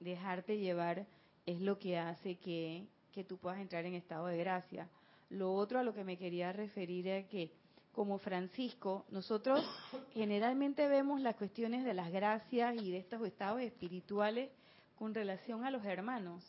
dejarte 0.00 0.56
llevar 0.56 1.06
es 1.44 1.60
lo 1.60 1.78
que 1.78 1.98
hace 1.98 2.38
que, 2.38 2.86
que 3.12 3.22
tú 3.22 3.36
puedas 3.36 3.60
entrar 3.60 3.84
en 3.84 3.92
estado 3.92 4.28
de 4.28 4.38
gracia. 4.38 4.88
Lo 5.28 5.52
otro 5.52 5.78
a 5.78 5.82
lo 5.82 5.92
que 5.92 6.02
me 6.02 6.16
quería 6.16 6.54
referir 6.54 7.06
es 7.08 7.26
que 7.26 7.52
como 7.96 8.18
Francisco, 8.18 9.06
nosotros 9.08 9.64
generalmente 10.12 10.86
vemos 10.86 11.18
las 11.22 11.34
cuestiones 11.34 11.82
de 11.82 11.94
las 11.94 12.12
gracias 12.12 12.76
y 12.76 12.90
de 12.90 12.98
estos 12.98 13.26
estados 13.26 13.62
espirituales 13.62 14.50
con 14.98 15.14
relación 15.14 15.64
a 15.64 15.70
los 15.70 15.82
hermanos 15.82 16.44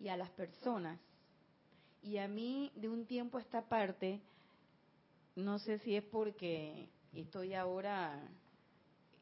y 0.00 0.08
a 0.08 0.16
las 0.16 0.30
personas. 0.30 0.98
Y 2.02 2.18
a 2.18 2.26
mí, 2.26 2.72
de 2.74 2.88
un 2.88 3.06
tiempo 3.06 3.38
a 3.38 3.40
esta 3.40 3.62
parte, 3.62 4.20
no 5.36 5.60
sé 5.60 5.78
si 5.78 5.94
es 5.94 6.02
porque 6.02 6.88
estoy 7.14 7.54
ahora 7.54 8.20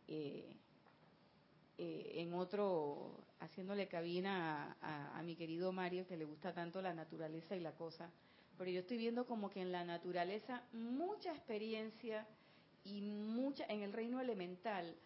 eh, 0.07 0.57
eh, 1.77 2.13
en 2.15 2.33
otro, 2.33 3.13
haciéndole 3.41 3.89
cabina 3.89 4.75
a, 4.81 5.23
mi 5.23 5.37
querido 5.37 5.71
Mario, 5.71 6.07
que 6.07 6.17
le 6.17 6.25
gusta 6.25 6.55
tanto 6.55 6.81
la 6.81 6.95
naturaleza 6.95 7.57
y 7.57 7.61
la 7.61 7.73
cosa, 7.73 8.11
pero 8.59 8.71
yo 8.71 8.81
estoy 8.81 8.99
viendo 8.99 9.27
como 9.27 9.49
que 9.49 9.63
en 9.63 9.73
la 9.73 9.85
naturaleza 9.85 10.63
mucha 10.73 11.33
experiencia 11.33 12.27
y 12.85 13.01
mucha, 13.01 13.65
en 13.67 13.83
el 13.83 13.93
reino 13.93 14.21
elemental, 14.21 14.97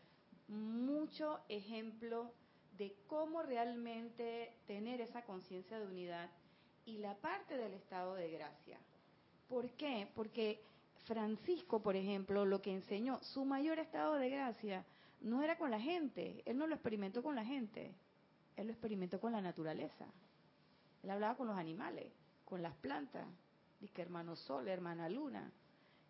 mucho 0.49 1.41
ejemplo 1.49 2.33
de 2.79 2.95
cómo 3.07 3.43
realmente 3.43 4.57
tener 4.67 5.01
esa 5.01 5.23
conciencia 5.23 5.79
de 5.79 5.87
unidad 5.87 6.31
y 6.87 6.99
la 6.99 7.15
parte 7.17 7.57
del 7.57 7.75
estado 7.75 8.15
de 8.15 8.31
gracia. 8.31 8.79
¿Por 9.49 9.71
qué? 9.73 10.09
Porque 10.15 10.61
Francisco, 11.05 11.83
por 11.83 11.97
ejemplo, 11.97 12.45
lo 12.45 12.63
que 12.63 12.73
enseñó, 12.73 13.21
su 13.23 13.45
mayor 13.45 13.79
estado 13.79 14.15
de 14.15 14.31
gracia 14.31 14.85
no 15.21 15.43
era 15.43 15.59
con 15.59 15.71
la 15.71 15.81
gente, 15.81 16.43
él 16.47 16.57
no 16.57 16.67
lo 16.67 16.75
experimentó 16.75 17.23
con 17.23 17.37
la 17.37 17.45
gente, 17.45 17.95
él 18.57 18.67
lo 18.67 18.73
experimentó 18.73 19.21
con 19.21 19.33
la 19.33 19.41
naturaleza. 19.41 20.07
Él 21.03 21.11
hablaba 21.11 21.37
con 21.37 21.49
los 21.49 21.57
animales, 21.57 22.13
con 22.53 22.61
las 22.61 22.77
plantas, 22.77 23.27
dice 23.81 24.03
hermano 24.03 24.37
sol, 24.37 24.69
hermana 24.69 25.09
luna. 25.09 25.51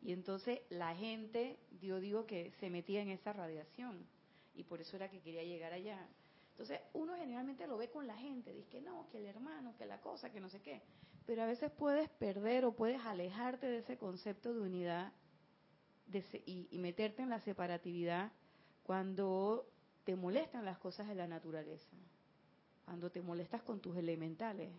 Y 0.02 0.12
entonces 0.12 0.58
la 0.70 0.92
gente, 0.96 1.56
yo 1.80 2.00
digo 2.00 2.26
que 2.26 2.50
se 2.58 2.68
metía 2.68 3.00
en 3.00 3.10
esa 3.10 3.32
radiación 3.32 4.04
y 4.52 4.64
por 4.64 4.80
eso 4.80 4.96
era 4.96 5.08
que 5.08 5.20
quería 5.20 5.44
llegar 5.44 5.72
allá. 5.72 6.04
Entonces, 6.50 6.80
uno 6.94 7.14
generalmente 7.14 7.68
lo 7.68 7.76
ve 7.76 7.90
con 7.90 8.08
la 8.08 8.16
gente, 8.16 8.52
dice 8.52 8.68
que 8.70 8.80
no, 8.80 9.08
que 9.12 9.18
el 9.18 9.26
hermano, 9.26 9.76
que 9.78 9.86
la 9.86 10.00
cosa, 10.00 10.32
que 10.32 10.40
no 10.40 10.48
sé 10.48 10.60
qué. 10.60 10.82
Pero 11.26 11.44
a 11.44 11.46
veces 11.46 11.70
puedes 11.70 12.08
perder 12.08 12.64
o 12.64 12.72
puedes 12.72 13.00
alejarte 13.02 13.68
de 13.68 13.78
ese 13.78 13.96
concepto 13.96 14.52
de 14.52 14.62
unidad 14.62 15.12
de 16.06 16.22
se, 16.22 16.42
y, 16.44 16.66
y, 16.72 16.78
meterte 16.78 17.22
en 17.22 17.30
la 17.30 17.38
separatividad 17.38 18.32
cuando 18.82 19.70
te 20.02 20.16
molestan 20.16 20.64
las 20.64 20.78
cosas 20.78 21.06
de 21.06 21.14
la 21.14 21.28
naturaleza, 21.28 21.96
cuando 22.84 23.12
te 23.12 23.22
molestas 23.22 23.62
con 23.62 23.78
tus 23.78 23.96
elementales, 23.96 24.72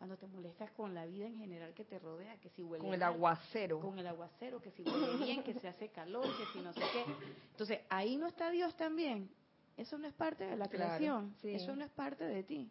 cuando 0.00 0.16
te 0.16 0.26
molestas 0.26 0.70
con 0.70 0.94
la 0.94 1.04
vida 1.04 1.26
en 1.26 1.36
general 1.36 1.74
que 1.74 1.84
te 1.84 1.98
rodea, 1.98 2.34
que 2.40 2.48
si 2.48 2.62
huele 2.62 2.82
con 2.86 2.94
el 2.94 3.00
mal, 3.00 3.12
aguacero, 3.12 3.80
con 3.80 3.98
el 3.98 4.06
aguacero, 4.06 4.58
que 4.62 4.70
si 4.70 4.82
huele 4.82 5.14
bien, 5.18 5.42
que 5.44 5.52
se 5.60 5.68
hace 5.68 5.90
calor, 5.90 6.34
que 6.38 6.46
si 6.46 6.58
no 6.62 6.72
sé 6.72 6.88
qué. 6.90 7.04
Entonces, 7.50 7.80
ahí 7.90 8.16
no 8.16 8.26
está 8.26 8.50
Dios 8.50 8.74
también. 8.78 9.28
Eso 9.76 9.98
no 9.98 10.06
es 10.08 10.14
parte 10.14 10.44
de 10.44 10.56
la 10.56 10.68
Claro, 10.68 10.94
creación, 10.94 11.34
sí. 11.42 11.50
eso 11.50 11.76
no 11.76 11.84
es 11.84 11.90
parte 11.90 12.24
de 12.24 12.42
ti. 12.44 12.70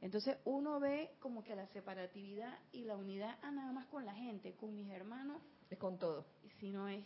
Entonces 0.00 0.36
uno 0.44 0.80
ve 0.80 1.10
como 1.20 1.44
que 1.44 1.54
la 1.54 1.68
separatividad 1.68 2.58
y 2.72 2.82
la 2.84 2.96
unidad 2.96 3.38
ah, 3.42 3.52
nada 3.52 3.70
más 3.72 3.86
con 3.86 4.04
la 4.04 4.14
gente, 4.14 4.54
con 4.54 4.74
mis 4.74 4.90
hermanos, 4.90 5.40
es 5.70 5.78
con 5.78 5.96
todo. 5.96 6.24
sino 6.58 6.88
es 6.88 7.04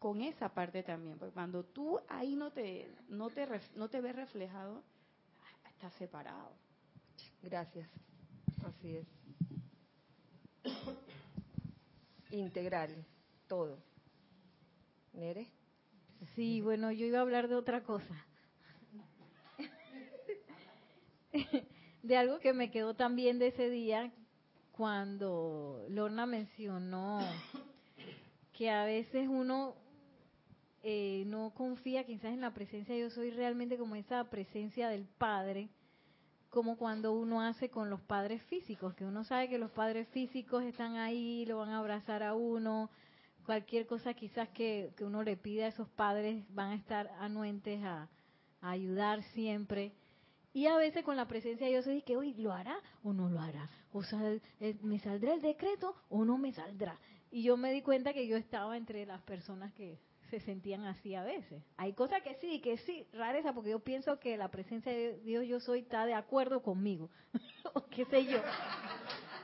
con 0.00 0.22
esa 0.22 0.48
parte 0.48 0.82
también. 0.82 1.18
Porque 1.18 1.34
cuando 1.34 1.64
tú 1.64 2.00
ahí 2.08 2.34
no 2.34 2.50
te, 2.50 2.88
no 3.08 3.30
te, 3.30 3.46
ref- 3.48 3.72
no 3.76 3.88
te 3.88 4.00
ves 4.00 4.16
reflejado, 4.16 4.82
estás 5.70 5.92
separado. 5.94 6.50
Gracias. 7.42 7.88
Así 8.64 8.96
es. 8.96 9.06
Integral, 12.30 13.04
todo. 13.46 13.78
¿Nere? 15.12 15.48
Sí, 16.34 16.60
bueno, 16.60 16.92
yo 16.92 17.06
iba 17.06 17.18
a 17.18 17.22
hablar 17.22 17.48
de 17.48 17.54
otra 17.54 17.82
cosa. 17.82 18.14
de 22.02 22.16
algo 22.16 22.38
que 22.38 22.52
me 22.52 22.70
quedó 22.70 22.94
también 22.94 23.38
de 23.38 23.48
ese 23.48 23.70
día 23.70 24.12
cuando 24.72 25.84
Lorna 25.88 26.26
mencionó 26.26 27.20
que 28.52 28.70
a 28.70 28.84
veces 28.84 29.28
uno 29.28 29.74
eh, 30.82 31.24
no 31.26 31.52
confía 31.54 32.04
quizás 32.04 32.32
en 32.32 32.40
la 32.40 32.54
presencia 32.54 32.96
yo 32.96 33.10
soy 33.10 33.30
realmente 33.30 33.76
como 33.76 33.96
esa 33.96 34.30
presencia 34.30 34.88
del 34.88 35.04
Padre, 35.04 35.68
como 36.50 36.76
cuando 36.76 37.12
uno 37.12 37.42
hace 37.42 37.68
con 37.68 37.90
los 37.90 38.00
padres 38.00 38.42
físicos, 38.44 38.94
que 38.94 39.04
uno 39.04 39.24
sabe 39.24 39.48
que 39.48 39.58
los 39.58 39.70
padres 39.70 40.08
físicos 40.08 40.64
están 40.64 40.96
ahí, 40.96 41.44
lo 41.46 41.58
van 41.58 41.70
a 41.70 41.78
abrazar 41.78 42.22
a 42.22 42.34
uno, 42.34 42.90
cualquier 43.44 43.86
cosa 43.86 44.14
quizás 44.14 44.48
que, 44.50 44.92
que 44.96 45.04
uno 45.04 45.22
le 45.22 45.36
pida 45.36 45.66
a 45.66 45.68
esos 45.68 45.88
padres 45.88 46.44
van 46.50 46.70
a 46.70 46.74
estar 46.74 47.10
anuentes 47.20 47.82
a, 47.84 48.08
a 48.60 48.70
ayudar 48.70 49.22
siempre. 49.34 49.92
Y 50.52 50.66
a 50.66 50.76
veces 50.76 51.04
con 51.04 51.16
la 51.16 51.28
presencia 51.28 51.68
yo 51.70 51.82
sé 51.82 52.02
que 52.02 52.16
hoy 52.16 52.34
lo 52.34 52.52
hará 52.52 52.76
o 53.02 53.12
no 53.12 53.28
lo 53.28 53.40
hará. 53.40 53.68
O 53.92 54.02
sal, 54.02 54.40
me 54.82 54.98
saldrá 54.98 55.34
el 55.34 55.42
decreto 55.42 55.94
o 56.08 56.24
no 56.24 56.38
me 56.38 56.52
saldrá. 56.52 56.98
Y 57.30 57.42
yo 57.42 57.56
me 57.56 57.72
di 57.72 57.82
cuenta 57.82 58.12
que 58.12 58.26
yo 58.26 58.36
estaba 58.36 58.76
entre 58.76 59.04
las 59.06 59.22
personas 59.22 59.72
que 59.74 59.98
se 60.30 60.40
sentían 60.40 60.84
así 60.84 61.14
a 61.14 61.24
veces. 61.24 61.62
Hay 61.76 61.92
cosas 61.92 62.22
que 62.22 62.34
sí, 62.36 62.60
que 62.60 62.76
sí, 62.78 63.06
rareza, 63.12 63.52
porque 63.52 63.70
yo 63.70 63.80
pienso 63.80 64.18
que 64.18 64.36
la 64.36 64.50
presencia 64.50 64.92
de 64.92 65.18
Dios 65.20 65.46
yo 65.46 65.60
soy 65.60 65.80
está 65.80 66.06
de 66.06 66.14
acuerdo 66.14 66.62
conmigo, 66.62 67.10
qué 67.90 68.04
sé 68.06 68.24
yo. 68.26 68.38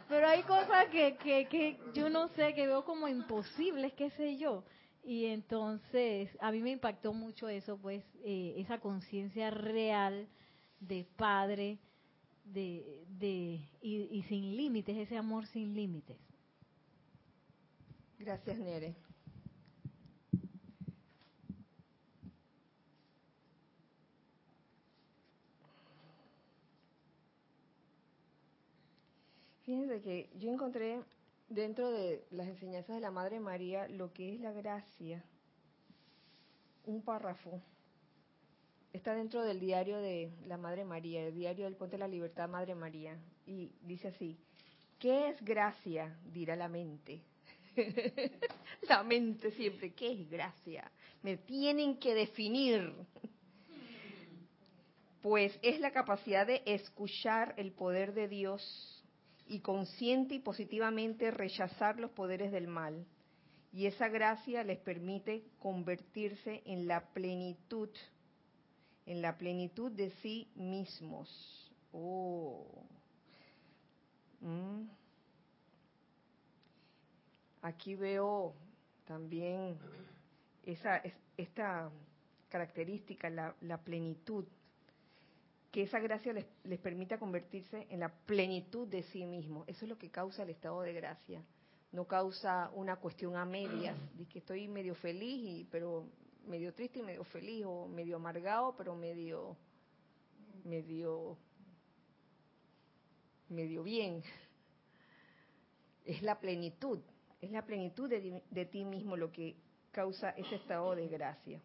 Pero 0.09 0.27
hay 0.27 0.43
cosas 0.43 0.87
que, 0.91 1.17
que, 1.17 1.47
que 1.49 1.79
yo 1.95 2.11
no 2.11 2.29
sé, 2.29 2.55
que 2.55 2.67
veo 2.67 2.85
como 2.85 3.09
imposibles, 3.09 3.93
qué 3.95 4.11
sé 4.11 4.37
yo. 4.37 4.65
Y 5.03 5.27
entonces 5.27 6.31
a 6.41 6.51
mí 6.51 6.61
me 6.61 6.71
impactó 6.71 7.13
mucho 7.13 7.49
eso, 7.49 7.79
pues, 7.79 8.05
eh, 8.23 8.55
esa 8.59 8.79
conciencia 8.79 9.51
real 9.51 10.29
de 10.81 11.07
padre, 11.17 11.79
de, 12.45 13.05
de 13.09 13.61
y, 13.81 14.09
y 14.11 14.23
sin 14.25 14.57
límites, 14.57 14.97
ese 14.97 15.17
amor 15.17 15.47
sin 15.47 15.75
límites. 15.75 16.19
Gracias, 18.19 18.59
Nere. 18.59 18.95
Fíjense 29.75 30.01
que 30.03 30.31
yo 30.39 30.53
encontré 30.53 31.01
dentro 31.49 31.91
de 31.91 32.25
las 32.31 32.47
enseñanzas 32.47 32.95
de 32.95 33.01
la 33.01 33.11
Madre 33.11 33.41
María 33.41 33.89
lo 33.89 34.13
que 34.13 34.33
es 34.33 34.41
la 34.41 34.53
gracia, 34.53 35.25
un 36.85 37.03
párrafo. 37.03 37.61
Está 38.93 39.17
dentro 39.17 39.43
del 39.43 39.59
diario 39.59 39.99
de 39.99 40.31
la 40.47 40.59
Madre 40.59 40.85
María, 40.85 41.27
el 41.27 41.35
diario 41.35 41.65
del 41.65 41.75
Ponte 41.75 41.97
de 41.97 41.99
la 41.99 42.07
Libertad 42.07 42.49
Madre 42.49 42.77
María. 42.77 43.19
Y 43.47 43.73
dice 43.83 44.09
así, 44.09 44.39
¿qué 45.01 45.31
es 45.31 45.45
gracia? 45.45 46.17
Dirá 46.33 46.55
la 46.55 46.69
mente. 46.69 47.23
la 48.89 49.03
mente 49.03 49.51
siempre, 49.51 49.93
¿qué 49.93 50.13
es 50.13 50.31
gracia? 50.31 50.89
Me 51.21 51.37
tienen 51.39 51.99
que 51.99 52.15
definir. 52.15 52.93
Pues 55.21 55.59
es 55.63 55.81
la 55.81 55.91
capacidad 55.91 56.47
de 56.47 56.63
escuchar 56.65 57.55
el 57.57 57.73
poder 57.73 58.15
de 58.15 58.29
Dios 58.29 58.94
y 59.47 59.61
consciente 59.61 60.35
y 60.35 60.39
positivamente 60.39 61.31
rechazar 61.31 61.99
los 62.01 62.11
poderes 62.11 62.53
del 62.53 62.67
mal. 62.67 63.07
Y 63.73 63.87
esa 63.87 64.09
gracia 64.09 64.63
les 64.63 64.79
permite 64.79 65.45
convertirse 65.59 66.63
en 66.65 66.87
la 66.87 67.01
plenitud, 67.13 67.91
en 69.07 69.21
la 69.21 69.37
plenitud 69.37 69.91
de 69.91 70.11
sí 70.23 70.49
mismos. 70.55 71.29
Oh. 71.93 72.67
Mm. 74.41 74.85
Aquí 77.63 77.95
veo 77.95 78.55
también 79.07 79.77
esa, 80.65 81.03
esta 81.37 81.91
característica, 82.49 83.29
la, 83.31 83.55
la 83.63 83.79
plenitud 83.79 84.45
que 85.75 85.83
esa 85.83 85.99
gracia 85.99 86.33
les, 86.33 86.47
les, 86.63 86.79
permita 86.79 87.19
convertirse 87.19 87.89
en 87.91 87.99
la 87.99 88.09
plenitud 88.09 88.87
de 88.87 89.03
sí 89.03 89.27
mismo. 89.27 89.65
Eso 89.67 89.85
es 89.85 89.89
lo 89.89 89.99
que 89.99 90.09
causa 90.09 90.45
el 90.45 90.51
estado 90.51 90.83
de 90.83 90.93
gracia. 90.93 91.43
No 91.91 92.07
causa 92.07 92.71
una 92.75 92.95
cuestión 92.95 93.35
a 93.35 93.45
medias, 93.45 93.97
de 94.17 94.25
que 94.27 94.39
estoy 94.39 94.69
medio 94.69 94.95
feliz, 94.95 95.41
y, 95.43 95.65
pero 95.73 96.07
medio 96.47 96.73
triste 96.75 97.01
y 97.01 97.03
medio 97.03 97.25
feliz, 97.25 97.65
o 97.67 97.89
medio 97.89 98.15
amargado, 98.15 98.77
pero 98.77 98.95
medio, 98.95 99.57
medio, 100.63 101.37
medio 103.49 103.83
bien. 103.83 104.23
Es 106.05 106.23
la 106.23 106.39
plenitud, 106.39 107.01
es 107.41 107.51
la 107.51 107.65
plenitud 107.65 108.09
de, 108.09 108.43
de 108.49 108.67
ti 108.67 108.85
mismo 108.85 109.17
lo 109.17 109.33
que 109.33 109.57
causa 109.91 110.31
ese 110.31 110.55
estado 110.55 110.95
de 110.95 111.09
gracia. 111.09 111.61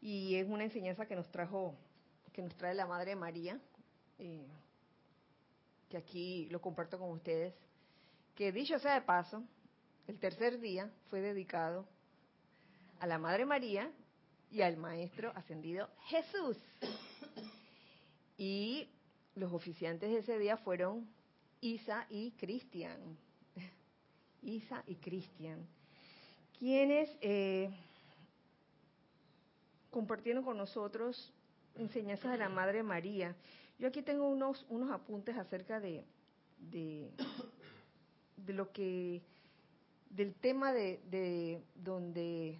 Y 0.00 0.34
es 0.34 0.48
una 0.48 0.64
enseñanza 0.64 1.06
que 1.06 1.14
nos 1.14 1.30
trajo 1.30 1.76
que 2.40 2.44
nos 2.44 2.56
trae 2.56 2.74
la 2.74 2.86
Madre 2.86 3.14
María, 3.14 3.60
eh, 4.18 4.46
que 5.90 5.98
aquí 5.98 6.48
lo 6.50 6.58
comparto 6.58 6.98
con 6.98 7.10
ustedes, 7.10 7.52
que 8.34 8.50
dicho 8.50 8.78
sea 8.78 8.94
de 8.94 9.02
paso, 9.02 9.44
el 10.06 10.18
tercer 10.18 10.58
día 10.58 10.90
fue 11.10 11.20
dedicado 11.20 11.86
a 12.98 13.06
la 13.06 13.18
Madre 13.18 13.44
María 13.44 13.92
y 14.50 14.62
al 14.62 14.78
Maestro 14.78 15.32
Ascendido 15.36 15.90
Jesús. 16.06 16.56
Y 18.38 18.88
los 19.34 19.52
oficiantes 19.52 20.10
de 20.10 20.20
ese 20.20 20.38
día 20.38 20.56
fueron 20.56 21.06
Isa 21.60 22.06
y 22.08 22.30
Cristian. 22.32 23.18
Isa 24.40 24.82
y 24.86 24.94
Cristian, 24.94 25.66
quienes 26.58 27.14
eh, 27.20 27.70
compartieron 29.90 30.42
con 30.42 30.56
nosotros 30.56 31.34
enseñanzas 31.76 32.32
de 32.32 32.38
la 32.38 32.48
Madre 32.48 32.82
María. 32.82 33.34
Yo 33.78 33.88
aquí 33.88 34.02
tengo 34.02 34.28
unos, 34.28 34.64
unos 34.68 34.90
apuntes 34.90 35.36
acerca 35.36 35.80
de, 35.80 36.04
de, 36.58 37.10
de 38.36 38.52
lo 38.52 38.70
que, 38.72 39.22
del 40.10 40.34
tema 40.34 40.72
de, 40.72 41.00
de 41.10 41.62
donde 41.74 42.58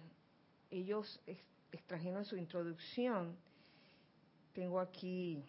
ellos 0.71 1.19
extrajeron 1.71 2.25
su 2.25 2.37
introducción. 2.37 3.35
Tengo 4.53 4.79
aquí 4.79 5.43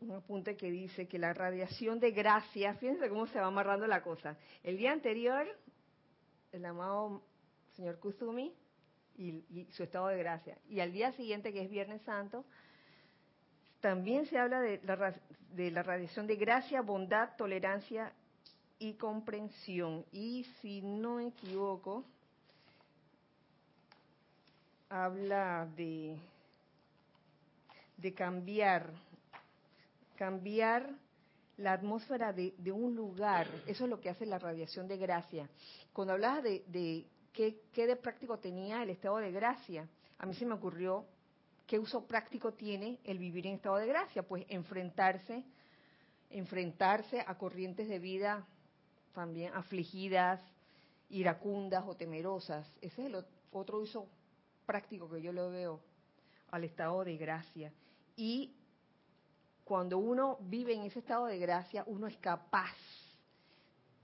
un 0.00 0.12
apunte 0.12 0.56
que 0.56 0.70
dice 0.70 1.06
que 1.06 1.18
la 1.18 1.32
radiación 1.32 2.00
de 2.00 2.10
gracia, 2.10 2.74
fíjense 2.74 3.08
cómo 3.08 3.26
se 3.26 3.38
va 3.38 3.46
amarrando 3.46 3.86
la 3.86 4.02
cosa. 4.02 4.36
El 4.62 4.76
día 4.76 4.92
anterior, 4.92 5.46
el 6.52 6.64
amado 6.64 7.22
señor 7.74 7.98
Kusumi 7.98 8.52
y, 9.18 9.66
su 9.72 9.82
estado 9.82 10.08
de 10.08 10.18
gracia. 10.18 10.58
Y 10.68 10.80
al 10.80 10.92
día 10.92 11.12
siguiente, 11.12 11.52
que 11.52 11.62
es 11.62 11.70
Viernes 11.70 12.02
Santo, 12.02 12.44
también 13.80 14.26
se 14.26 14.38
habla 14.38 14.60
de 14.60 14.80
la, 15.70 15.82
radiación 15.82 16.26
de 16.26 16.36
gracia, 16.36 16.80
bondad, 16.82 17.30
tolerancia 17.36 18.12
y 18.78 18.94
comprensión. 18.94 20.04
Y 20.12 20.44
si 20.60 20.82
no 20.82 21.16
me 21.16 21.28
equivoco, 21.28 22.04
habla 24.88 25.68
de, 25.76 26.18
de 27.96 28.14
cambiar, 28.14 28.90
cambiar 30.16 30.90
la 31.58 31.72
atmósfera 31.72 32.32
de, 32.32 32.54
de, 32.58 32.72
un 32.72 32.94
lugar. 32.94 33.48
Eso 33.66 33.84
es 33.84 33.90
lo 33.90 34.00
que 34.00 34.10
hace 34.10 34.26
la 34.26 34.38
radiación 34.38 34.88
de 34.88 34.98
gracia. 34.98 35.48
Cuando 35.92 36.12
hablas 36.12 36.42
de 36.42 37.06
¿qué, 37.36 37.86
de 37.86 37.96
práctico 37.96 38.38
tenía 38.38 38.82
el 38.82 38.90
estado 38.90 39.18
de 39.18 39.30
gracia? 39.30 39.86
A 40.18 40.26
mí 40.26 40.34
se 40.34 40.46
me 40.46 40.54
ocurrió, 40.54 41.04
¿qué 41.66 41.78
uso 41.78 42.06
práctico 42.06 42.52
tiene 42.52 42.98
el 43.04 43.18
vivir 43.18 43.46
en 43.46 43.54
estado 43.54 43.76
de 43.76 43.86
gracia? 43.86 44.22
Pues 44.22 44.46
enfrentarse, 44.48 45.44
enfrentarse 46.30 47.22
a 47.26 47.36
corrientes 47.36 47.88
de 47.88 47.98
vida 47.98 48.46
también 49.12 49.52
afligidas, 49.54 50.40
iracundas 51.10 51.84
o 51.86 51.94
temerosas. 51.94 52.66
Ese 52.80 53.02
es 53.02 53.08
el 53.08 53.24
otro 53.52 53.80
uso 53.80 54.08
práctico 54.64 55.08
que 55.10 55.20
yo 55.20 55.32
le 55.32 55.46
veo 55.48 55.80
al 56.50 56.64
estado 56.64 57.04
de 57.04 57.16
gracia. 57.18 57.72
Y 58.16 58.54
cuando 59.64 59.98
uno 59.98 60.38
vive 60.40 60.74
en 60.74 60.82
ese 60.82 61.00
estado 61.00 61.26
de 61.26 61.38
gracia, 61.38 61.84
uno 61.86 62.06
es 62.06 62.16
capaz 62.16 62.76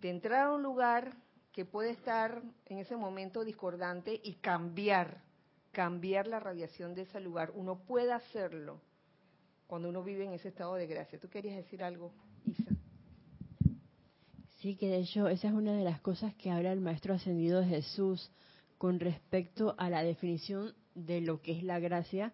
de 0.01 0.11
entrar 0.11 0.49
a 0.49 0.53
un 0.53 0.63
lugar 0.63 1.15
que 1.53 1.65
puede 1.65 1.91
estar 1.91 2.43
en 2.67 2.79
ese 2.79 2.97
momento 2.97 3.45
discordante 3.45 4.21
y 4.23 4.35
cambiar, 4.35 5.23
cambiar 5.71 6.27
la 6.27 6.41
radiación 6.41 6.95
de 6.95 7.03
ese 7.03 7.21
lugar. 7.21 7.53
Uno 7.55 7.79
puede 7.79 8.13
hacerlo 8.13 8.81
cuando 9.67 9.89
uno 9.89 10.03
vive 10.03 10.25
en 10.25 10.33
ese 10.33 10.49
estado 10.49 10.75
de 10.75 10.87
gracia. 10.87 11.19
¿Tú 11.19 11.29
querías 11.29 11.57
decir 11.57 11.83
algo, 11.83 12.13
Isa? 12.47 12.65
Sí, 14.61 14.77
que 14.77 14.89
de 14.89 14.99
hecho 14.99 15.29
esa 15.29 15.49
es 15.49 15.55
una 15.55 15.73
de 15.73 15.83
las 15.83 16.01
cosas 16.01 16.35
que 16.35 16.51
habla 16.51 16.73
el 16.73 16.81
Maestro 16.81 17.15
Ascendido 17.15 17.65
Jesús 17.65 18.31
con 18.79 19.01
respecto 19.01 19.75
a 19.77 19.91
la 19.91 20.05
definición 20.05 20.73
de 20.95 21.21
lo 21.21 21.43
que 21.43 21.53
es 21.53 21.63
la 21.65 21.81
gracia 21.81 22.33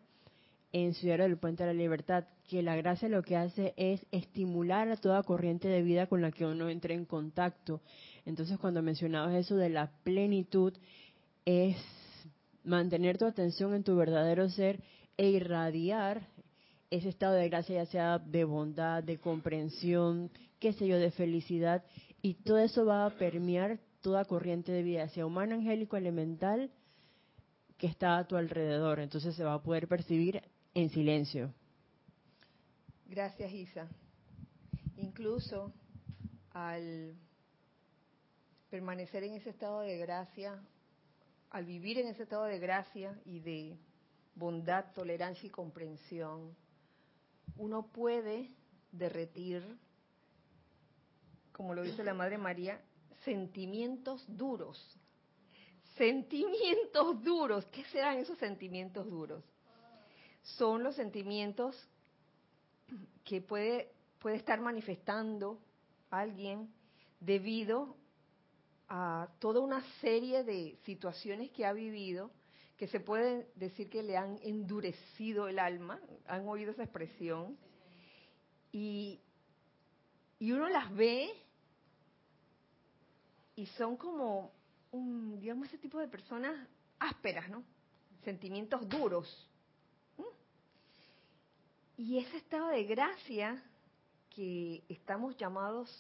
en 0.73 0.95
Ciudad 0.95 1.19
del 1.19 1.39
Puente 1.39 1.65
de 1.65 1.73
la 1.73 1.79
Libertad, 1.79 2.25
que 2.47 2.63
la 2.63 2.77
gracia 2.77 3.09
lo 3.09 3.23
que 3.23 3.37
hace 3.37 3.73
es 3.77 4.05
estimular 4.11 4.91
a 4.91 4.97
toda 4.97 5.23
corriente 5.23 5.69
de 5.69 5.83
vida 5.83 6.07
con 6.07 6.21
la 6.21 6.31
que 6.31 6.45
uno 6.45 6.69
entre 6.69 6.95
en 6.95 7.05
contacto. 7.05 7.81
Entonces, 8.29 8.59
cuando 8.59 8.83
mencionabas 8.83 9.35
eso 9.35 9.57
de 9.57 9.71
la 9.71 9.91
plenitud, 10.05 10.75
es 11.47 11.79
mantener 12.63 13.17
tu 13.17 13.25
atención 13.25 13.73
en 13.75 13.85
tu 13.85 13.97
verdadero 13.97 14.51
ser 14.51 14.83
e 15.17 15.31
irradiar 15.31 16.29
ese 16.91 17.09
estado 17.09 17.33
de 17.33 17.49
gracia, 17.49 17.83
ya 17.83 17.91
sea 17.91 18.19
de 18.19 18.45
bondad, 18.45 19.03
de 19.03 19.17
comprensión, 19.17 20.31
qué 20.59 20.75
sé 20.75 20.87
yo, 20.87 20.99
de 20.99 21.11
felicidad, 21.11 21.83
y 22.21 22.35
todo 22.35 22.59
eso 22.59 22.85
va 22.85 23.07
a 23.07 23.17
permear 23.17 23.81
toda 24.03 24.27
corriente 24.27 24.73
de 24.73 24.83
vida, 24.83 25.09
sea 25.09 25.25
humano, 25.25 25.55
angélico, 25.55 25.97
elemental, 25.97 26.71
que 27.79 27.87
está 27.87 28.19
a 28.19 28.29
tu 28.29 28.37
alrededor. 28.37 29.01
Entonces 29.01 29.37
se 29.37 29.45
va 29.45 29.55
a 29.55 29.63
poder 29.63 29.89
percibir 29.89 30.43
en 30.75 30.91
silencio. 30.91 31.55
Gracias, 33.07 33.51
Isa. 33.55 33.89
Incluso 34.99 35.73
al 36.53 37.15
permanecer 38.71 39.25
en 39.25 39.35
ese 39.35 39.51
estado 39.51 39.81
de 39.81 39.99
gracia, 39.99 40.63
al 41.51 41.65
vivir 41.65 41.99
en 41.99 42.09
ese 42.09 42.25
estado 42.25 42.45
de 42.45 42.59
gracia 42.59 43.19
y 43.25 43.41
de 43.41 43.79
bondad, 44.35 44.93
tolerancia 44.95 45.47
y 45.47 45.51
comprensión, 45.51 46.55
uno 47.57 47.87
puede 47.87 48.51
derretir, 48.93 49.63
como 51.53 51.75
lo 51.75 51.83
dice 51.83 52.05
la 52.05 52.15
Madre 52.15 52.39
María, 52.39 52.81
sentimientos 53.25 54.25
duros. 54.29 54.79
Sentimientos 55.97 57.23
duros. 57.25 57.67
¿Qué 57.67 57.85
serán 57.87 58.19
esos 58.19 58.39
sentimientos 58.39 59.09
duros? 59.11 59.43
Son 60.43 60.83
los 60.85 60.95
sentimientos 60.95 61.77
que 63.25 63.41
puede, 63.41 63.91
puede 64.21 64.37
estar 64.37 64.61
manifestando 64.61 65.59
alguien 66.11 66.73
debido 67.21 67.98
a 68.89 69.29
toda 69.39 69.61
una 69.61 69.83
serie 70.01 70.45
de 70.45 70.79
situaciones 70.85 71.51
que 71.51 71.67
ha 71.67 71.73
vivido 71.73 72.31
que 72.79 72.87
se 72.87 73.01
puede 73.01 73.51
decir 73.57 73.91
que 73.91 74.05
le 74.05 74.17
han 74.17 74.39
endurecido 74.41 75.49
el 75.49 75.59
alma, 75.59 76.01
han 76.27 76.47
oído 76.47 76.71
esa 76.71 76.85
expresión, 76.85 77.59
y, 78.71 79.21
y 80.39 80.53
uno 80.53 80.69
las 80.69 80.95
ve 80.95 81.29
y 83.57 83.67
son 83.67 83.97
como, 83.97 84.53
un, 84.93 85.41
digamos, 85.41 85.67
ese 85.67 85.79
tipo 85.79 85.99
de 85.99 86.07
personas 86.07 86.69
ásperas, 87.01 87.49
¿no? 87.51 87.65
Sentimientos 88.23 88.89
duros. 88.89 89.51
Y 91.97 92.19
ese 92.19 92.37
estado 92.37 92.69
de 92.69 92.85
gracia 92.85 93.61
que 94.31 94.85
estamos 94.89 95.37
llamados 95.37 95.91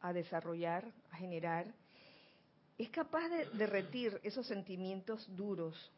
a 0.00 0.14
desarrollar, 0.14 0.90
a 1.10 1.16
generar, 1.16 1.74
es 2.78 2.90
capaz 2.90 3.28
de 3.28 3.46
derretir 3.50 4.20
esos 4.22 4.46
sentimientos 4.46 5.26
duros. 5.34 5.92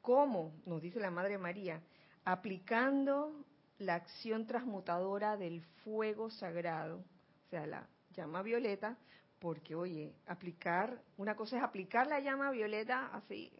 ¿Cómo? 0.00 0.52
Nos 0.64 0.82
dice 0.82 1.00
la 1.00 1.10
Madre 1.10 1.38
María, 1.38 1.80
aplicando 2.24 3.44
la 3.78 3.94
acción 3.94 4.46
transmutadora 4.46 5.36
del 5.36 5.62
fuego 5.84 6.30
sagrado, 6.30 6.98
o 6.98 7.48
sea, 7.50 7.66
la 7.66 7.86
llama 8.10 8.42
violeta, 8.42 8.96
porque 9.38 9.74
oye, 9.74 10.14
aplicar, 10.26 11.00
una 11.16 11.36
cosa 11.36 11.58
es 11.58 11.62
aplicar 11.62 12.06
la 12.06 12.20
llama 12.20 12.50
violeta 12.50 13.06
así, 13.12 13.52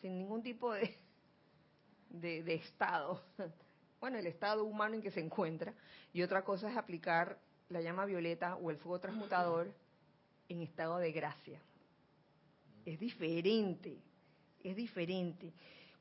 sin 0.00 0.18
ningún 0.18 0.42
tipo 0.42 0.72
de, 0.72 0.98
de, 2.10 2.42
de 2.42 2.54
estado, 2.54 3.22
bueno, 4.00 4.18
el 4.18 4.26
estado 4.26 4.64
humano 4.64 4.96
en 4.96 5.02
que 5.02 5.12
se 5.12 5.20
encuentra, 5.20 5.72
y 6.12 6.22
otra 6.22 6.42
cosa 6.42 6.70
es 6.70 6.76
aplicar 6.76 7.38
la 7.68 7.80
llama 7.80 8.04
violeta 8.04 8.56
o 8.56 8.70
el 8.70 8.76
fuego 8.78 8.98
transmutador 8.98 9.72
en 10.48 10.62
estado 10.62 10.98
de 10.98 11.12
gracia. 11.12 11.60
Es 12.84 12.98
diferente, 12.98 13.96
es 14.62 14.76
diferente, 14.76 15.52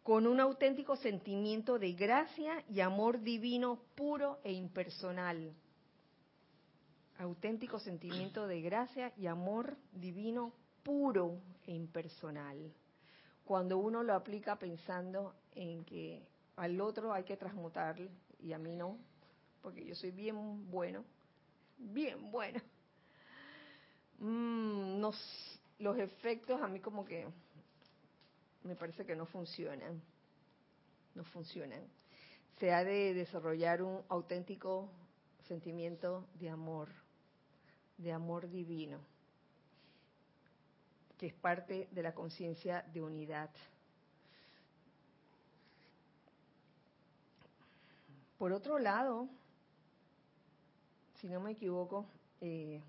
con 0.04 0.26
un 0.26 0.40
auténtico 0.40 0.96
sentimiento 0.96 1.78
de 1.78 1.94
gracia 1.94 2.64
y 2.70 2.80
amor 2.80 3.22
divino 3.22 3.80
puro 3.96 4.40
e 4.44 4.52
impersonal. 4.52 5.54
Auténtico 7.20 7.78
sentimiento 7.80 8.48
de 8.48 8.62
gracia 8.62 9.14
y 9.16 9.28
amor 9.28 9.78
divino 9.92 10.54
puro 10.84 11.40
e 11.68 11.74
impersonal. 11.74 12.74
Cuando 13.46 13.78
uno 13.78 14.02
lo 14.02 14.16
aplica 14.16 14.58
pensando 14.58 15.36
en 15.54 15.86
que 15.86 16.26
al 16.56 16.82
otro 16.82 17.14
hay 17.14 17.24
que 17.24 17.38
transmutarle 17.38 18.10
y 18.40 18.54
a 18.54 18.58
mí 18.58 18.76
no, 18.76 18.98
porque 19.62 19.86
yo 19.86 19.94
soy 19.94 20.12
bien 20.12 20.70
bueno, 20.72 21.04
bien 21.78 22.32
bueno. 22.32 22.60
Mm, 24.22 25.02
los 25.80 25.98
efectos 25.98 26.62
a 26.62 26.68
mí 26.68 26.80
como 26.80 27.04
que 27.04 27.28
me 28.64 28.76
parece 28.76 29.04
que 29.04 29.16
no 29.16 29.26
funcionan, 29.26 30.00
no 31.16 31.24
funcionan. 31.24 31.82
Se 32.60 32.72
ha 32.72 32.84
de 32.84 33.16
desarrollar 33.16 33.82
un 33.82 34.00
auténtico 34.10 34.90
sentimiento 35.48 36.28
de 36.36 36.52
amor, 36.52 36.90
de 37.98 38.12
amor 38.12 38.48
divino, 38.48 39.00
que 41.18 41.26
es 41.28 41.34
parte 41.34 41.88
de 41.92 42.04
la 42.04 42.14
conciencia 42.14 42.84
de 42.94 43.02
unidad. 43.02 43.50
Por 48.38 48.54
otro 48.54 48.78
lado, 48.78 49.28
si 51.20 51.28
no 51.28 51.40
me 51.40 51.52
equivoco, 51.52 52.06
eh, 52.40 52.82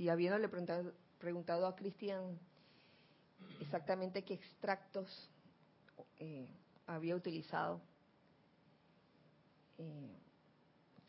y 0.00 0.08
habiéndole 0.08 0.48
preguntado, 0.48 0.94
preguntado 1.18 1.66
a 1.66 1.76
Cristian 1.76 2.38
exactamente 3.60 4.24
qué 4.24 4.32
extractos 4.32 5.28
eh, 6.18 6.48
había 6.86 7.14
utilizado. 7.14 7.82
Eh, 9.76 10.16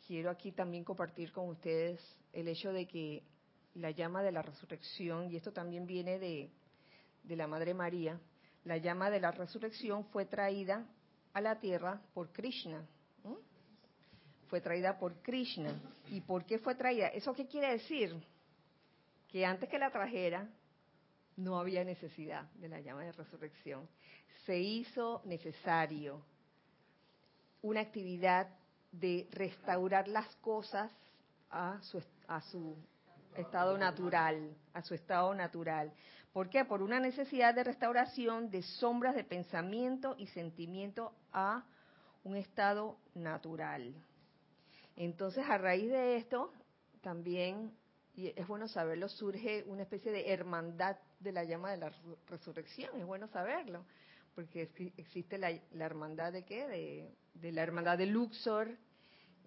quiero 0.06 0.30
aquí 0.30 0.52
también 0.52 0.84
compartir 0.84 1.32
con 1.32 1.48
ustedes 1.48 2.02
el 2.34 2.50
hecho 2.50 2.74
de 2.74 2.86
que 2.86 3.24
la 3.76 3.92
llama 3.92 4.24
de 4.24 4.34
la 4.34 4.42
resurrección, 4.42 5.32
y 5.32 5.38
esto 5.38 5.54
también 5.54 5.86
viene 5.86 6.20
de, 6.20 6.52
de 7.24 7.36
la 7.38 7.48
Madre 7.48 7.74
María, 7.74 8.20
la 8.66 8.76
llama 8.76 9.10
de 9.10 9.22
la 9.22 9.32
resurrección 9.32 10.04
fue 10.08 10.26
traída 10.26 10.86
a 11.32 11.40
la 11.40 11.62
tierra 11.62 12.02
por 12.14 12.34
Krishna. 12.34 12.86
Fue 14.50 14.60
traída 14.60 15.00
por 15.00 15.16
Krishna. 15.22 15.82
¿Y 16.10 16.20
por 16.20 16.44
qué 16.44 16.60
fue 16.60 16.76
traída? 16.76 17.08
¿Eso 17.08 17.34
qué 17.34 17.48
quiere 17.48 17.72
decir? 17.72 18.22
Que 19.32 19.46
antes 19.46 19.70
que 19.70 19.80
la 19.80 19.92
trajera, 19.92 20.48
no 21.38 21.58
había 21.60 21.84
necesidad 21.84 22.44
de 22.56 22.70
la 22.70 22.82
llama 22.82 23.04
de 23.04 23.12
resurrección. 23.12 23.88
Se 24.46 24.60
hizo 24.60 25.22
necesario 25.26 26.24
una 27.62 27.82
actividad 27.82 28.48
de 28.92 29.28
restaurar 29.32 30.08
las 30.08 30.36
cosas 30.38 30.92
a 31.50 31.80
su, 31.82 32.76
estado 33.36 33.78
natural, 33.78 34.56
a 34.74 34.82
su 34.82 34.94
estado 34.94 35.34
natural. 35.34 35.94
¿Por 36.34 36.50
qué? 36.50 36.64
Por 36.66 36.82
una 36.82 37.00
necesidad 37.00 37.54
de 37.54 37.64
restauración 37.64 38.50
de 38.50 38.64
sombras 38.64 39.16
de 39.16 39.24
pensamiento 39.24 40.16
y 40.18 40.28
sentimiento 40.28 41.14
a 41.34 41.64
un 42.24 42.36
estado 42.36 42.98
natural. 43.14 43.94
Entonces, 44.96 45.44
a 45.48 45.58
raíz 45.58 45.90
de 45.90 46.18
esto, 46.18 46.54
también, 47.02 47.72
es 48.28 48.48
bueno 48.48 48.68
saberlo, 48.68 49.08
surge 49.10 49.64
una 49.68 49.84
especie 49.84 50.12
de 50.12 50.32
hermandad 50.32 50.98
de 51.20 51.32
la 51.32 51.44
llama 51.44 51.72
de 51.72 51.78
la 51.78 51.92
resurrección, 52.28 52.90
es 53.00 53.06
bueno 53.06 53.28
saberlo, 53.28 53.86
porque 54.36 54.70
existe 54.98 55.38
la, 55.38 55.52
hermandad 55.80 56.34
de 56.34 56.44
qué, 56.44 56.68
de, 56.68 57.16
de, 57.34 57.52
la 57.52 57.64
hermandad 57.64 57.98
de 57.98 58.06
Luxor, 58.06 58.70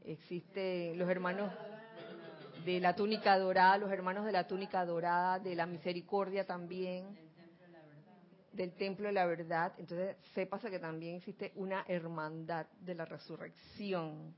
existe 0.04 0.94
los 0.96 1.08
hermanos 1.08 1.52
de 2.64 2.80
la 2.80 2.94
túnica 2.94 3.38
dorada, 3.38 3.78
los 3.78 3.90
hermanos 3.90 4.24
de 4.24 4.32
la 4.32 4.46
túnica 4.46 4.84
dorada, 4.84 5.38
de 5.38 5.54
la 5.54 5.66
misericordia 5.66 6.46
también, 6.46 7.18
del 8.52 8.72
templo 8.74 9.08
de 9.08 9.12
la 9.12 9.26
verdad, 9.26 9.72
entonces 9.78 10.16
sépase 10.34 10.70
que 10.70 10.78
también 10.78 11.16
existe 11.16 11.52
una 11.56 11.84
hermandad 11.88 12.66
de 12.80 12.94
la 12.94 13.04
resurrección. 13.04 14.34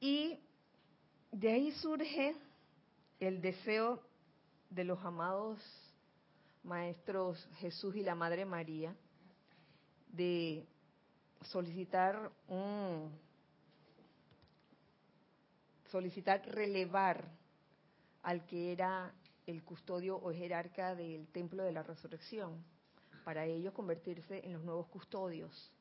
Y 0.00 0.38
de 1.34 1.50
ahí 1.50 1.72
surge 1.72 2.36
el 3.18 3.40
deseo 3.40 4.00
de 4.70 4.84
los 4.84 5.04
amados 5.04 5.58
maestros 6.62 7.44
Jesús 7.56 7.96
y 7.96 8.04
la 8.04 8.14
Madre 8.14 8.44
María 8.44 8.94
de 10.12 10.64
solicitar 11.42 12.30
un 12.46 13.10
solicitar 15.90 16.46
relevar 16.46 17.24
al 18.22 18.46
que 18.46 18.70
era 18.70 19.12
el 19.44 19.64
custodio 19.64 20.16
o 20.16 20.32
jerarca 20.32 20.94
del 20.94 21.26
templo 21.32 21.64
de 21.64 21.72
la 21.72 21.82
resurrección 21.82 22.64
para 23.24 23.44
ellos 23.44 23.74
convertirse 23.74 24.40
en 24.46 24.52
los 24.52 24.62
nuevos 24.62 24.86
custodios 24.86 25.72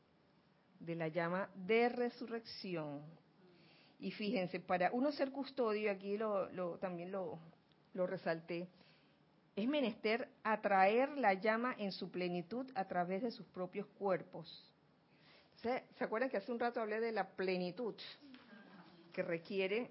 de 0.79 0.95
la 0.95 1.09
llama 1.09 1.47
de 1.53 1.89
resurrección 1.89 3.03
y 4.03 4.11
fíjense 4.11 4.59
para 4.59 4.91
uno 4.91 5.13
ser 5.13 5.31
custodio 5.31 5.89
aquí 5.89 6.17
lo, 6.17 6.77
también 6.79 7.09
lo, 7.09 7.39
lo 7.93 8.05
resalté, 8.05 8.67
es 9.55 9.65
menester 9.65 10.27
atraer 10.43 11.17
la 11.17 11.33
llama 11.35 11.73
en 11.77 11.93
su 11.93 12.11
plenitud 12.11 12.69
a 12.75 12.85
través 12.85 13.23
de 13.23 13.31
sus 13.31 13.45
propios 13.47 13.87
cuerpos. 13.97 14.69
¿Se, 15.61 15.85
acuerdan 16.03 16.29
que 16.29 16.35
hace 16.35 16.51
un 16.51 16.59
rato 16.59 16.81
hablé 16.81 16.99
de 16.99 17.13
la 17.13 17.29
plenitud 17.29 17.95
que 19.13 19.23
requiere 19.23 19.89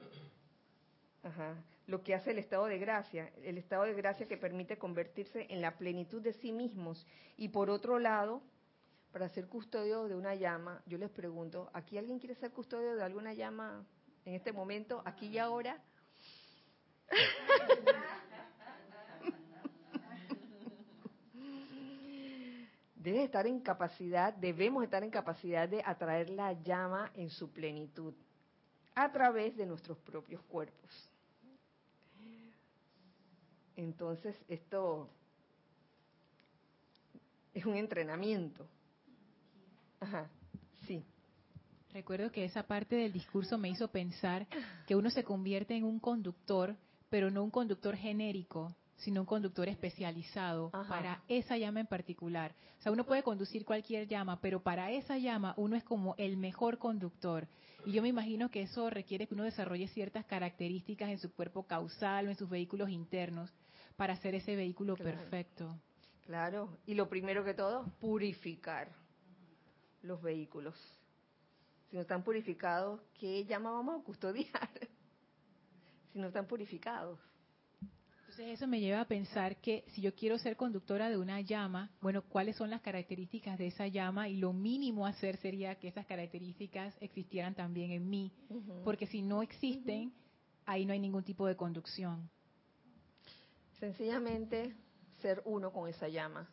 lo 1.87 2.03
que 2.03 2.15
hace 2.15 2.33
el 2.33 2.39
estado 2.39 2.67
de 2.67 2.79
gracia? 2.79 3.33
El 3.43 3.57
estado 3.57 3.85
de 3.85 3.95
gracia 3.95 4.29
que 4.29 4.37
permite 4.37 4.77
convertirse 4.77 5.47
en 5.49 5.63
la 5.63 5.79
plenitud 5.79 6.21
de 6.21 6.35
sí 6.35 6.53
mismos 6.53 7.07
y 7.39 7.49
por 7.49 7.71
otro 7.71 7.99
lado, 7.99 8.43
para 9.11 9.31
ser 9.31 9.47
custodio 9.47 10.05
de 10.05 10.17
una 10.17 10.35
llama, 10.35 10.83
yo 10.85 10.99
les 10.99 11.11
pregunto, 11.11 11.71
¿aquí 11.73 11.97
alguien 11.97 12.19
quiere 12.19 12.35
ser 12.35 12.51
custodio 12.51 12.95
de 12.95 13.03
alguna 13.03 13.33
llama 13.33 13.87
en 14.25 14.35
este 14.35 14.53
momento, 14.53 15.03
aquí 15.05 15.27
y 15.27 15.39
ahora? 15.39 15.81
Debe 22.95 23.25
estar 23.25 23.47
en 23.49 23.61
capacidad, 23.61 24.33
debemos 24.35 24.85
estar 24.85 25.03
en 25.03 25.11
capacidad 25.11 25.68
de 25.68 25.83
atraer 25.85 26.31
la 26.31 26.53
llama 26.53 27.11
en 27.14 27.31
su 27.31 27.51
plenitud 27.51 28.14
a 28.95 29.11
través 29.11 29.57
de 29.57 29.66
nuestros 29.66 29.99
propios 29.99 30.41
cuerpos. 30.43 31.11
Entonces, 33.75 34.37
esto 34.49 35.09
es 37.53 37.66
un 37.66 37.75
entrenamiento. 37.75 38.66
Ajá, 39.99 40.29
sí. 40.87 41.05
Recuerdo 41.93 42.32
que 42.32 42.45
esa 42.45 42.62
parte 42.62 42.97
del 42.97 43.12
discurso 43.12 43.59
me 43.59 43.68
hizo 43.68 43.88
pensar 43.88 44.47
que 44.86 44.97
uno 44.97 45.11
se 45.11 45.24
convierte 45.24 45.76
en 45.76 45.84
un 45.84 46.01
conductor, 46.01 46.76
pero 47.11 47.30
no 47.30 47.45
un 47.45 47.51
conductor 47.51 47.97
genérico, 47.97 48.74
sino 48.97 49.20
un 49.20 49.26
conductor 49.26 49.68
especializado 49.68 50.70
Ajá. 50.72 50.88
para 50.88 51.22
esa 51.28 51.59
llama 51.59 51.80
en 51.80 51.86
particular. 51.86 52.55
O 52.78 52.82
sea, 52.82 52.93
uno 52.93 53.05
puede 53.05 53.22
conducir 53.22 53.64
cualquier 53.64 54.09
llama, 54.09 54.40
pero 54.40 54.62
para 54.62 54.90
esa 54.90 55.18
llama 55.18 55.55
uno 55.59 55.76
es 55.76 55.84
como 55.84 56.14
el 56.16 56.38
mejor 56.38 56.78
conductor. 56.78 57.47
Y 57.84 57.93
yo 57.93 58.01
me 58.01 58.09
imagino 58.09 58.49
que 58.51 58.62
eso 58.62 58.88
requiere 58.88 59.26
que 59.26 59.34
uno 59.34 59.45
desarrolle 59.45 59.88
ciertas 59.88 60.24
características 60.24 61.11
en 61.11 61.18
su 61.18 61.32
cuerpo 61.34 61.66
causal 61.66 62.26
o 62.26 62.30
en 62.30 62.36
sus 62.36 62.49
vehículos 62.49 62.88
internos 62.88 63.53
para 63.97 64.14
hacer 64.14 64.34
ese 64.34 64.57
vehículo 64.57 64.97
Claro. 64.97 65.18
perfecto. 65.18 65.78
Claro, 66.22 66.78
y 66.86 66.95
lo 66.95 67.09
primero 67.09 67.45
que 67.45 67.53
todo, 67.53 67.93
purificar 68.01 68.93
los 70.03 70.22
vehículos. 70.22 71.02
Si 71.93 71.97
no 71.97 72.01
están 72.01 72.24
purificados, 72.24 73.03
¿qué 73.20 73.45
llama 73.45 73.70
vamos 73.70 74.01
a 74.01 74.03
custodiar? 74.03 74.70
Si 76.11 76.18
no 76.18 76.26
están 76.26 76.47
purificados. 76.47 77.18
Entonces 78.20 78.49
eso 78.49 78.66
me 78.66 78.80
lleva 78.80 79.01
a 79.01 79.07
pensar 79.07 79.57
que 79.62 79.84
si 79.88 80.03
yo 80.03 80.14
quiero 80.14 80.36
ser 80.38 80.57
conductora 80.57 81.09
de 81.09 81.16
una 81.16 81.40
llama, 81.40 81.90
bueno, 82.03 82.22
¿cuáles 82.22 82.57
son 82.57 82.68
las 82.68 82.82
características 82.82 83.59
de 83.59 83.68
esa 83.68 83.86
llama? 83.86 84.28
Y 84.28 84.36
lo 84.36 84.53
mínimo 84.53 85.07
a 85.07 85.11
hacer 85.11 85.38
sería 85.38 85.74
que 85.76 85.88
esas 85.88 86.05
características 86.05 86.95
existieran 87.01 87.55
también 87.55 87.93
en 87.93 88.09
mí, 88.09 88.32
porque 88.84 89.07
si 89.07 89.22
no 89.22 89.43
existen, 89.43 90.12
ahí 90.66 90.84
no 90.84 90.93
hay 90.93 90.99
ningún 90.99 91.24
tipo 91.24 91.47
de 91.47 91.57
conducción. 91.57 92.30
Sencillamente 93.80 94.76
ser 95.20 95.43
uno 95.47 95.72
con 95.72 95.88
esa 95.88 96.09
llama, 96.09 96.49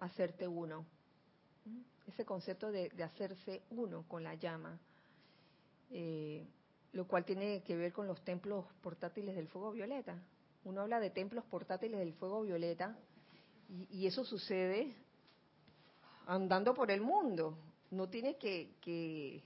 hacerte 0.00 0.48
uno. 0.48 0.84
Ese 2.10 2.24
concepto 2.24 2.72
de, 2.72 2.90
hacerse 3.04 3.62
uno 3.70 4.04
con 4.08 4.24
la 4.24 4.34
llama, 4.34 4.76
eh, 5.92 6.44
lo 6.92 7.06
cual 7.06 7.24
tiene 7.24 7.62
que 7.62 7.76
ver 7.76 7.92
con 7.92 8.08
los 8.08 8.20
templos 8.24 8.64
portátiles 8.82 9.36
del 9.36 9.46
fuego 9.46 9.70
violeta. 9.70 10.20
Uno 10.64 10.80
habla 10.80 10.98
de 10.98 11.10
templos 11.10 11.44
portátiles 11.44 12.00
del 12.00 12.12
fuego 12.14 12.42
violeta 12.42 12.98
y, 13.68 13.86
y 13.96 14.06
eso 14.08 14.24
sucede 14.24 14.92
andando 16.26 16.74
por 16.74 16.90
el 16.90 17.00
mundo. 17.00 17.56
No 17.92 18.08
tienes 18.08 18.36
que, 18.38 18.72
que 18.80 19.44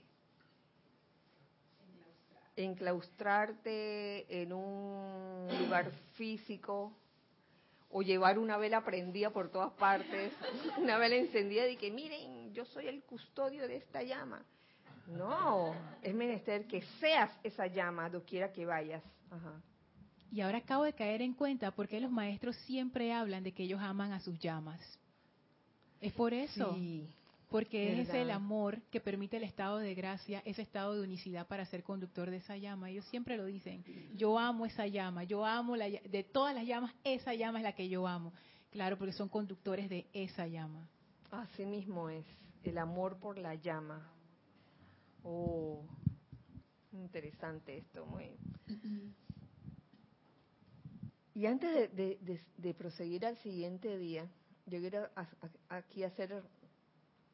enclaustrarte 2.55 4.41
en 4.41 4.53
un 4.53 5.47
lugar 5.59 5.91
físico 6.13 6.91
o 7.91 8.01
llevar 8.01 8.37
una 8.39 8.57
vela 8.57 8.83
prendida 8.83 9.29
por 9.29 9.49
todas 9.49 9.71
partes, 9.73 10.33
una 10.77 10.97
vela 10.97 11.15
encendida 11.15 11.67
y 11.67 11.77
que 11.77 11.91
miren, 11.91 12.34
yo 12.55 12.65
soy 12.65 12.87
el 12.87 13.03
custodio 13.03 13.67
de 13.67 13.75
esta 13.75 14.01
llama. 14.01 14.43
No, 15.07 15.75
es 16.01 16.15
menester 16.15 16.65
que 16.65 16.81
seas 16.99 17.29
esa 17.43 17.67
llama 17.67 18.09
doquiera 18.09 18.51
que 18.51 18.65
vayas. 18.65 19.03
Ajá. 19.29 19.61
Y 20.31 20.41
ahora 20.41 20.57
acabo 20.57 20.83
de 20.83 20.93
caer 20.93 21.21
en 21.21 21.33
cuenta 21.33 21.71
por 21.71 21.87
qué 21.87 21.99
los 21.99 22.11
maestros 22.11 22.55
siempre 22.65 23.13
hablan 23.13 23.43
de 23.43 23.51
que 23.51 23.63
ellos 23.63 23.79
aman 23.81 24.13
a 24.13 24.19
sus 24.19 24.39
llamas. 24.39 24.81
Es 26.01 26.11
por 26.13 26.33
eso. 26.33 26.73
Sí, 26.75 27.07
Porque 27.49 28.01
es 28.01 28.07
¿Verdad? 28.07 28.21
el 28.23 28.31
amor 28.31 28.81
que 28.91 28.99
permite 28.99 29.37
el 29.37 29.43
estado 29.43 29.77
de 29.77 29.93
gracia, 29.93 30.41
ese 30.43 30.61
estado 30.63 30.95
de 30.95 31.03
unicidad 31.03 31.47
para 31.47 31.65
ser 31.65 31.83
conductor 31.83 32.29
de 32.29 32.37
esa 32.37 32.57
llama. 32.57 32.89
Ellos 32.89 33.05
siempre 33.05 33.37
lo 33.37 33.45
dicen. 33.45 33.83
Yo 34.15 34.37
amo 34.39 34.65
esa 34.65 34.87
llama, 34.87 35.23
yo 35.23 35.45
amo 35.45 35.75
la, 35.75 35.87
de 35.87 36.23
todas 36.23 36.55
las 36.55 36.65
llamas, 36.65 36.93
esa 37.03 37.33
llama 37.33 37.59
es 37.59 37.63
la 37.63 37.73
que 37.73 37.87
yo 37.87 38.07
amo. 38.07 38.33
Claro, 38.71 38.97
porque 38.97 39.13
son 39.13 39.29
conductores 39.29 39.87
de 39.89 40.07
esa 40.11 40.47
llama. 40.47 40.89
así 41.31 41.65
mismo 41.65 42.09
es, 42.09 42.25
el 42.69 42.77
amor 42.77 43.17
por 43.19 43.37
la 43.37 43.55
llama. 43.55 44.11
Oh, 45.23 45.83
interesante 46.93 47.77
esto, 47.77 48.05
muy. 48.05 48.31
Y 51.33 51.45
antes 51.47 51.73
de, 51.95 52.17
de- 52.21 52.73
proseguir 52.73 53.25
al 53.25 53.37
siguiente 53.37 53.97
día, 53.97 54.27
yo 54.65 54.79
quiero 54.79 55.09
a- 55.15 55.27
a- 55.69 55.77
aquí 55.77 56.03
hacer 56.03 56.43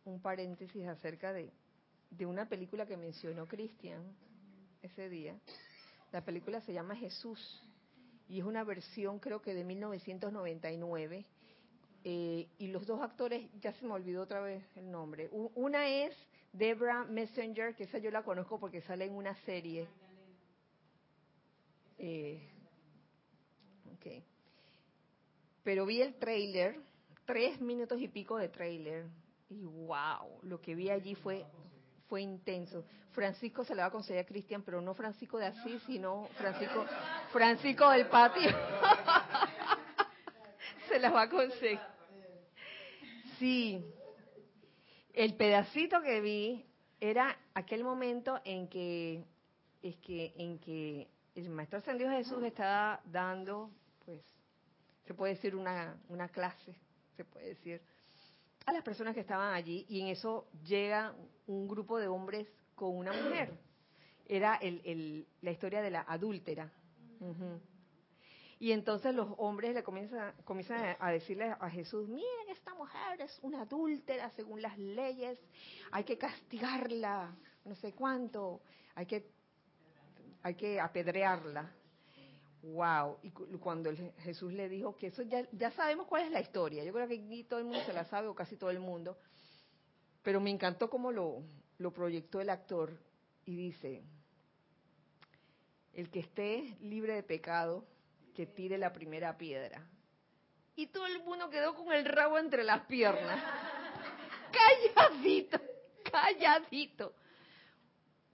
un 0.06 0.20
paréntesis 0.20 0.88
acerca 0.88 1.34
de, 1.34 1.52
de 2.10 2.26
una 2.26 2.50
película 2.50 2.86
que 2.86 2.98
mencionó 2.98 3.48
Cristian 3.48 4.02
ese 4.82 5.08
día. 5.10 5.38
La 6.12 6.26
película 6.26 6.62
se 6.62 6.74
llama 6.74 6.96
Jesús 6.96 7.62
y 8.28 8.40
es 8.40 8.46
una 8.46 8.64
versión 8.64 9.20
creo 9.20 9.42
que 9.42 9.54
de 9.54 9.64
1999 9.64 11.26
eh, 12.04 12.48
y 12.58 12.68
los 12.68 12.86
dos 12.86 13.02
actores, 13.02 13.48
ya 13.60 13.74
se 13.74 13.86
me 13.86 13.94
olvidó 13.94 14.24
otra 14.24 14.42
vez 14.42 14.64
el 14.76 14.90
nombre. 14.90 15.30
Una 15.32 15.88
es 15.88 16.16
Debra 16.52 17.04
Messenger, 17.04 17.76
que 17.76 17.84
esa 17.84 18.00
yo 18.00 18.12
la 18.12 18.24
conozco 18.24 18.60
porque 18.60 18.82
sale 18.82 19.06
en 19.06 19.14
una 19.14 19.36
serie. 19.46 19.88
Eh, 21.98 22.42
ok. 23.94 24.24
Pero 25.64 25.86
vi 25.86 26.02
el 26.02 26.16
trailer, 26.16 26.80
tres 27.26 27.62
minutos 27.62 28.02
y 28.02 28.08
pico 28.08 28.38
de 28.38 28.50
trailer, 28.50 29.06
y 29.50 29.64
wow, 29.64 30.40
lo 30.44 30.60
que 30.60 30.74
vi 30.74 30.90
allí 30.90 31.14
fue 31.16 31.46
fue 32.12 32.22
intenso. 32.22 32.84
Francisco 33.12 33.64
se 33.64 33.74
la 33.74 33.84
va 33.84 33.88
a 33.88 33.92
conseguir 33.92 34.20
a 34.20 34.26
Cristian, 34.26 34.64
pero 34.64 34.82
no 34.82 34.94
Francisco 34.94 35.38
de 35.38 35.46
Asís, 35.46 35.82
sino 35.84 36.28
Francisco 36.36 36.86
Francisco 37.32 37.90
del 37.90 38.08
Patio. 38.08 38.50
se 40.90 41.00
la 41.00 41.10
va 41.10 41.22
a 41.22 41.30
conseguir. 41.30 41.80
Sí. 43.42 43.84
El 45.14 45.36
pedacito 45.36 46.00
que 46.04 46.22
vi 46.22 46.64
era 47.00 47.36
aquel 47.56 47.84
momento 47.84 48.40
en 48.46 48.68
que 48.68 49.24
es 49.82 49.96
que 49.98 50.32
en 50.38 50.60
que 50.60 51.08
el 51.34 51.50
maestro 51.50 51.80
ascendido 51.80 52.12
Jesús 52.12 52.44
estaba 52.44 53.02
dando, 53.06 53.72
pues, 54.06 54.22
se 55.08 55.16
puede 55.16 55.34
decir 55.34 55.56
una, 55.56 56.00
una 56.10 56.30
clase, 56.30 56.76
se 57.18 57.26
puede 57.26 57.48
decir, 57.48 57.82
a 58.68 58.74
las 58.74 58.84
personas 58.84 59.16
que 59.16 59.22
estaban 59.22 59.56
allí, 59.56 59.88
y 59.90 60.02
en 60.02 60.08
eso 60.10 60.48
llega 60.64 61.16
un 61.48 61.68
grupo 61.68 61.98
de 61.98 62.08
hombres 62.08 62.48
con 62.76 62.96
una 62.96 63.12
mujer. 63.12 63.54
Era 64.28 64.56
el, 64.58 64.82
el- 64.86 65.28
la 65.42 65.50
historia 65.52 65.82
de 65.82 65.90
la 65.90 66.02
adúltera. 66.08 66.72
Y 68.62 68.74
entonces 68.74 69.16
los 69.16 69.28
hombres 69.40 69.74
le 69.74 69.82
comienzan, 69.82 70.36
comienzan 70.46 70.96
a- 71.00 71.10
decirle 71.10 71.50
a 71.60 71.68
Jesús, 71.72 72.08
miren, 72.08 72.48
esta 72.50 72.76
mujer 72.76 73.20
es 73.20 73.40
una 73.42 73.62
adúltera 73.64 74.30
según 74.36 74.62
las 74.62 74.78
leyes, 74.78 75.40
hay 75.90 76.04
que 76.04 76.16
castigarla, 76.16 77.36
no 77.66 77.74
sé 77.78 77.94
cuánto, 77.94 78.62
hay 78.94 79.08
que, 79.08 79.26
hay 80.44 80.54
que 80.54 80.80
apedrearla. 80.80 81.72
Wow, 82.62 83.18
y 83.24 83.32
cu- 83.32 83.48
cuando 83.60 83.90
el- 83.90 84.12
Jesús 84.20 84.54
le 84.54 84.70
dijo 84.70 84.96
que 84.96 85.08
eso 85.08 85.24
ya, 85.24 85.72
sabemos 85.72 86.06
cuál 86.06 86.26
es 86.26 86.32
la 86.32 86.42
historia, 86.42 86.84
yo 86.84 86.94
creo 86.94 87.08
que 87.08 87.16
aquí 87.16 87.44
todo 87.46 87.58
el 87.58 87.66
mundo 87.66 87.82
se 87.84 87.94
la 87.94 88.06
sabe 88.06 88.28
o 88.28 88.36
casi 88.36 88.58
todo 88.58 88.70
el 88.70 88.80
mundo, 88.80 89.18
pero 90.22 90.40
me 90.40 90.52
encantó 90.52 90.88
cómo 90.88 91.12
lo 91.12 91.92
proyectó 91.96 92.40
el 92.40 92.52
actor 92.52 92.96
y 93.44 93.56
dice, 93.56 94.04
el 95.94 96.12
que 96.12 96.20
esté 96.20 96.78
libre 96.82 97.16
de 97.16 97.24
pecado, 97.24 97.88
que 98.42 98.48
tire 98.48 98.76
la 98.80 98.92
primera 98.92 99.38
piedra. 99.38 99.88
Y 100.76 100.88
todo 100.88 101.06
el 101.06 101.24
mundo 101.24 101.48
quedó 101.52 101.76
con 101.76 101.94
el 101.94 102.04
rabo 102.06 102.40
entre 102.40 102.64
las 102.64 102.88
piernas. 102.88 103.40
Calladito, 104.52 105.62
calladito. 106.12 107.14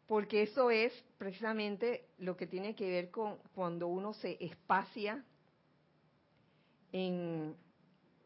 Porque 0.07 0.43
eso 0.43 0.71
es 0.71 0.93
precisamente 1.17 2.07
lo 2.19 2.37
que 2.37 2.47
tiene 2.47 2.73
que 2.73 2.89
ver 2.89 3.11
con 3.11 3.35
cuando 3.53 3.89
uno 3.89 4.13
se 4.13 4.37
espacia 4.39 5.21
en 6.93 7.53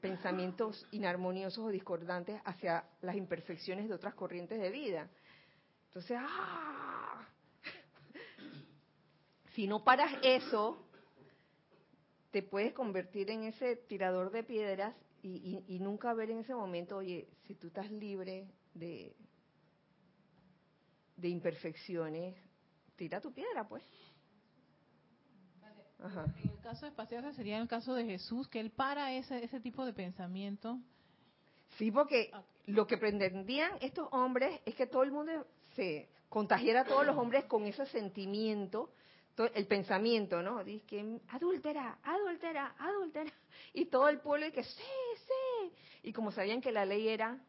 pensamientos 0.01 0.85
inarmoniosos 0.91 1.65
o 1.65 1.69
discordantes 1.69 2.39
hacia 2.45 2.85
las 3.01 3.15
imperfecciones 3.15 3.89
de 3.89 3.95
otras 3.95 4.13
corrientes 4.13 4.61
de 4.61 4.69
vida. 4.69 5.09
Entonces, 5.87 6.15
¡ah! 6.21 7.25
si 9.55 9.65
no 9.65 9.83
paras 9.83 10.13
eso, 10.21 10.85
te 12.31 12.43
puedes 12.43 12.73
convertir 12.73 13.29
en 13.29 13.43
ese 13.43 13.75
tirador 13.75 14.31
de 14.31 14.43
piedras 14.43 14.95
y, 15.21 15.63
y 15.67 15.79
nunca 15.79 16.13
ver 16.13 16.31
en 16.31 16.39
ese 16.39 16.55
momento, 16.55 16.97
oye, 16.97 17.27
si 17.45 17.53
tú 17.53 17.67
estás 17.67 17.91
libre 17.91 18.47
de, 18.73 19.15
de 21.17 21.29
imperfecciones, 21.29 22.35
tira 22.95 23.21
tu 23.21 23.31
piedra, 23.31 23.67
pues. 23.67 23.83
Ajá. 25.99 26.25
En 26.43 26.49
el 26.49 26.59
caso 26.61 26.85
de 26.85 26.91
Pasearse 26.91 27.33
sería 27.33 27.59
el 27.59 27.67
caso 27.67 27.93
de 27.93 28.05
Jesús, 28.05 28.47
que 28.47 28.59
él 28.59 28.71
para 28.71 29.13
ese, 29.13 29.43
ese 29.43 29.59
tipo 29.59 29.85
de 29.85 29.93
pensamiento. 29.93 30.79
Sí, 31.77 31.91
porque 31.91 32.31
lo 32.65 32.87
que 32.87 32.97
pretendían 32.97 33.71
estos 33.81 34.07
hombres 34.11 34.59
es 34.65 34.75
que 34.75 34.87
todo 34.87 35.03
el 35.03 35.11
mundo 35.11 35.45
se 35.75 36.09
contagiara 36.27 36.81
a 36.81 36.85
todos 36.85 37.05
los 37.05 37.15
hombres 37.17 37.45
con 37.45 37.65
ese 37.65 37.85
sentimiento, 37.85 38.91
el 39.53 39.67
pensamiento, 39.67 40.41
¿no? 40.41 40.63
Dice 40.63 40.85
que 40.85 41.19
adúltera, 41.29 41.97
adúltera, 42.03 42.75
adúltera. 42.77 43.31
Y 43.73 43.85
todo 43.85 44.09
el 44.09 44.19
pueblo 44.19 44.45
dice 44.45 44.63
sí, 44.63 44.83
sí. 45.15 45.73
Y 46.03 46.13
como 46.13 46.31
sabían 46.31 46.61
que 46.61 46.71
la 46.71 46.85
ley 46.85 47.07
era 47.07 47.39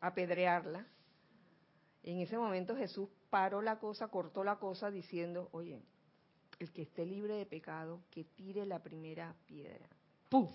apedrearla, 0.00 0.86
en 2.02 2.20
ese 2.20 2.38
momento 2.38 2.76
Jesús 2.76 3.08
paró 3.30 3.60
la 3.62 3.78
cosa, 3.78 4.08
cortó 4.08 4.44
la 4.44 4.56
cosa 4.56 4.90
diciendo, 4.90 5.48
oye, 5.52 5.82
el 6.58 6.72
que 6.72 6.82
esté 6.82 7.04
libre 7.04 7.34
de 7.34 7.46
pecado, 7.46 8.00
que 8.10 8.24
tire 8.24 8.64
la 8.64 8.82
primera 8.82 9.34
piedra. 9.46 9.88
¡Puf! 10.28 10.50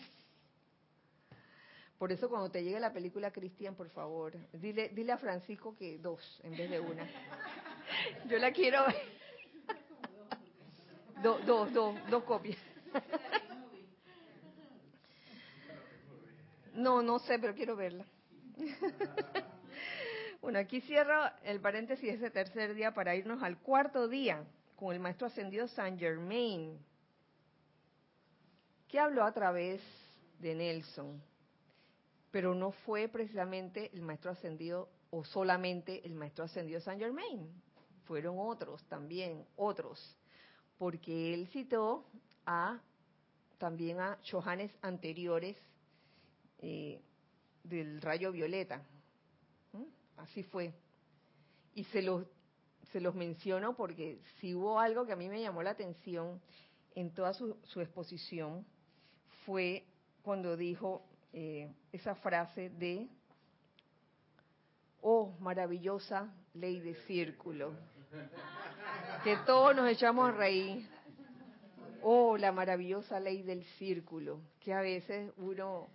Por 1.97 2.11
eso 2.11 2.29
cuando 2.29 2.49
te 2.49 2.63
llegue 2.63 2.79
la 2.79 2.93
película 2.93 3.31
Cristian, 3.31 3.75
por 3.75 3.89
favor, 3.89 4.33
dile, 4.53 4.89
dile 4.89 5.11
a 5.11 5.17
Francisco 5.17 5.75
que 5.75 5.99
dos 5.99 6.39
en 6.43 6.57
vez 6.57 6.69
de 6.69 6.79
una. 6.79 7.07
Yo 8.27 8.39
la 8.39 8.51
quiero 8.51 8.85
ver. 8.87 9.20
Dos, 11.21 11.73
dos, 11.73 11.95
dos 12.09 12.23
copias. 12.23 12.57
No, 16.73 17.01
no 17.01 17.19
sé, 17.19 17.37
pero 17.37 17.53
quiero 17.53 17.75
verla. 17.75 18.05
Bueno, 20.41 20.57
aquí 20.57 20.81
cierro 20.81 21.29
el 21.43 21.61
paréntesis 21.61 22.07
de 22.07 22.15
ese 22.15 22.31
tercer 22.31 22.73
día 22.73 22.95
para 22.95 23.15
irnos 23.15 23.43
al 23.43 23.59
cuarto 23.59 24.07
día 24.07 24.43
con 24.75 24.91
el 24.91 24.99
maestro 24.99 25.27
ascendido 25.27 25.67
Saint 25.67 25.99
Germain, 25.99 26.79
que 28.87 28.99
habló 28.99 29.23
a 29.23 29.31
través 29.31 29.81
de 30.39 30.55
Nelson, 30.55 31.21
pero 32.31 32.55
no 32.55 32.71
fue 32.71 33.07
precisamente 33.07 33.91
el 33.93 34.01
maestro 34.01 34.31
ascendido 34.31 34.89
o 35.11 35.23
solamente 35.23 36.03
el 36.07 36.15
maestro 36.15 36.45
ascendido 36.45 36.81
Saint 36.81 36.99
Germain, 36.99 37.47
fueron 38.05 38.37
otros 38.39 38.83
también, 38.85 39.45
otros, 39.55 40.17
porque 40.81 41.35
él 41.35 41.47
citó 41.49 42.03
a 42.43 42.81
también 43.59 43.99
a 43.99 44.17
Johannes 44.27 44.71
anteriores 44.81 45.55
eh, 46.57 46.99
del 47.63 48.01
rayo 48.01 48.31
violeta, 48.31 48.81
Así 50.17 50.41
fue. 50.41 50.73
Y 51.75 51.83
se 51.83 52.01
los, 52.01 52.25
se 52.91 52.99
los 52.99 53.13
menciono 53.13 53.75
porque 53.75 54.21
si 54.39 54.55
hubo 54.55 54.79
algo 54.79 55.05
que 55.05 55.13
a 55.13 55.15
mí 55.15 55.29
me 55.29 55.39
llamó 55.39 55.61
la 55.61 55.69
atención 55.69 56.41
en 56.95 57.11
toda 57.11 57.33
su, 57.35 57.55
exposición, 57.75 58.65
fue 59.45 59.85
cuando 60.23 60.57
dijo 60.57 61.05
eh, 61.31 61.71
esa 61.91 62.15
frase 62.15 62.71
de, 62.71 63.07
oh, 65.01 65.37
maravillosa 65.39 66.33
ley 66.55 66.79
de 66.79 66.95
círculo, 67.05 67.75
que 69.23 69.37
todos 69.45 69.75
nos 69.75 69.89
echamos 69.89 70.29
a 70.29 70.31
reír. 70.31 70.87
Oh, 72.03 72.35
la 72.37 72.51
maravillosa 72.51 73.19
ley 73.19 73.43
del 73.43 73.63
círculo, 73.77 74.41
que 74.59 74.73
a 74.73 74.81
veces 74.81 75.31
uno 75.37 75.87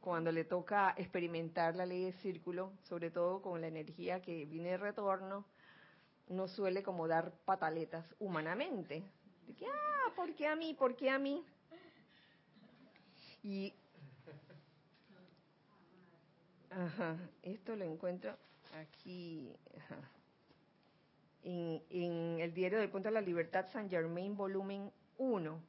cuando 0.00 0.30
le 0.30 0.44
toca 0.44 0.94
experimentar 0.96 1.74
la 1.74 1.84
ley 1.84 2.04
de 2.04 2.12
círculo, 2.12 2.72
sobre 2.84 3.10
todo 3.10 3.42
con 3.42 3.60
la 3.60 3.66
energía 3.66 4.22
que 4.22 4.44
viene 4.46 4.70
de 4.70 4.76
retorno, 4.76 5.44
uno 6.28 6.46
suele 6.46 6.82
como 6.82 7.08
dar 7.08 7.32
pataletas 7.44 8.06
humanamente. 8.20 9.02
De 9.46 9.54
que, 9.54 9.66
ah, 9.66 10.12
¿por 10.14 10.32
qué 10.36 10.46
a 10.46 10.54
mí? 10.54 10.74
¿Por 10.74 10.94
qué 10.94 11.10
a 11.10 11.18
mí? 11.18 11.44
Y, 13.42 13.74
ajá, 16.70 17.16
esto 17.42 17.74
lo 17.74 17.84
encuentro 17.84 18.36
aquí, 18.80 19.52
en, 21.46 22.40
el 22.40 22.52
diario 22.52 22.78
del 22.78 22.90
Punto 22.90 23.08
de 23.08 23.14
la 23.14 23.20
Libertad, 23.20 23.66
San 23.72 23.88
Germain, 23.88 24.36
volumen 24.36 24.90
1, 25.18 25.62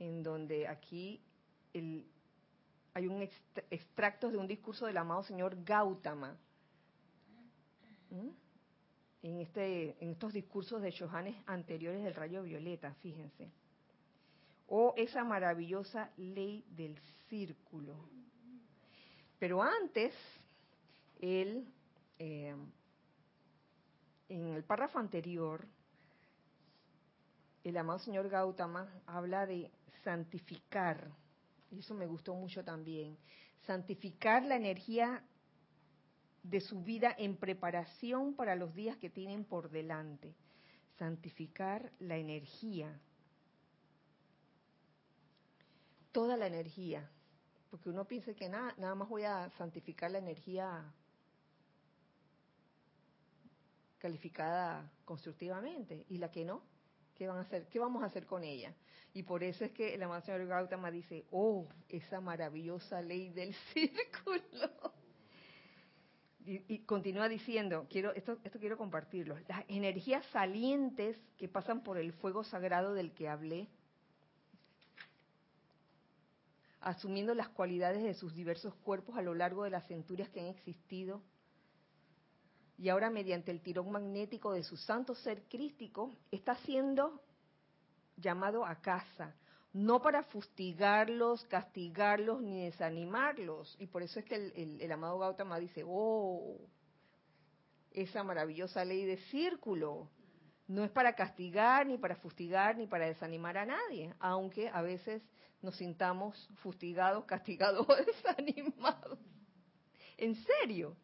en 0.00 0.22
donde 0.22 0.66
aquí 0.66 1.20
hay 1.72 3.06
un 3.06 3.22
extracto 3.70 4.30
de 4.30 4.36
un 4.38 4.48
discurso 4.48 4.86
del 4.86 4.96
amado 4.96 5.22
señor 5.22 5.62
Gautama. 5.64 6.36
En, 9.22 9.40
este, 9.40 9.96
en 10.00 10.10
estos 10.10 10.32
discursos 10.32 10.82
de 10.82 10.92
Johannes 10.92 11.36
anteriores 11.46 12.02
del 12.02 12.14
rayo 12.14 12.42
violeta, 12.42 12.92
fíjense. 12.94 13.48
O 14.66 14.92
esa 14.96 15.22
maravillosa 15.22 16.10
ley 16.16 16.64
del 16.70 16.98
círculo. 17.28 17.94
Pero 19.38 19.62
antes, 19.62 20.12
él, 21.20 21.64
eh, 22.18 22.54
en 24.32 24.54
el 24.54 24.64
párrafo 24.64 24.98
anterior, 24.98 25.66
el 27.64 27.76
amado 27.76 27.98
señor 27.98 28.28
Gautama 28.28 28.88
habla 29.06 29.46
de 29.46 29.70
santificar 30.02 31.10
y 31.70 31.80
eso 31.80 31.94
me 31.94 32.06
gustó 32.06 32.34
mucho 32.34 32.64
también, 32.64 33.16
santificar 33.66 34.44
la 34.44 34.56
energía 34.56 35.22
de 36.42 36.60
su 36.60 36.82
vida 36.82 37.14
en 37.16 37.36
preparación 37.36 38.34
para 38.34 38.56
los 38.56 38.74
días 38.74 38.96
que 38.96 39.10
tienen 39.10 39.44
por 39.44 39.70
delante. 39.70 40.34
Santificar 40.98 41.92
la 42.00 42.16
energía. 42.16 43.00
Toda 46.10 46.36
la 46.36 46.46
energía. 46.46 47.08
Porque 47.70 47.88
uno 47.88 48.04
piensa 48.04 48.34
que 48.34 48.48
nada, 48.48 48.74
nada 48.76 48.94
más 48.94 49.08
voy 49.08 49.22
a 49.22 49.48
santificar 49.56 50.10
la 50.10 50.18
energía 50.18 50.84
calificada 54.02 54.90
constructivamente 55.04 56.04
y 56.08 56.18
la 56.18 56.28
que 56.28 56.44
no. 56.44 56.60
¿Qué, 57.14 57.28
van 57.28 57.38
a 57.38 57.42
hacer? 57.42 57.68
¿Qué 57.68 57.78
vamos 57.78 58.02
a 58.02 58.06
hacer 58.06 58.26
con 58.26 58.42
ella? 58.42 58.74
Y 59.14 59.22
por 59.22 59.44
eso 59.44 59.64
es 59.64 59.70
que 59.70 59.94
el 59.94 60.02
amado 60.02 60.22
señor 60.22 60.44
Gautama 60.46 60.90
dice, 60.90 61.24
oh, 61.30 61.68
esa 61.88 62.20
maravillosa 62.20 63.00
ley 63.00 63.30
del 63.30 63.54
círculo. 63.72 64.92
Y, 66.44 66.80
continúa 66.80 67.28
diciendo, 67.28 67.86
quiero 67.88 68.12
esto, 68.14 68.38
esto 68.42 68.58
quiero 68.58 68.76
compartirlo, 68.76 69.38
las 69.46 69.64
energías 69.68 70.26
salientes 70.32 71.16
que 71.38 71.46
pasan 71.46 71.84
por 71.84 71.98
el 71.98 72.12
fuego 72.14 72.42
sagrado 72.42 72.94
del 72.94 73.12
que 73.12 73.28
hablé, 73.28 73.68
asumiendo 76.80 77.32
las 77.36 77.48
cualidades 77.50 78.02
de 78.02 78.14
sus 78.14 78.34
diversos 78.34 78.74
cuerpos 78.74 79.16
a 79.16 79.22
lo 79.22 79.34
largo 79.34 79.62
de 79.62 79.70
las 79.70 79.86
centurias 79.86 80.28
que 80.30 80.40
han 80.40 80.46
existido, 80.46 81.22
y 82.82 82.88
ahora 82.88 83.10
mediante 83.10 83.52
el 83.52 83.60
tirón 83.60 83.92
magnético 83.92 84.52
de 84.52 84.64
su 84.64 84.76
santo 84.76 85.14
ser 85.14 85.44
crístico, 85.44 86.12
está 86.32 86.56
siendo 86.64 87.22
llamado 88.16 88.66
a 88.66 88.74
casa, 88.80 89.36
no 89.72 90.02
para 90.02 90.24
fustigarlos, 90.24 91.44
castigarlos 91.44 92.42
ni 92.42 92.64
desanimarlos. 92.64 93.76
Y 93.78 93.86
por 93.86 94.02
eso 94.02 94.18
es 94.18 94.24
que 94.24 94.34
el, 94.34 94.90
amado 94.90 95.20
Gautama 95.20 95.60
dice, 95.60 95.84
oh, 95.86 96.58
esa 97.92 98.24
maravillosa 98.24 98.84
ley 98.84 99.04
de 99.04 99.18
círculo. 99.30 100.10
No 100.66 100.82
es 100.82 100.90
para 100.90 101.14
castigar, 101.14 101.86
ni 101.86 101.98
para 101.98 102.16
fustigar, 102.16 102.76
ni 102.76 102.88
para 102.88 103.06
desanimar 103.06 103.58
a 103.58 103.64
nadie, 103.66 104.12
aunque 104.18 104.68
a 104.68 104.82
veces 104.82 105.22
nos 105.60 105.76
sintamos 105.76 106.50
fustigados, 106.56 107.24
castigados 107.26 107.88
o 107.88 107.94
desanimados. 108.04 109.20
En 110.16 110.34
serio 110.34 110.96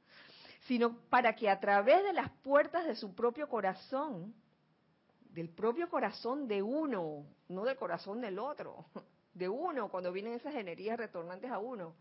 sino 0.69 0.99
para 1.09 1.35
que 1.35 1.49
a 1.49 1.59
través 1.59 2.05
de 2.05 2.13
las 2.13 2.31
puertas 2.43 2.87
de 2.87 2.95
su 2.95 3.15
propio 3.15 3.49
corazón, 3.49 4.35
del 5.31 5.49
propio 5.49 5.89
corazón 5.89 6.47
de 6.47 6.63
uno, 6.63 7.27
no 7.49 7.65
del 7.65 7.77
corazón 7.77 8.21
del 8.21 8.39
otro, 8.39 8.85
de 9.33 9.49
uno, 9.49 9.89
cuando 9.89 10.13
vienen 10.13 10.35
esas 10.35 10.55
energías 10.55 10.99
retornantes 10.99 11.51
a 11.51 11.59
uno, 11.59 11.95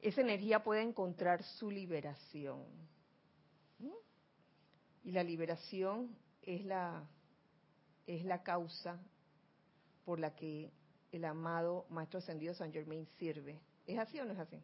esa 0.00 0.20
energía 0.20 0.62
puede 0.62 0.82
encontrar 0.82 1.42
su 1.42 1.72
liberación. 1.72 2.64
¿Mm? 3.80 3.88
Y 5.04 5.10
la 5.10 5.24
liberación 5.24 6.16
es 6.40 6.64
la, 6.64 7.04
es 8.06 8.24
la 8.24 8.44
causa 8.44 8.96
por 10.04 10.20
la 10.20 10.36
que 10.36 10.70
el 11.10 11.24
amado 11.24 11.86
Maestro 11.88 12.20
Ascendido 12.20 12.54
San 12.54 12.72
Germain 12.72 13.06
sirve. 13.18 13.60
¿Es 13.88 13.98
así 13.98 14.20
o 14.20 14.24
no 14.24 14.34
es 14.34 14.38
así? 14.38 14.62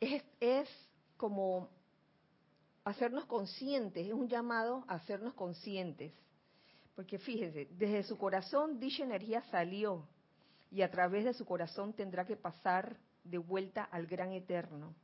Es, 0.00 0.68
como 1.16 1.68
hacernos 2.84 3.26
conscientes, 3.26 4.06
es 4.06 4.12
un 4.12 4.28
llamado 4.28 4.84
a 4.88 4.94
hacernos 4.94 5.34
conscientes. 5.34 6.12
Porque 6.94 7.18
fíjense, 7.18 7.68
desde 7.72 8.02
su 8.02 8.18
corazón 8.18 8.80
dicha 8.80 9.04
energía 9.04 9.42
salió 9.50 10.06
y 10.70 10.82
a 10.82 10.90
través 10.90 11.24
de 11.24 11.34
su 11.34 11.44
corazón 11.44 11.92
tendrá 11.92 12.24
que 12.24 12.36
pasar 12.36 12.96
de 13.24 13.38
vuelta 13.38 13.84
al 13.84 14.06
gran 14.06 14.32
eterno. 14.32 14.94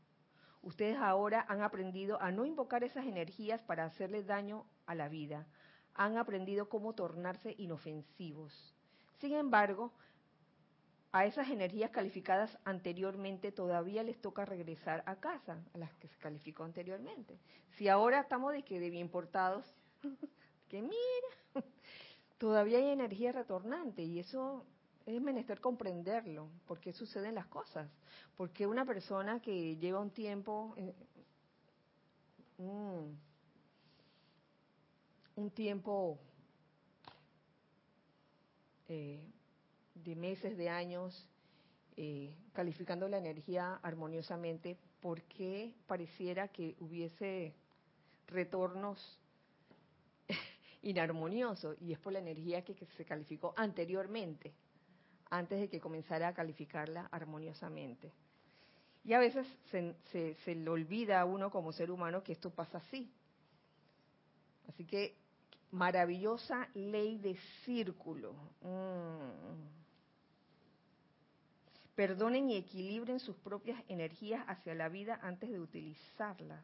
Ustedes 0.63 0.97
ahora 0.97 1.45
han 1.49 1.63
aprendido 1.63 2.21
a 2.21 2.33
no 2.33 2.45
invocar 2.45 2.83
esas 2.83 3.07
energías 3.07 3.61
para 3.63 3.85
hacerle 3.85 4.25
daño 4.25 4.67
a 4.87 4.95
la 4.95 5.09
vida. 5.09 5.47
Han 5.95 6.19
aprendido 6.19 6.69
cómo 6.69 6.95
tornarse 6.95 7.55
inofensivos. 7.59 8.53
Sin 9.19 9.35
embargo, 9.35 9.93
a 11.17 11.25
esas 11.25 11.49
energías 11.49 11.91
calificadas 11.93 12.59
anteriormente 12.67 13.51
todavía 13.51 14.03
les 14.03 14.21
toca 14.21 14.45
regresar 14.45 15.03
a 15.07 15.17
casa, 15.17 15.65
a 15.73 15.79
las 15.79 15.91
que 15.95 16.09
se 16.09 16.19
calificó 16.19 16.65
anteriormente. 16.65 17.39
Si 17.79 17.89
ahora 17.89 18.21
estamos 18.21 18.53
de 18.53 18.63
que 18.63 18.79
de 18.79 18.91
bien 18.91 19.09
portados, 19.09 19.65
que 20.69 20.83
mira, 20.83 20.95
todavía 22.39 22.77
hay 22.77 22.91
energía 22.91 23.33
retornante 23.33 24.03
y 24.03 24.19
eso 24.19 24.67
es 25.07 25.19
menester 25.23 25.59
comprenderlo, 25.59 26.51
por 26.67 26.81
qué 26.81 26.93
suceden 26.93 27.35
las 27.35 27.47
cosas, 27.47 27.89
porque 28.37 28.67
una 28.67 28.85
persona 28.85 29.41
que 29.41 29.79
lleva 29.79 30.01
un 30.01 30.11
tiempo, 30.11 30.75
eh, 30.77 30.95
un, 32.59 33.19
un 35.35 35.51
tiempo 35.51 36.19
eh, 38.89 39.27
de 40.05 40.15
meses, 40.15 40.57
de 40.57 40.69
años, 40.69 41.29
eh, 41.97 42.35
calificando 42.53 43.09
la 43.09 43.19
energía 43.19 43.81
armoniosamente, 43.83 44.77
¿por 45.01 45.23
qué 45.23 45.73
pareciera 45.87 46.49
que 46.49 46.77
hubiese 46.81 47.55
retornos 48.27 48.99
inarmoniosos? 50.83 51.77
Y 51.81 51.93
es 51.93 51.99
por 51.99 52.13
la 52.13 52.19
energía 52.19 52.63
que, 52.63 52.75
se 52.97 53.05
calificó 53.05 53.55
anteriormente, 53.57 54.53
antes 55.31 55.59
de 55.59 55.69
que 55.69 55.81
comenzara 55.81 56.29
a 56.29 56.35
calificarla 56.35 57.09
armoniosamente. 57.11 58.13
Y 59.05 59.13
a 59.15 59.19
veces 59.19 59.47
se, 59.71 59.95
se, 60.35 60.55
le 60.55 60.69
olvida 60.69 61.21
a 61.21 61.25
uno 61.25 61.51
como 61.51 61.73
ser 61.73 61.91
humano 61.91 62.23
que 62.23 62.33
esto 62.33 62.51
pasa 62.51 62.79
así. 62.79 63.11
Así 64.69 64.85
que 64.85 65.17
maravillosa 65.71 66.69
ley 66.75 67.19
de 67.19 67.37
círculo. 67.65 68.35
Mm 68.61 69.86
perdonen 71.97 72.51
y 72.51 72.57
equilibren 72.57 73.19
sus 73.19 73.37
propias 73.37 73.83
energías 73.89 74.45
hacia 74.47 74.75
la 74.75 74.89
vida 74.89 75.19
antes 75.23 75.51
de 75.51 75.59
utilizarla. 75.59 76.63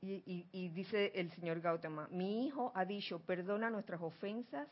Y, 0.00 0.68
dice 0.68 1.12
el 1.14 1.30
señor 1.32 1.60
Gautama, 1.60 2.08
mi 2.10 2.46
hijo 2.46 2.72
ha 2.74 2.84
dicho, 2.84 3.18
perdona 3.20 3.68
nuestras 3.68 4.00
ofensas, 4.00 4.68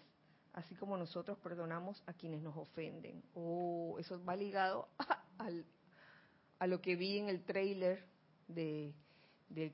así 0.52 0.74
como 0.76 0.96
nosotros 0.96 1.36
perdonamos 1.38 2.02
a 2.06 2.14
quienes 2.14 2.40
nos 2.42 2.56
ofenden. 2.56 3.22
Oh, 3.34 3.96
eso 3.98 4.24
va 4.24 4.36
ligado 4.36 4.88
a, 6.58 6.66
lo 6.66 6.80
que 6.80 6.96
vi 6.96 7.18
en 7.18 7.28
el 7.28 7.42
trailer 7.42 8.06
de, 8.46 8.94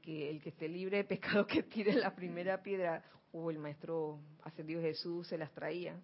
que 0.03 0.31
el 0.31 0.43
que 0.43 0.49
esté 0.49 0.69
libre 0.69 0.97
de 0.97 1.05
pecado 1.05 1.47
que 1.47 1.63
tire 1.63 1.95
la 1.95 2.15
primera 2.15 2.63
piedra, 2.63 3.05
o 3.31 3.51
el 3.51 3.59
maestro 3.59 4.21
ascendido 4.43 4.81
Jesús 4.83 5.29
se 5.29 5.39
las 5.39 5.53
traía. 5.53 6.01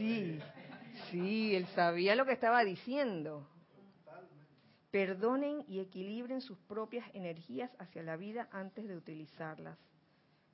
Sí, 0.00 0.40
sí, 1.10 1.54
él 1.54 1.66
sabía 1.74 2.16
lo 2.16 2.24
que 2.24 2.32
estaba 2.32 2.64
diciendo. 2.64 3.46
Perdonen 4.90 5.62
y 5.68 5.80
equilibren 5.80 6.40
sus 6.40 6.56
propias 6.60 7.06
energías 7.14 7.70
hacia 7.78 8.02
la 8.02 8.16
vida 8.16 8.48
antes 8.50 8.88
de 8.88 8.96
utilizarlas. 8.96 9.76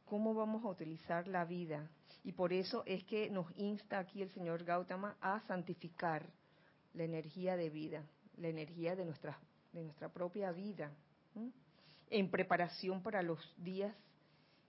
¿Cómo 0.04 0.34
vamos 0.34 0.64
a 0.64 0.68
utilizar 0.68 1.28
la 1.28 1.44
vida? 1.44 1.88
Y 2.24 2.32
por 2.32 2.52
eso 2.52 2.82
es 2.86 3.04
que 3.04 3.30
nos 3.30 3.46
insta 3.56 4.00
aquí 4.00 4.20
el 4.20 4.30
señor 4.30 4.64
Gautama 4.64 5.16
a 5.20 5.40
santificar 5.46 6.26
la 6.94 7.04
energía 7.04 7.56
de 7.56 7.70
vida, 7.70 8.02
la 8.38 8.48
energía 8.48 8.96
de 8.96 9.04
nuestra, 9.04 9.38
de 9.72 9.84
nuestra 9.84 10.08
propia 10.08 10.50
vida, 10.50 10.90
en 12.10 12.30
preparación 12.32 13.00
para 13.00 13.22
los 13.22 13.38
días 13.58 13.94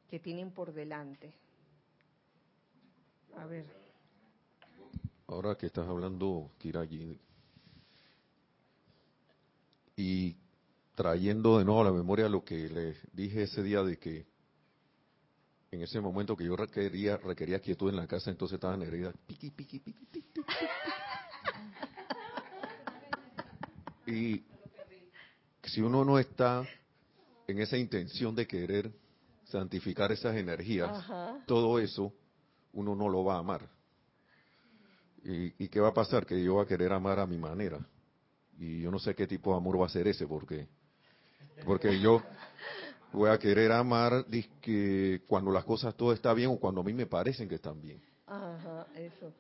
que 0.08 0.20
tienen 0.20 0.52
por 0.52 0.72
delante. 0.72 1.34
A 3.36 3.48
ver 3.48 3.87
ahora 5.28 5.56
que 5.56 5.68
estás 5.68 5.88
hablando, 5.88 6.52
Kiragi, 6.58 7.20
y 9.96 10.36
trayendo 10.96 11.58
de 11.60 11.66
nuevo 11.66 11.82
a 11.82 11.86
la 11.86 11.92
memoria 11.92 12.30
lo 12.30 12.44
que 12.44 12.70
les 12.70 12.98
dije 13.14 13.44
ese 13.44 13.62
día 13.62 13.84
de 13.84 13.98
que 13.98 14.26
en 15.72 15.82
ese 15.82 16.00
momento 16.00 16.36
que 16.36 16.46
yo 16.46 16.56
requería, 16.56 17.18
requería 17.18 17.60
quietud 17.60 17.90
en 17.90 17.98
la 17.98 18.08
casa, 18.08 18.32
entonces 18.32 18.56
estaban 18.56 18.82
heridas. 18.82 19.14
Piqui, 19.28 19.52
piqui, 19.52 19.80
piqui, 19.80 20.06
piqui, 20.06 20.42
Y 24.06 24.44
si 25.64 25.82
uno 25.82 26.06
no 26.06 26.18
está 26.18 26.66
en 27.48 27.60
esa 27.60 27.78
intención 27.78 28.34
de 28.34 28.48
querer 28.48 28.94
santificar 29.44 30.12
esas 30.14 30.38
energías, 30.38 31.06
todo 31.46 31.80
eso 31.80 32.14
uno 32.72 32.96
no 32.96 33.10
lo 33.10 33.26
va 33.26 33.36
a 33.36 33.40
amar. 33.40 33.77
¿Y, 35.24 35.68
qué 35.68 35.80
va 35.80 35.90
a 35.90 35.94
pasar? 35.94 36.26
Que 36.26 36.42
yo 36.42 36.54
voy 36.54 36.64
a 36.64 36.68
querer 36.68 36.94
amar 36.94 37.20
a 37.20 37.28
mi 37.28 37.38
manera. 37.38 37.80
Y 38.58 38.82
yo 38.82 38.92
no 38.92 39.00
sé 39.00 39.14
qué 39.14 39.28
tipo 39.28 39.52
de 39.52 39.58
amor 39.58 39.80
va 39.80 39.86
a 39.86 39.90
ser 39.90 40.08
ese, 40.08 40.26
porque, 40.26 40.68
porque 41.66 42.00
yo 42.00 42.22
voy 43.12 43.30
a 43.30 43.38
querer 43.38 43.72
amar 43.72 44.26
que 44.62 45.22
cuando 45.28 45.52
las 45.52 45.66
cosas 45.66 45.96
todo 45.96 46.14
está 46.14 46.34
bien 46.34 46.50
o 46.50 46.58
cuando 46.58 46.82
a 46.82 46.84
mí 46.84 46.94
me 46.94 47.06
parecen 47.06 47.48
que 47.48 47.56
están 47.56 47.82
bien. 47.82 48.02
Ajá, 48.26 48.88
eso. 48.96 49.34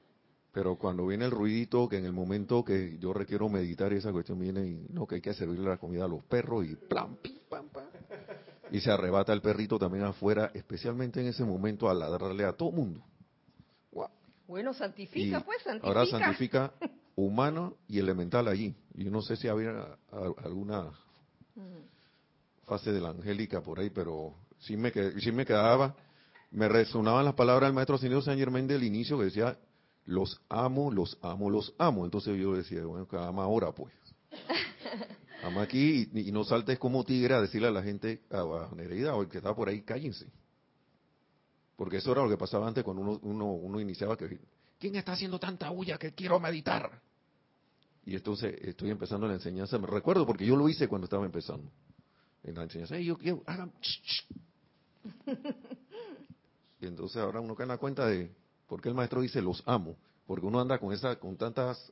Pero 0.52 0.76
cuando 0.76 1.06
viene 1.06 1.26
el 1.26 1.32
ruidito, 1.32 1.88
que 1.88 1.98
en 1.98 2.06
el 2.06 2.14
momento 2.14 2.64
que 2.64 2.98
yo 3.00 3.14
requiero 3.14 3.48
meditar 3.48 3.94
esa 3.94 4.12
cuestión 4.12 4.40
viene 4.40 4.66
y 4.66 4.88
no, 4.90 5.06
que 5.06 5.16
hay 5.16 5.22
que 5.22 5.34
servirle 5.34 5.70
la 5.70 5.78
comida 5.78 6.06
a 6.06 6.08
los 6.08 6.24
perros 6.24 6.66
y 6.66 6.76
plam, 6.76 7.16
pam, 7.50 7.70
pam. 7.70 7.86
Y 8.72 8.80
se 8.82 8.92
arrebata 8.92 9.34
el 9.34 9.42
perrito 9.42 9.78
también 9.78 10.06
afuera, 10.06 10.52
especialmente 10.54 11.22
en 11.22 11.28
ese 11.28 11.44
momento 11.44 11.90
a 11.90 11.94
ladrarle 11.94 12.44
a 12.44 12.54
todo 12.54 12.72
mundo. 12.72 13.02
Bueno, 14.48 14.74
santifica, 14.74 15.42
pues, 15.42 15.62
santifica. 15.62 15.88
Ahora 15.88 16.06
santifica 16.06 16.74
humano 17.16 17.76
y 17.88 18.00
elemental 18.00 18.48
allí. 18.48 18.76
Yo 18.94 19.12
no 19.12 19.22
sé 19.22 19.36
si 19.36 19.48
había 19.48 19.98
alguna 20.44 20.92
fase 22.66 22.92
de 22.92 23.02
la 23.02 23.10
angélica 23.10 23.62
por 23.62 23.80
ahí, 23.80 23.90
pero 23.90 24.36
sí 24.60 24.78
me, 24.78 24.92
sí 25.20 25.32
me 25.32 25.46
quedaba, 25.46 25.96
me 26.52 26.68
resonaban 26.68 27.26
las 27.26 27.34
palabras 27.34 27.68
del 27.68 27.76
maestro 27.76 27.98
señor 27.98 28.24
San 28.24 28.38
Germán 28.38 28.68
del 28.68 28.84
inicio 28.84 29.18
que 29.18 29.26
decía, 29.26 29.58
los 30.06 30.40
amo, 30.50 30.92
los 30.92 31.18
amo, 31.22 31.50
los 31.50 31.74
amo. 31.78 32.06
Entonces 32.06 32.40
yo 32.40 32.56
decía, 32.56 32.86
bueno, 32.86 33.08
que 33.08 33.18
ama 33.18 33.44
ahora 33.44 33.72
pues. 33.72 33.94
ama 35.44 35.62
aquí 35.62 36.10
y, 36.14 36.32
no 36.32 36.44
saltes 36.44 36.80
como 36.80 37.04
tigre 37.04 37.36
a 37.36 37.42
decirle 37.42 37.68
a 37.68 37.72
la 37.72 37.84
gente, 37.84 38.22
a, 38.32 38.70
Nereida 38.76 39.16
o 39.16 39.22
el 39.22 39.30
que 39.30 39.38
estaba 39.38 39.56
por 39.56 39.70
ahí, 39.70 39.82
cállense. 39.82 40.28
Porque 41.78 41.98
eso 41.98 42.12
era 42.12 42.24
lo 42.24 42.30
que 42.30 42.38
pasaba 42.38 42.68
antes 42.68 42.84
cuando 42.84 43.04
uno, 43.04 43.20
uno, 43.22 43.52
uno 43.54 43.80
iniciaba 43.80 44.18
que, 44.18 44.40
¿quién 44.80 44.96
está 44.96 45.14
haciendo 45.14 45.40
tanta 45.40 45.70
bulla 45.70 45.98
que 45.98 46.14
quiero 46.14 46.40
meditar? 46.40 47.00
Y 48.04 48.16
entonces 48.16 48.56
estoy 48.62 48.90
empezando 48.90 49.28
la 49.28 49.36
enseñanza, 49.36 49.78
me 49.78 49.86
recuerdo 49.86 50.26
porque 50.26 50.46
yo 50.46 50.56
lo 50.56 50.68
hice 50.68 50.88
cuando 50.88 51.06
estaba 51.06 51.26
empezando. 51.26 51.72
En 52.44 52.56
la 52.56 52.64
enseñanza, 52.64 52.98
yo 52.98 53.18
quiero, 53.18 53.44
hagan... 53.46 53.72
y 56.82 56.86
entonces 56.88 57.18
ahora 57.18 57.42
uno 57.42 57.56
cae 57.56 57.66
en 57.66 57.70
la 57.70 57.78
cuenta 57.78 58.08
de 58.08 58.34
por 58.66 58.82
qué 58.82 58.90
el 58.90 58.96
maestro 58.96 59.22
dice 59.22 59.42
los 59.42 59.62
amo. 59.68 59.96
Porque 60.26 60.46
uno 60.46 60.60
anda 60.60 60.80
con 60.80 60.92
esa, 60.94 61.18
con 61.18 61.38
tantas, 61.38 61.92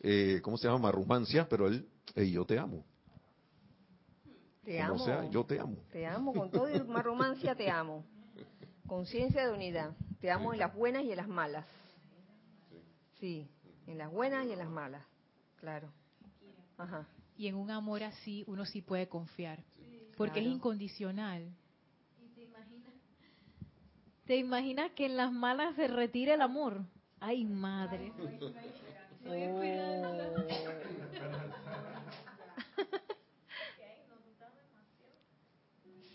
eh, 0.00 0.40
¿cómo 0.42 0.56
se 0.56 0.68
llama? 0.68 0.78
Marrumancia, 0.78 1.48
pero 1.48 1.66
él, 1.66 1.88
hey, 2.14 2.30
yo 2.30 2.44
te 2.44 2.58
amo. 2.58 2.84
Te 4.64 4.80
amo. 4.80 4.98
sea, 4.98 5.28
yo 5.30 5.44
te 5.44 5.58
amo. 5.58 5.76
Te 5.90 6.06
amo, 6.06 6.32
con 6.32 6.50
todo 6.50 6.68
y 6.68 6.78
marrumancia 6.84 7.54
te 7.54 7.70
amo. 7.70 8.04
Conciencia 8.90 9.46
de 9.46 9.52
unidad. 9.52 9.94
Te 10.20 10.32
amo 10.32 10.52
en 10.52 10.58
las 10.58 10.74
buenas 10.74 11.04
y 11.04 11.12
en 11.12 11.16
las 11.16 11.28
malas. 11.28 11.64
Sí, 13.20 13.48
en 13.86 13.98
las 13.98 14.10
buenas 14.10 14.44
y 14.48 14.52
en 14.52 14.58
las 14.58 14.68
malas. 14.68 15.06
Claro. 15.60 15.92
Ajá. 16.76 17.06
Y 17.36 17.46
en 17.46 17.54
un 17.54 17.70
amor 17.70 18.02
así 18.02 18.42
uno 18.48 18.64
sí 18.66 18.82
puede 18.82 19.08
confiar. 19.08 19.62
Porque 20.16 20.40
es 20.40 20.46
incondicional. 20.46 21.54
te 22.34 22.42
imaginas? 22.42 22.94
¿Te 24.24 24.36
imaginas 24.38 24.90
que 24.96 25.06
en 25.06 25.16
las 25.16 25.30
malas 25.30 25.76
se 25.76 25.86
retire 25.86 26.34
el 26.34 26.42
amor? 26.42 26.82
Ay, 27.20 27.44
madre. 27.44 28.12
Oh. 28.18 28.50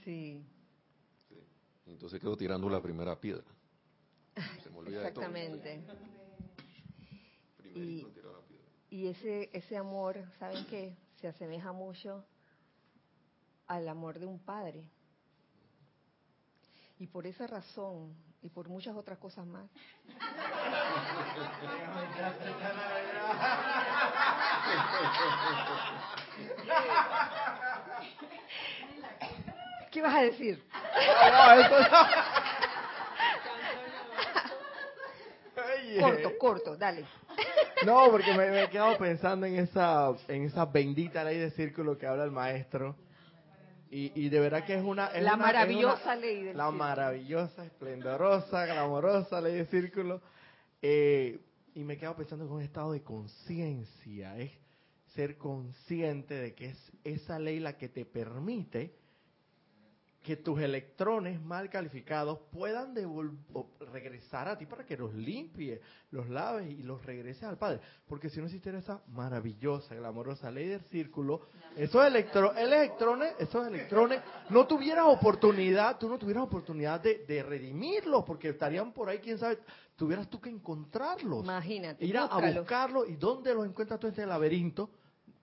Sí. 0.03 0.45
Entonces 2.05 2.21
quedo 2.21 2.37
tirando 2.37 2.69
la 2.69 2.79
primera 2.79 3.19
piedra. 3.19 3.43
Se 4.61 4.69
me 4.69 4.77
olvida 4.77 5.07
Exactamente. 5.07 5.81
Y, 7.73 8.05
y 8.91 9.07
ese, 9.07 9.49
ese 9.51 9.75
amor, 9.75 10.23
¿saben 10.37 10.67
qué? 10.67 10.95
se 11.19 11.27
asemeja 11.27 11.71
mucho 11.71 12.23
al 13.65 13.89
amor 13.89 14.19
de 14.19 14.27
un 14.27 14.37
padre. 14.37 14.83
Y 16.99 17.07
por 17.07 17.25
esa 17.25 17.47
razón, 17.47 18.13
y 18.43 18.49
por 18.49 18.69
muchas 18.69 18.95
otras 18.95 19.17
cosas 19.17 19.47
más, 19.47 19.67
¿qué 29.95 30.01
vas 30.01 30.13
a 30.15 30.21
decir? 30.23 30.61
Oye. 35.55 36.01
Corto, 36.01 36.37
corto, 36.37 36.77
dale. 36.77 37.05
No, 37.85 38.09
porque 38.11 38.33
me, 38.35 38.49
me 38.51 38.63
he 38.63 38.69
quedado 38.69 38.97
pensando 38.97 39.45
en 39.45 39.55
esa, 39.55 40.13
en 40.27 40.43
esa 40.43 40.65
bendita 40.65 41.23
ley 41.23 41.37
de 41.37 41.51
círculo 41.51 41.97
que 41.97 42.05
habla 42.07 42.23
el 42.25 42.31
maestro. 42.31 42.95
Y, 43.89 44.11
y 44.15 44.29
de 44.29 44.39
verdad 44.41 44.65
que 44.65 44.73
es 44.75 44.83
una... 44.83 45.07
es 45.07 45.23
La 45.23 45.35
una- 45.35 45.45
es 45.47 45.53
maravillosa 45.53 46.03
una- 46.03 46.15
ley 46.15 46.35
del 46.43 46.57
La 46.57 46.65
círculo. 46.65 46.71
maravillosa, 46.83 47.65
esplendorosa, 47.65 48.65
glamorosa 48.65 49.39
ley 49.41 49.53
de 49.55 49.65
círculo. 49.67 50.21
Eh, 50.81 51.39
y 51.73 51.83
me 51.83 51.93
he 51.93 51.97
quedado 51.97 52.15
pensando 52.17 52.45
en 52.45 52.51
un 52.51 52.61
estado 52.61 52.91
de 52.91 53.01
conciencia. 53.03 54.37
Es 54.37 54.51
ser 55.13 55.37
consciente 55.37 56.33
de 56.33 56.53
que 56.53 56.65
es 56.67 56.91
esa 57.05 57.39
ley 57.39 57.59
la 57.59 57.77
que 57.77 57.87
te 57.87 58.03
permite 58.05 58.93
que 60.25 60.37
tus 60.37 60.59
electrones 60.59 61.39
mal 61.39 61.69
calificados 61.69 62.39
puedan 62.51 62.95
regresar 63.93 64.47
a 64.47 64.57
ti 64.57 64.65
para 64.65 64.83
que 64.83 64.97
los 64.97 65.13
limpie, 65.13 65.79
los 66.09 66.27
laves 66.29 66.67
y 66.67 66.81
los 66.81 67.05
regreses 67.05 67.43
al 67.43 67.57
Padre. 67.57 67.79
Porque 68.07 68.29
si 68.29 68.39
no 68.39 68.45
existiera 68.47 68.79
esa 68.79 69.03
maravillosa, 69.09 69.93
glamorosa 69.93 70.49
ley 70.49 70.67
del 70.67 70.81
círculo, 70.85 71.41
esos 71.77 72.03
electro- 72.03 72.55
electrones, 72.57 73.33
esos 73.37 73.67
electrones, 73.67 74.19
no 74.49 74.65
tuvieras 74.65 75.05
oportunidad, 75.07 75.99
tú 75.99 76.09
no 76.09 76.17
tuvieras 76.17 76.43
oportunidad 76.43 76.99
de, 77.01 77.19
de 77.27 77.43
redimirlos, 77.43 78.23
porque 78.25 78.49
estarían 78.49 78.91
por 78.93 79.09
ahí, 79.09 79.19
quién 79.19 79.37
sabe, 79.37 79.59
tuvieras 79.95 80.27
tú 80.27 80.41
que 80.41 80.49
encontrarlos. 80.49 81.43
Imagínate, 81.43 82.03
Ir 82.03 82.17
a, 82.17 82.25
buscarlos 82.61 83.07
y 83.09 83.15
dónde 83.15 83.53
los 83.53 83.65
encuentras 83.67 83.99
tú 83.99 84.07
en 84.07 84.13
este 84.13 84.25
laberinto 84.25 84.89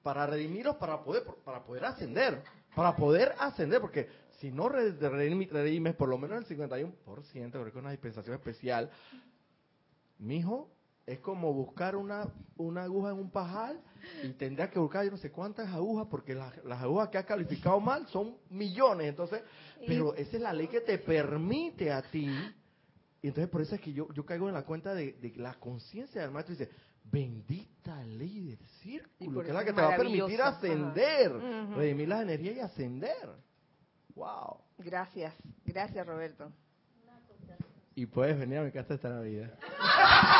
para 0.02 0.26
redimirlos, 0.26 0.74
para 0.76 1.00
poder, 1.04 1.22
para 1.44 1.62
poder 1.62 1.84
ascender, 1.84 2.42
para 2.74 2.96
poder 2.96 3.34
ascender, 3.38 3.80
porque 3.80 4.08
si 4.42 4.50
no 4.50 4.68
redimes 4.68 5.94
por 5.94 6.08
lo 6.08 6.18
menos 6.18 6.50
el 6.50 6.58
51%, 6.58 6.92
creo 7.50 7.62
que 7.62 7.70
es 7.70 7.76
una 7.76 7.92
dispensación 7.92 8.34
especial, 8.34 8.90
mijo, 10.18 10.68
es 11.06 11.20
como 11.20 11.52
buscar 11.52 11.94
una, 11.94 12.26
una 12.56 12.82
aguja 12.82 13.12
en 13.12 13.18
un 13.18 13.30
pajal 13.30 13.80
y 14.24 14.30
tendrías 14.30 14.70
que 14.70 14.80
buscar 14.80 15.04
yo 15.04 15.12
no 15.12 15.16
sé 15.16 15.30
cuántas 15.30 15.68
agujas, 15.68 16.08
porque 16.10 16.34
las, 16.34 16.52
las 16.64 16.82
agujas 16.82 17.08
que 17.10 17.18
has 17.18 17.24
calificado 17.24 17.78
mal 17.78 18.08
son 18.08 18.36
millones, 18.50 19.08
entonces, 19.08 19.42
pero 19.86 20.12
esa 20.16 20.36
es 20.36 20.42
la 20.42 20.52
ley 20.52 20.66
que 20.66 20.80
te 20.80 20.98
permite 20.98 21.92
a 21.92 22.02
ti. 22.02 22.28
Y 23.22 23.28
entonces 23.28 23.48
por 23.48 23.62
eso 23.62 23.76
es 23.76 23.80
que 23.80 23.92
yo, 23.92 24.12
yo 24.12 24.26
caigo 24.26 24.48
en 24.48 24.54
la 24.54 24.64
cuenta 24.64 24.92
de, 24.92 25.12
de 25.12 25.34
la 25.36 25.54
conciencia 25.54 26.20
del 26.20 26.32
maestro 26.32 26.56
y 26.56 26.58
dice, 26.58 26.72
bendita 27.04 28.02
ley 28.04 28.40
del 28.40 28.66
círculo, 28.82 29.42
que 29.42 29.48
es 29.50 29.54
la 29.54 29.64
que 29.64 29.72
te 29.72 29.80
va 29.80 29.94
a 29.94 29.96
permitir 29.96 30.42
ascender, 30.42 31.32
redimir 31.76 32.08
las 32.08 32.22
energías 32.22 32.56
y 32.56 32.60
ascender. 32.60 33.51
Wow. 34.14 34.58
Gracias, 34.78 35.34
gracias 35.64 36.06
Roberto. 36.06 36.52
Y 37.94 38.06
puedes 38.06 38.38
venir 38.38 38.58
a 38.58 38.62
mi 38.62 38.70
casa 38.70 38.94
esta 38.94 39.10
Navidad. 39.10 39.52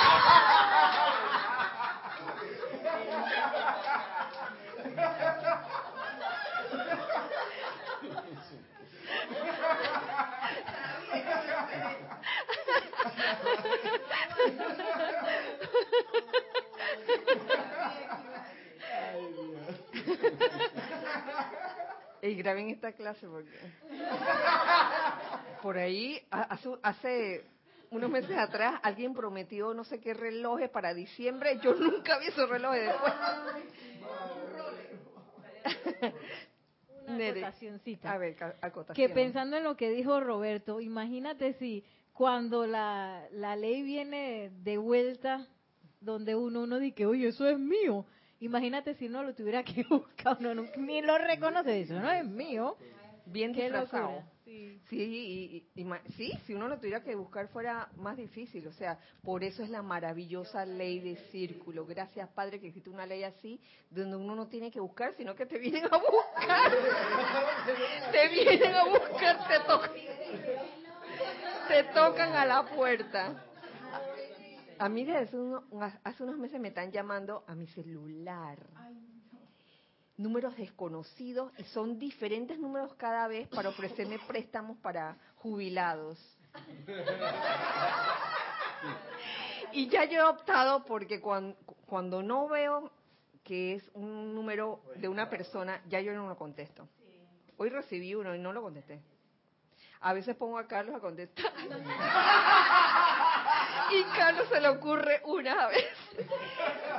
Y 22.23 22.35
graben 22.37 22.71
esta 22.71 22.93
clase 22.93 23.27
porque 23.27 23.51
por 25.61 25.77
ahí 25.77 26.21
hace, 26.31 26.69
hace 26.83 27.45
unos 27.91 28.09
meses 28.11 28.37
atrás 28.39 28.79
alguien 28.85 29.13
prometió 29.13 29.75
no 29.75 29.83
sé 29.85 29.99
qué 30.01 30.15
relojes 30.15 30.71
para 30.71 30.95
diciembre. 30.95 31.59
Yo 31.63 31.75
nunca 31.75 32.19
vi 32.19 32.27
esos 32.29 32.49
relojes 32.49 32.87
después. 32.87 33.13
Una 37.07 37.17
Nere, 37.17 37.41
acotacioncita. 37.45 38.13
A 38.13 38.19
ver, 38.19 38.37
ca- 38.37 38.53
que 38.53 38.67
acotación. 38.67 39.13
pensando 39.13 39.57
en 39.57 39.65
lo 39.65 39.77
que 39.77 39.91
dijo 39.91 40.21
Roberto, 40.21 40.81
imagínate 40.81 41.55
si 41.55 41.85
cuando 42.13 42.67
la, 42.67 43.27
la 43.33 43.57
ley 43.57 43.83
viene 43.83 44.51
de 44.63 44.79
vuelta, 44.79 45.49
donde 46.01 46.37
uno, 46.37 46.63
uno 46.63 46.79
dice, 46.79 47.07
oye, 47.07 47.29
eso 47.29 47.49
es 47.49 47.59
mío. 47.59 48.07
Imagínate 48.45 48.95
si 48.95 49.07
uno 49.07 49.23
lo 49.23 49.35
tuviera 49.35 49.63
que 49.63 49.85
buscar, 49.89 50.37
uno 50.41 50.55
no- 50.55 50.67
ni 50.77 51.01
lo 51.01 51.17
reconoce, 51.19 51.81
eso 51.83 51.95
no 51.95 52.11
es 52.11 52.25
mío. 52.25 52.77
bien 53.27 53.55
Qué 53.55 53.63
disfrazado. 53.63 54.03
locura. 54.09 54.27
Sí. 54.45 54.81
Sí, 54.91 55.65
y, 55.75 55.81
y- 55.81 55.87
sí, 56.17 56.33
si 56.45 56.53
uno 56.55 56.67
lo 56.69 56.77
tuviera 56.79 57.01
que 57.03 57.15
buscar 57.15 57.47
fuera 57.49 57.89
más 57.97 58.17
difícil. 58.17 58.67
O 58.67 58.73
sea, 58.73 58.99
por 59.23 59.45
eso 59.45 59.63
es 59.63 59.71
la 59.71 59.81
maravillosa 59.81 60.67
ley 60.67 60.99
de 60.99 61.17
círculo. 61.31 61.87
Gracias, 61.87 62.29
Padre, 62.31 62.59
que 62.61 62.67
existe 62.67 62.91
una 62.91 63.07
ley 63.07 63.23
así, 63.23 63.61
donde 63.89 64.17
uno 64.17 64.35
no 64.35 64.49
tiene 64.49 64.71
que 64.73 64.81
buscar, 64.81 65.15
sino 65.17 65.35
que 65.37 65.47
te 65.47 65.59
vienen 65.59 65.85
a 65.85 65.97
buscar. 65.97 66.73
te 68.13 68.29
vienen 68.29 68.75
a 68.75 68.85
buscar, 68.87 69.49
te 69.49 69.61
tocan. 69.61 69.91
Te 71.69 71.85
tocan 71.95 72.33
a 72.35 72.45
la 72.45 72.65
puerta. 72.75 73.45
A 74.83 74.89
mí 74.89 75.05
desde 75.05 75.21
hace, 75.21 75.37
uno- 75.37 75.63
hace 76.03 76.23
unos 76.25 76.37
meses 76.39 76.61
me 76.61 76.69
están 76.69 76.91
llamando 76.91 77.45
a 77.47 77.55
mi 77.55 77.69
celular. 77.69 78.59
Números 80.17 80.57
desconocidos 80.57 81.53
y 81.57 81.63
son 81.65 82.01
diferentes 82.01 82.59
números 82.59 82.93
cada 82.97 83.29
vez 83.29 83.47
para 83.49 83.69
ofrecerme 83.69 84.19
préstamos 84.27 84.77
para 84.79 85.17
jubilados. 85.37 86.19
Y 89.75 89.89
ya 89.89 90.05
yo 90.05 90.21
he 90.21 90.25
optado 90.25 90.85
porque 90.85 91.19
cuando, 91.19 91.57
cuando 91.87 92.23
no 92.23 92.47
veo 92.47 92.91
que 93.43 93.77
es 93.77 93.91
un 93.95 94.35
número 94.35 94.83
de 94.97 95.09
una 95.09 95.31
persona, 95.31 95.81
ya 95.89 95.99
yo 96.01 96.13
no 96.13 96.29
lo 96.29 96.37
contesto. 96.37 96.87
Hoy 97.57 97.71
recibí 97.71 98.15
uno 98.15 98.35
y 98.35 98.39
no 98.39 98.53
lo 98.53 98.61
contesté. 98.61 99.01
A 100.01 100.13
veces 100.13 100.37
pongo 100.37 100.59
a 100.59 100.67
Carlos 100.67 100.95
a 100.97 101.01
contestar. 101.01 101.53
Y 103.93 104.05
Carlos 104.17 104.49
se 104.49 104.61
le 104.61 104.69
ocurre 104.69 105.21
una 105.25 105.67
vez. 105.69 105.95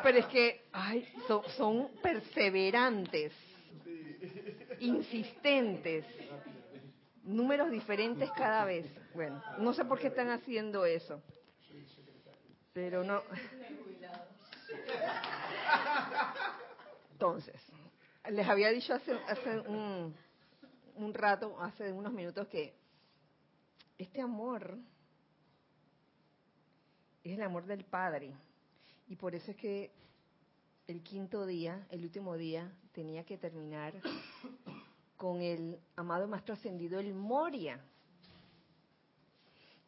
Pero 0.04 0.18
es 0.20 0.26
que, 0.28 0.66
ay, 0.72 1.08
son, 1.28 1.90
perseverantes, 2.02 3.34
insistentes, 4.80 6.06
números 7.24 7.72
diferentes 7.72 8.30
cada 8.32 8.66
vez. 8.66 8.86
Bueno, 9.14 9.42
no 9.58 9.74
sé 9.74 9.86
por 9.86 10.00
qué 10.00 10.08
están 10.08 10.30
haciendo 10.30 10.86
eso. 10.86 11.22
Pero 12.74 13.04
no. 13.04 13.22
Entonces, 17.14 17.56
les 18.30 18.48
había 18.48 18.70
dicho 18.70 18.94
hace, 18.94 19.14
un 20.96 21.14
rato, 21.14 21.56
hace 21.62 21.92
unos 21.92 22.14
minutos, 22.14 22.48
que 22.48 22.76
este 23.98 24.22
amor 24.22 24.78
es 27.24 27.38
el 27.38 27.44
amor 27.44 27.66
del 27.66 27.84
Padre. 27.84 28.32
Y 29.08 29.16
por 29.16 29.36
eso 29.36 29.52
es 29.52 29.58
que 29.58 29.92
el 30.88 31.02
quinto 31.02 31.46
día, 31.46 31.86
el 31.90 32.04
último 32.04 32.36
día, 32.36 32.72
tenía 32.92 33.24
que 33.24 33.38
terminar 33.38 33.94
con 35.18 35.42
el 35.42 35.80
amado 35.96 36.28
Maestro 36.28 36.54
Ascendido, 36.54 37.00
el 37.00 37.14
Moria, 37.14 37.80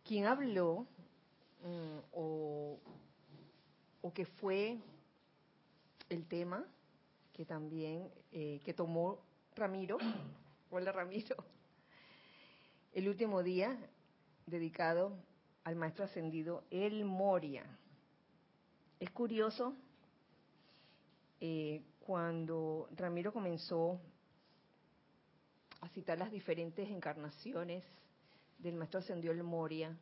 quien 0.03 0.25
habló 0.25 0.85
mm, 1.63 1.97
o, 2.13 2.79
o 4.01 4.13
que 4.13 4.25
fue 4.25 4.77
el 6.09 6.25
tema 6.27 6.65
que 7.33 7.43
también 7.43 8.09
eh, 8.31 8.61
que 8.63 8.73
tomó 8.73 9.19
Ramiro, 9.55 9.97
hola 10.71 10.91
Ramiro, 10.91 11.35
el 12.93 13.09
último 13.09 13.43
día 13.43 13.77
dedicado 14.45 15.11
al 15.65 15.75
Maestro 15.75 16.05
Ascendido, 16.05 16.63
el 16.69 17.03
Moria. 17.03 17.65
Es 18.99 19.09
curioso 19.09 19.75
eh, 21.41 21.81
cuando 21.99 22.87
Ramiro 22.95 23.33
comenzó 23.33 23.99
a 25.81 25.89
citar 25.89 26.19
las 26.19 26.31
diferentes 26.31 26.87
encarnaciones 26.89 27.83
del 28.59 28.75
Maestro 28.75 28.99
Ascendido 28.99 29.33
el 29.33 29.43
Moria 29.43 29.97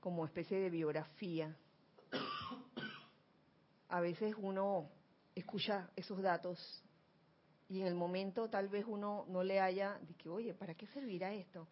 como 0.00 0.26
especie 0.26 0.58
de 0.58 0.68
biografía. 0.68 1.56
A 3.88 4.00
veces 4.00 4.34
uno 4.36 4.90
escucha 5.34 5.88
esos 5.94 6.20
datos 6.20 6.58
y 7.68 7.80
en 7.80 7.86
el 7.86 7.94
momento 7.94 8.50
tal 8.50 8.68
vez 8.68 8.84
uno 8.86 9.24
no 9.28 9.42
le 9.42 9.60
haya, 9.60 9.98
de 10.00 10.14
que, 10.14 10.28
oye, 10.28 10.54
¿para 10.54 10.74
qué 10.74 10.86
servirá 10.88 11.32
esto? 11.32 11.68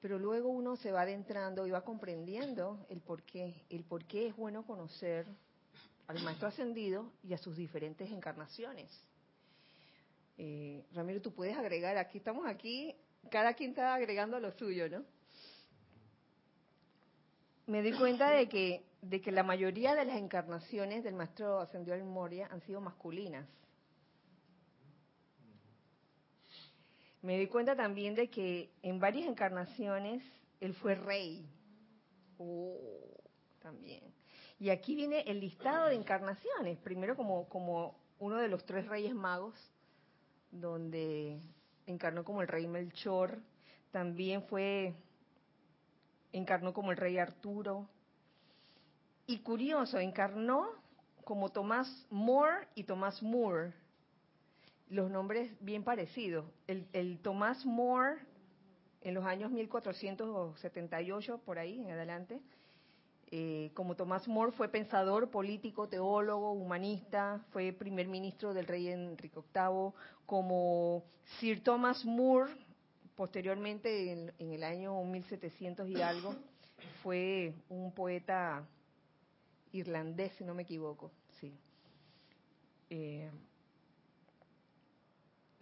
Pero 0.00 0.18
luego 0.18 0.48
uno 0.48 0.76
se 0.76 0.92
va 0.92 1.02
adentrando 1.02 1.66
y 1.66 1.70
va 1.70 1.82
comprendiendo 1.82 2.86
el 2.90 3.00
por 3.00 3.22
qué, 3.22 3.64
el 3.70 3.84
por 3.84 4.04
qué 4.04 4.28
es 4.28 4.36
bueno 4.36 4.64
conocer 4.64 5.26
al 6.06 6.22
maestro 6.22 6.48
ascendido 6.48 7.12
y 7.22 7.32
a 7.32 7.38
sus 7.38 7.56
diferentes 7.56 8.10
encarnaciones. 8.10 8.90
Eh, 10.38 10.84
Ramiro, 10.92 11.20
tú 11.20 11.32
puedes 11.32 11.56
agregar, 11.56 11.96
aquí 11.96 12.18
estamos 12.18 12.46
aquí, 12.46 12.94
cada 13.30 13.54
quien 13.54 13.70
está 13.70 13.94
agregando 13.94 14.38
lo 14.38 14.52
suyo, 14.52 14.88
¿no? 14.88 15.04
Me 17.66 17.82
di 17.82 17.92
cuenta 17.92 18.30
de 18.30 18.48
que, 18.48 18.84
de 19.02 19.20
que 19.20 19.32
la 19.32 19.42
mayoría 19.42 19.94
de 19.94 20.04
las 20.04 20.16
encarnaciones 20.16 21.02
del 21.02 21.14
maestro 21.14 21.58
ascendido 21.58 21.96
en 21.96 22.06
Moria 22.06 22.48
han 22.52 22.60
sido 22.60 22.80
masculinas. 22.80 23.44
Me 27.26 27.36
di 27.36 27.48
cuenta 27.48 27.74
también 27.74 28.14
de 28.14 28.30
que 28.30 28.70
en 28.82 29.00
varias 29.00 29.26
encarnaciones 29.26 30.22
él 30.60 30.74
fue 30.74 30.94
rey. 30.94 31.44
Oh, 32.38 32.78
también. 33.60 34.04
Y 34.60 34.70
aquí 34.70 34.94
viene 34.94 35.22
el 35.22 35.40
listado 35.40 35.88
de 35.88 35.96
encarnaciones. 35.96 36.78
Primero 36.78 37.16
como, 37.16 37.48
como 37.48 37.98
uno 38.20 38.36
de 38.36 38.46
los 38.46 38.64
tres 38.64 38.86
reyes 38.86 39.12
magos, 39.12 39.56
donde 40.52 41.40
encarnó 41.86 42.22
como 42.22 42.42
el 42.42 42.46
rey 42.46 42.68
Melchor. 42.68 43.40
También 43.90 44.44
fue, 44.44 44.94
encarnó 46.30 46.72
como 46.72 46.92
el 46.92 46.96
rey 46.96 47.18
Arturo. 47.18 47.88
Y 49.26 49.38
curioso, 49.38 49.98
encarnó 49.98 50.68
como 51.24 51.48
Tomás 51.48 52.06
More 52.08 52.68
y 52.76 52.84
Tomás 52.84 53.20
Moore 53.20 53.74
los 54.88 55.10
nombres 55.10 55.50
bien 55.60 55.82
parecidos. 55.82 56.46
El, 56.66 56.86
el 56.92 57.18
Tomás 57.18 57.64
More, 57.64 58.18
en 59.00 59.14
los 59.14 59.24
años 59.24 59.50
1478, 59.50 61.38
por 61.44 61.58
ahí 61.58 61.80
en 61.80 61.90
adelante, 61.90 62.40
eh, 63.30 63.70
como 63.74 63.96
Tomás 63.96 64.28
More 64.28 64.52
fue 64.52 64.68
pensador, 64.68 65.30
político, 65.30 65.88
teólogo, 65.88 66.52
humanista, 66.52 67.44
fue 67.50 67.72
primer 67.72 68.06
ministro 68.06 68.54
del 68.54 68.66
rey 68.66 68.88
Enrique 68.88 69.40
VIII, 69.52 69.92
como 70.24 71.02
Sir 71.40 71.62
Thomas 71.62 72.04
Moore, 72.04 72.52
posteriormente 73.16 74.12
en, 74.12 74.32
en 74.38 74.52
el 74.52 74.62
año 74.62 75.02
1700 75.02 75.88
y 75.88 76.00
algo, 76.00 76.34
fue 77.02 77.54
un 77.68 77.92
poeta 77.92 78.64
irlandés, 79.72 80.32
si 80.38 80.44
no 80.44 80.54
me 80.54 80.62
equivoco, 80.62 81.10
sí. 81.40 81.52
Eh, 82.90 83.28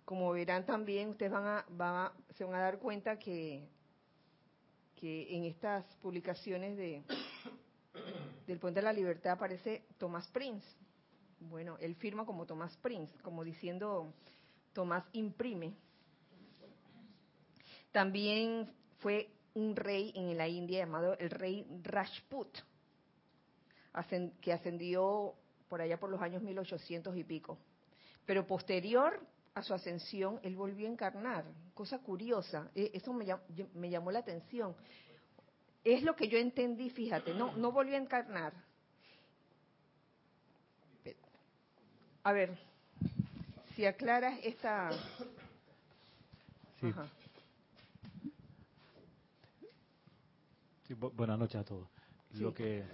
como 0.04 0.32
verán 0.32 0.66
también, 0.66 1.10
ustedes 1.10 1.32
van 1.32 1.46
a, 1.46 1.64
van 1.70 1.94
a, 1.94 2.12
se 2.36 2.44
van 2.44 2.54
a 2.54 2.60
dar 2.60 2.78
cuenta 2.78 3.18
que, 3.18 3.66
que 4.96 5.36
en 5.36 5.44
estas 5.44 5.84
publicaciones 5.96 6.76
de 6.76 7.02
del 8.46 8.58
Puente 8.58 8.80
de 8.80 8.84
la 8.84 8.92
Libertad 8.92 9.32
aparece 9.32 9.84
Tomás 9.98 10.28
Prince. 10.28 10.66
Bueno, 11.40 11.76
él 11.80 11.94
firma 11.96 12.24
como 12.24 12.46
Tomás 12.46 12.76
Prince, 12.78 13.12
como 13.22 13.44
diciendo 13.44 14.12
Tomás 14.72 15.04
imprime. 15.12 15.74
También 17.92 18.72
fue 18.98 19.30
un 19.54 19.76
rey 19.76 20.12
en 20.14 20.36
la 20.36 20.48
India 20.48 20.78
llamado 20.78 21.16
el 21.18 21.30
rey 21.30 21.66
Rajput, 21.82 22.58
que 24.40 24.52
ascendió 24.52 25.34
por 25.68 25.80
allá 25.80 25.98
por 25.98 26.10
los 26.10 26.20
años 26.20 26.42
1800 26.42 27.16
y 27.16 27.24
pico. 27.24 27.58
Pero 28.26 28.46
posterior 28.46 29.20
a 29.54 29.62
su 29.62 29.72
ascensión, 29.72 30.40
él 30.42 30.56
volvió 30.56 30.88
a 30.88 30.90
encarnar. 30.90 31.44
Cosa 31.74 31.98
curiosa, 31.98 32.70
e, 32.74 32.90
eso 32.92 33.12
me 33.12 33.24
llamó, 33.24 33.42
me 33.74 33.90
llamó 33.90 34.10
la 34.10 34.18
atención. 34.20 34.74
Es 35.84 36.02
lo 36.02 36.16
que 36.16 36.28
yo 36.28 36.38
entendí, 36.38 36.90
fíjate, 36.90 37.34
no, 37.34 37.56
no 37.56 37.70
volvió 37.70 37.94
a 37.94 37.98
encarnar. 37.98 38.52
A 42.22 42.32
ver, 42.32 42.58
si 43.76 43.84
aclaras 43.84 44.40
esta... 44.42 44.90
Sí. 46.80 46.92
Sí, 50.86 50.94
bu 50.94 51.10
buenas 51.10 51.38
noches 51.38 51.56
a 51.60 51.64
todos. 51.64 51.88
Sí. 52.32 52.40
Lo 52.40 52.52
que 52.52 52.84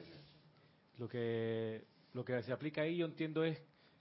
lo 0.98 1.08
que 1.08 1.84
lo 2.12 2.24
que 2.24 2.42
se 2.42 2.52
aplica 2.52 2.82
ahí 2.82 2.98
yo 2.98 3.06
entiendo 3.06 3.42
es 3.42 3.60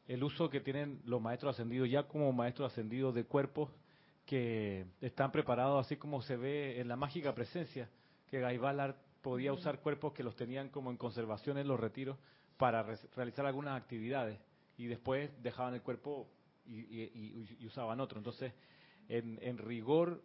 el 0.09 0.23
uso 0.23 0.49
que 0.49 0.59
tienen 0.59 0.99
los 1.05 1.21
maestros 1.21 1.55
ascendidos 1.55 1.89
ya 1.89 2.03
como 2.03 2.33
maestros 2.33 2.73
ascendidos 2.73 3.13
de 3.13 3.23
cuerpos 3.23 3.69
que 4.25 4.85
están 5.01 5.31
preparados 5.31 5.85
así 5.85 5.95
como 5.95 6.21
se 6.23 6.35
ve 6.35 6.81
en 6.81 6.87
la 6.87 6.97
mágica 6.97 7.33
presencia 7.33 7.89
que 8.27 8.39
Gaibalar 8.39 8.97
podía 9.21 9.53
usar 9.53 9.79
cuerpos 9.79 10.13
que 10.13 10.23
los 10.23 10.35
tenían 10.35 10.69
como 10.69 10.89
en 10.89 10.97
conservación 10.97 11.57
en 11.59 11.67
los 11.67 11.79
retiros 11.79 12.17
para 12.57 12.83
re 12.83 12.97
realizar 13.15 13.45
algunas 13.45 13.79
actividades 13.79 14.39
y 14.77 14.87
después 14.87 15.29
dejaban 15.43 15.75
el 15.75 15.81
cuerpo 15.83 16.27
y, 16.65 16.79
y, 16.79 17.57
y 17.59 17.65
usaban 17.65 17.99
otro. 17.99 18.17
Entonces, 18.17 18.53
en, 19.07 19.39
en, 19.41 19.57
rigor, 19.57 20.21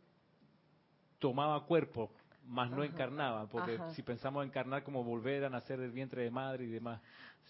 tomaba 1.19 1.65
cuerpo, 1.65 2.13
más 2.47 2.71
no 2.71 2.85
encarnaba, 2.85 3.47
porque 3.49 3.77
Ajá. 3.77 3.95
si 3.95 4.03
pensamos 4.03 4.45
encarnar 4.45 4.83
como 4.83 5.03
volver 5.05 5.45
a 5.45 5.51
nacer 5.51 5.79
del 5.79 5.93
vientre 5.93 6.23
de 6.23 6.31
madre 6.31 6.65
y 6.65 6.69
demás, 6.69 7.01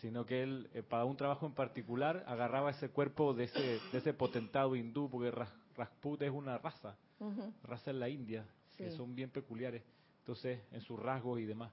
sino 0.00 0.24
que 0.24 0.42
él, 0.42 0.68
eh, 0.74 0.82
para 0.82 1.04
un 1.04 1.16
trabajo 1.16 1.46
en 1.46 1.52
particular, 1.52 2.24
agarraba 2.26 2.70
ese 2.70 2.90
cuerpo 2.90 3.34
de 3.34 3.44
ese, 3.44 3.80
de 3.92 3.98
ese 3.98 4.12
potentado 4.14 4.76
hindú, 4.76 5.08
porque 5.08 5.30
Rajput 5.76 6.22
es 6.22 6.30
una 6.30 6.58
raza, 6.58 6.96
raza 7.62 7.90
en 7.90 8.00
la 8.00 8.08
India, 8.08 8.46
que 8.76 8.90
son 8.90 9.14
bien 9.14 9.30
peculiares, 9.30 9.82
entonces, 10.20 10.60
en 10.72 10.80
sus 10.80 10.98
rasgos 10.98 11.40
y 11.40 11.44
demás. 11.44 11.72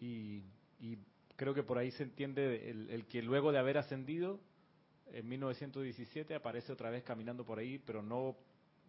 Y, 0.00 0.42
y 0.80 0.98
creo 1.36 1.54
que 1.54 1.62
por 1.62 1.78
ahí 1.78 1.90
se 1.92 2.02
entiende 2.02 2.70
el, 2.70 2.90
el 2.90 3.06
que 3.06 3.22
luego 3.22 3.52
de 3.52 3.58
haber 3.58 3.78
ascendido, 3.78 4.40
en 5.12 5.28
1917 5.28 6.34
aparece 6.34 6.72
otra 6.72 6.90
vez 6.90 7.04
caminando 7.04 7.44
por 7.44 7.58
ahí, 7.58 7.78
pero 7.78 8.02
no, 8.02 8.36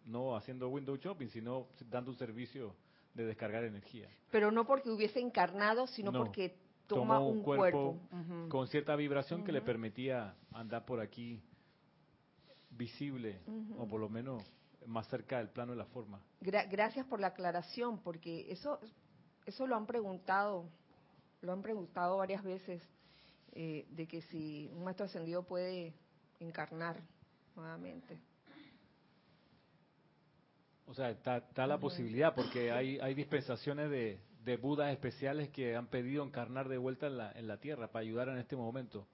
no 0.06 0.36
haciendo 0.36 0.68
window 0.68 0.96
shopping, 0.96 1.28
sino 1.28 1.68
dando 1.88 2.10
un 2.10 2.16
servicio 2.16 2.74
de 3.18 3.26
descargar 3.26 3.64
energía. 3.64 4.08
Pero 4.30 4.50
no 4.52 4.64
porque 4.66 4.90
hubiese 4.90 5.18
encarnado, 5.20 5.86
sino 5.88 6.12
No. 6.12 6.20
porque 6.20 6.56
toma 6.86 7.16
Tomó 7.16 7.28
un 7.28 7.42
cuerpo. 7.42 7.98
Con 8.48 8.68
cierta 8.68 8.94
vibración 8.96 9.44
que 9.44 9.52
le 9.52 9.60
permitía 9.60 10.34
andar 10.52 10.84
por 10.86 11.00
aquí 11.00 11.42
visible, 12.70 13.40
o 13.76 13.86
por 13.86 14.00
lo 14.00 14.08
menos 14.08 14.42
más 14.86 15.06
cerca 15.08 15.38
del 15.38 15.48
plano 15.48 15.72
de 15.72 15.78
la 15.78 15.86
forma. 15.86 16.20
Gra- 16.40 16.68
gracias 16.70 17.04
por 17.06 17.20
la 17.20 17.28
aclaración, 17.28 17.98
porque 17.98 18.50
eso, 18.52 18.78
eso 19.46 19.66
lo 19.66 19.74
han 19.76 19.86
preguntado, 19.86 20.68
lo 21.42 21.52
han 21.52 21.60
preguntado 21.62 22.18
varias 22.18 22.42
veces, 22.44 22.82
eh, 23.52 23.86
de 23.90 24.06
que 24.06 24.22
si 24.22 24.70
un 24.74 24.84
maestro 24.84 25.06
ascendido 25.06 25.42
puede 25.42 25.92
encarnar 26.40 27.00
nuevamente. 27.56 28.18
O 30.88 30.94
sea, 30.94 31.10
está, 31.10 31.38
está 31.38 31.66
la 31.66 31.78
posibilidad, 31.78 32.34
porque 32.34 32.72
hay, 32.72 32.98
hay 32.98 33.14
dispensaciones 33.14 33.90
de, 33.90 34.20
de 34.44 34.56
Budas 34.56 34.90
especiales 34.90 35.50
que 35.50 35.76
han 35.76 35.86
pedido 35.88 36.24
encarnar 36.24 36.68
de 36.68 36.78
vuelta 36.78 37.06
en 37.08 37.18
la, 37.18 37.30
en 37.32 37.46
la 37.46 37.58
Tierra 37.58 37.88
para 37.88 38.02
ayudar 38.02 38.28
en 38.30 38.38
este 38.38 38.56
momento. 38.56 39.06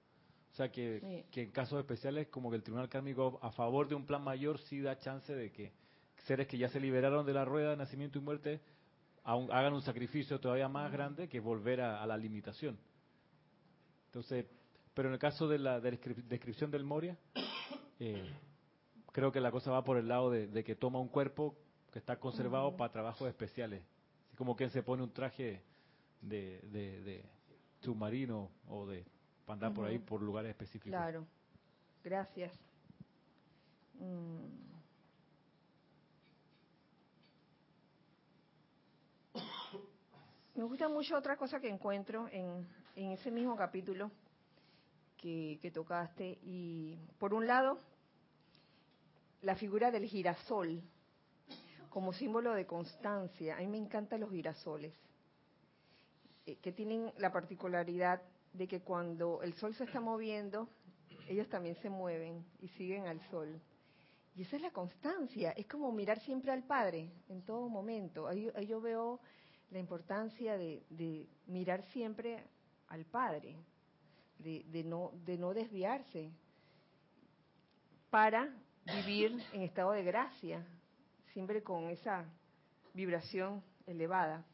O 0.51 0.55
sea, 0.55 0.71
que, 0.71 1.01
Sí. 1.01 1.25
que 1.31 1.43
en 1.43 1.51
casos 1.51 1.77
especiales, 1.79 2.27
como 2.29 2.49
que 2.49 2.55
el 2.55 2.63
Tribunal 2.63 2.87
Kármico, 2.87 3.39
a 3.41 3.51
favor 3.51 3.89
de 3.89 3.95
un 3.95 4.05
plan 4.05 4.23
mayor, 4.23 4.57
sí 4.59 4.79
da 4.79 4.97
chance 4.99 5.35
de 5.35 5.51
que 5.51 5.73
seres 6.25 6.47
que 6.47 6.57
ya 6.57 6.69
se 6.69 6.79
liberaron 6.79 7.25
de 7.25 7.33
la 7.33 7.43
rueda 7.43 7.71
de 7.71 7.77
nacimiento 7.77 8.17
y 8.17 8.21
muerte 8.21 8.61
aún 9.25 9.51
hagan 9.51 9.73
un 9.73 9.81
sacrificio 9.81 10.39
todavía 10.39 10.69
más 10.69 10.91
grande 10.91 11.27
que 11.27 11.39
volver 11.41 11.81
a, 11.81 12.01
a 12.01 12.07
la 12.07 12.15
limitación. 12.15 12.77
Entonces, 14.07 14.45
pero 14.93 15.09
en 15.09 15.13
el 15.15 15.19
caso 15.19 15.47
de 15.47 15.59
la 15.59 15.81
descri- 15.81 16.23
descripción 16.23 16.71
del 16.71 16.83
Moria, 16.85 17.17
eh, 17.99 18.23
creo 19.11 19.31
que 19.31 19.41
la 19.41 19.51
cosa 19.51 19.71
va 19.71 19.83
por 19.83 19.97
el 19.97 20.07
lado 20.07 20.29
de, 20.31 20.47
de 20.47 20.63
que 20.63 20.75
toma 20.75 20.99
un 20.99 21.09
cuerpo 21.09 21.57
que 21.95 21.99
está 21.99 22.19
conservado 22.19 22.75
para 22.75 22.91
trabajos 22.91 23.25
especiales. 23.29 23.81
Así 24.27 24.35
como 24.35 24.53
quien 24.53 24.69
se 24.69 24.83
pone 24.83 25.01
un 25.01 25.13
traje 25.13 25.61
de, 26.19 26.59
de, 26.63 27.01
de 27.03 27.25
submarino 27.79 28.51
o 28.67 28.85
de 28.85 29.05
para 29.45 29.53
andar 29.53 29.73
por 29.73 29.85
ahí 29.85 29.97
por 29.97 30.21
lugares 30.21 30.49
específicos. 30.49 30.89
Claro, 30.91 31.25
gracias. 32.03 32.51
Mm. 33.93 34.43
Me 40.55 40.63
gusta 40.65 40.89
mucho 40.89 41.15
otra 41.15 41.37
cosa 41.37 41.61
que 41.61 41.69
encuentro 41.69 42.27
en, 42.27 42.67
en 42.97 43.11
ese 43.11 43.31
mismo 43.31 43.55
capítulo 43.55 44.11
que, 45.15 45.59
que 45.61 45.71
tocaste. 45.71 46.39
Y 46.43 46.97
por 47.19 47.33
un 47.33 47.47
lado, 47.47 47.79
la 49.43 49.55
figura 49.55 49.91
del 49.91 50.03
girasol 50.03 50.83
como 51.95 52.11
símbolo 52.11 52.53
de 52.53 52.65
constancia. 52.65 53.55
A 53.55 53.59
mí 53.59 53.67
me 53.67 53.77
encantan 53.77 54.19
los 54.19 54.29
girasoles, 54.29 54.93
eh, 56.45 56.57
que 56.57 56.73
tienen 56.73 57.13
la 57.19 57.31
particularidad 57.31 58.21
de 58.51 58.67
que 58.67 58.81
cuando 58.81 59.41
el 59.41 59.53
sol 59.53 59.73
se 59.75 59.85
está 59.85 60.01
moviendo, 60.01 60.67
ellos 61.29 61.47
también 61.47 61.77
se 61.77 61.89
mueven 61.89 62.43
y 62.59 62.67
siguen 62.67 63.07
al 63.07 63.21
sol. 63.29 63.61
Y 64.35 64.41
esa 64.41 64.57
es 64.57 64.61
la 64.61 64.71
constancia, 64.71 65.51
es 65.51 65.67
como 65.67 65.89
mirar 65.93 66.19
siempre 66.19 66.51
al 66.51 66.63
Padre 66.63 67.13
en 67.29 67.43
todo 67.43 67.69
momento. 67.69 68.27
Ahí, 68.27 68.51
yo 68.67 68.81
veo 68.81 69.21
la 69.71 69.79
importancia 69.79 70.57
de, 70.57 71.29
mirar 71.47 71.81
siempre 71.93 72.43
al 72.89 73.05
Padre, 73.05 73.55
de 74.39 74.83
no 74.83 75.53
desviarse, 75.53 76.29
para 78.09 78.53
vivir 78.83 79.41
en 79.53 79.61
estado 79.61 79.93
de 79.93 80.03
gracia, 80.03 80.67
siempre 81.35 81.61
con 81.63 81.89
esa 81.89 82.23
vibración 82.93 83.61
elevada. 83.85 84.45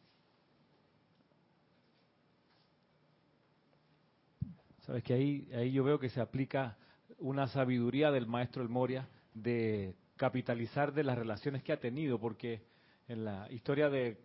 Sabes 4.80 5.04
que 5.04 5.14
ahí, 5.14 5.48
ahí 5.54 5.72
yo 5.72 5.84
veo 5.84 6.00
que 6.00 6.10
se 6.10 6.20
aplica 6.20 6.76
una 7.20 7.46
sabiduría 7.48 8.10
del 8.10 8.26
maestro 8.26 8.64
El 8.64 8.70
Moria 8.70 9.08
de 9.36 9.94
capitalizar 10.16 10.92
de 10.92 11.04
las 11.04 11.20
relaciones 11.20 11.62
que 11.62 11.72
ha 11.72 11.80
tenido, 11.80 12.20
porque 12.20 12.64
en 13.08 13.26
la 13.26 13.48
historia 13.52 13.92
de 13.92 14.18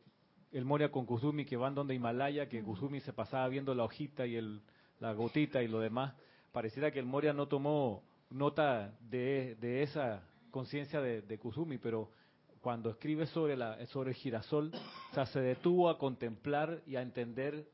El 0.50 0.64
Moria 0.64 0.90
con 0.90 1.04
Kusumi, 1.04 1.44
que 1.44 1.58
van 1.58 1.74
donde 1.74 1.94
Himalaya, 1.94 2.48
que 2.48 2.62
Kusumi 2.62 3.00
se 3.00 3.12
pasaba 3.12 3.46
viendo 3.48 3.74
la 3.74 3.84
hojita 3.84 4.26
y 4.26 4.34
el, 4.36 4.62
la 4.98 5.12
gotita 5.12 5.62
y 5.62 5.68
lo 5.68 5.80
demás, 5.80 6.14
pareciera 6.52 6.90
que 6.90 7.00
el 7.00 7.06
Moria 7.06 7.34
no 7.34 7.48
tomó 7.48 8.02
nota 8.30 8.96
de, 8.98 9.56
de 9.56 9.82
esa 9.82 10.22
conciencia 10.50 11.02
de, 11.02 11.20
de, 11.20 11.38
Kusumi, 11.38 11.76
pero 11.76 12.12
cuando 12.60 12.90
escribe 12.90 13.26
sobre, 13.26 13.56
la, 13.56 13.84
sobre 13.86 14.10
el 14.10 14.16
girasol, 14.16 14.72
o 15.10 15.14
sea, 15.14 15.26
se 15.26 15.40
detuvo 15.40 15.88
a 15.88 15.98
contemplar 15.98 16.82
y 16.86 16.96
a 16.96 17.02
entender 17.02 17.68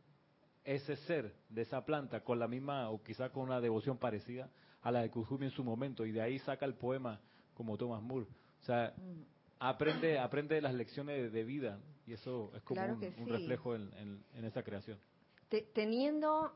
ese 0.64 0.96
ser 0.96 1.34
de 1.48 1.62
esa 1.62 1.84
planta 1.84 2.20
con 2.22 2.38
la 2.38 2.46
misma 2.46 2.88
o 2.90 3.02
quizá 3.02 3.30
con 3.30 3.44
una 3.44 3.60
devoción 3.60 3.98
parecida 3.98 4.48
a 4.82 4.90
la 4.92 5.00
de 5.02 5.10
Kusumi 5.10 5.46
en 5.46 5.50
su 5.52 5.64
momento 5.64 6.04
y 6.06 6.12
de 6.12 6.20
ahí 6.22 6.38
saca 6.40 6.64
el 6.66 6.74
poema 6.74 7.20
como 7.54 7.76
Thomas 7.76 8.02
Moore. 8.02 8.26
O 8.60 8.64
sea, 8.64 8.94
aprende 9.58 10.18
aprende 10.18 10.60
las 10.60 10.74
lecciones 10.74 11.32
de, 11.32 11.44
vida 11.44 11.78
y 12.06 12.12
eso 12.12 12.52
es 12.54 12.62
como 12.62 12.80
Claro 12.80 12.98
un, 13.18 13.28
reflejo 13.28 13.74
en, 13.74 13.92
en- 13.96 14.22
en 14.34 14.44
esa 14.44 14.62
creación. 14.62 14.98
Te- 15.48 15.62
teniendo, 15.74 16.52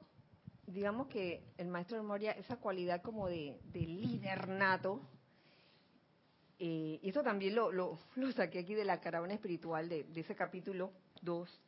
digamos 0.67 1.07
que 1.09 1.43
el 1.59 1.69
maestro 1.69 1.97
de 1.97 2.03
Moria, 2.03 2.33
esa 2.33 2.57
cualidad 2.57 3.03
como 3.03 3.29
de, 3.29 3.59
de 3.73 3.81
líder 3.81 4.49
nato, 4.49 5.01
eh, 6.59 6.99
y 7.03 7.09
esto 7.09 7.23
también 7.23 7.55
lo, 7.55 7.99
saqué 8.35 8.61
aquí 8.61 8.75
de 8.75 8.85
la 8.85 9.01
caravana 9.01 9.35
espiritual, 9.35 9.89
de, 9.89 10.07
ese 10.15 10.35
capítulo 10.35 10.93
2. 11.23 11.61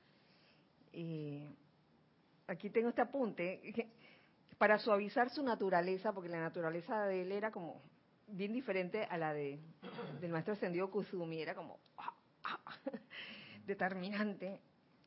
Eh, 0.92 1.50
aquí 2.46 2.70
tengo 2.70 2.88
este 2.88 3.02
apunte, 3.02 3.90
para 4.56 4.78
suavizar 4.78 5.30
su 5.30 5.42
naturaleza, 5.42 6.12
porque 6.12 6.28
la 6.28 6.40
naturaleza 6.40 7.04
de 7.04 7.22
él 7.22 7.32
era 7.32 7.52
como 7.52 7.80
bien 8.26 8.52
diferente 8.52 9.04
a 9.04 9.16
la 9.16 9.32
de 9.32 9.58
del 10.20 10.32
maestro 10.32 10.54
ascendido 10.54 10.90
Kusumi, 10.90 11.40
era 11.40 11.54
como 11.54 11.78
ah, 11.96 12.14
ah, 12.44 12.58
determinante. 13.66 14.60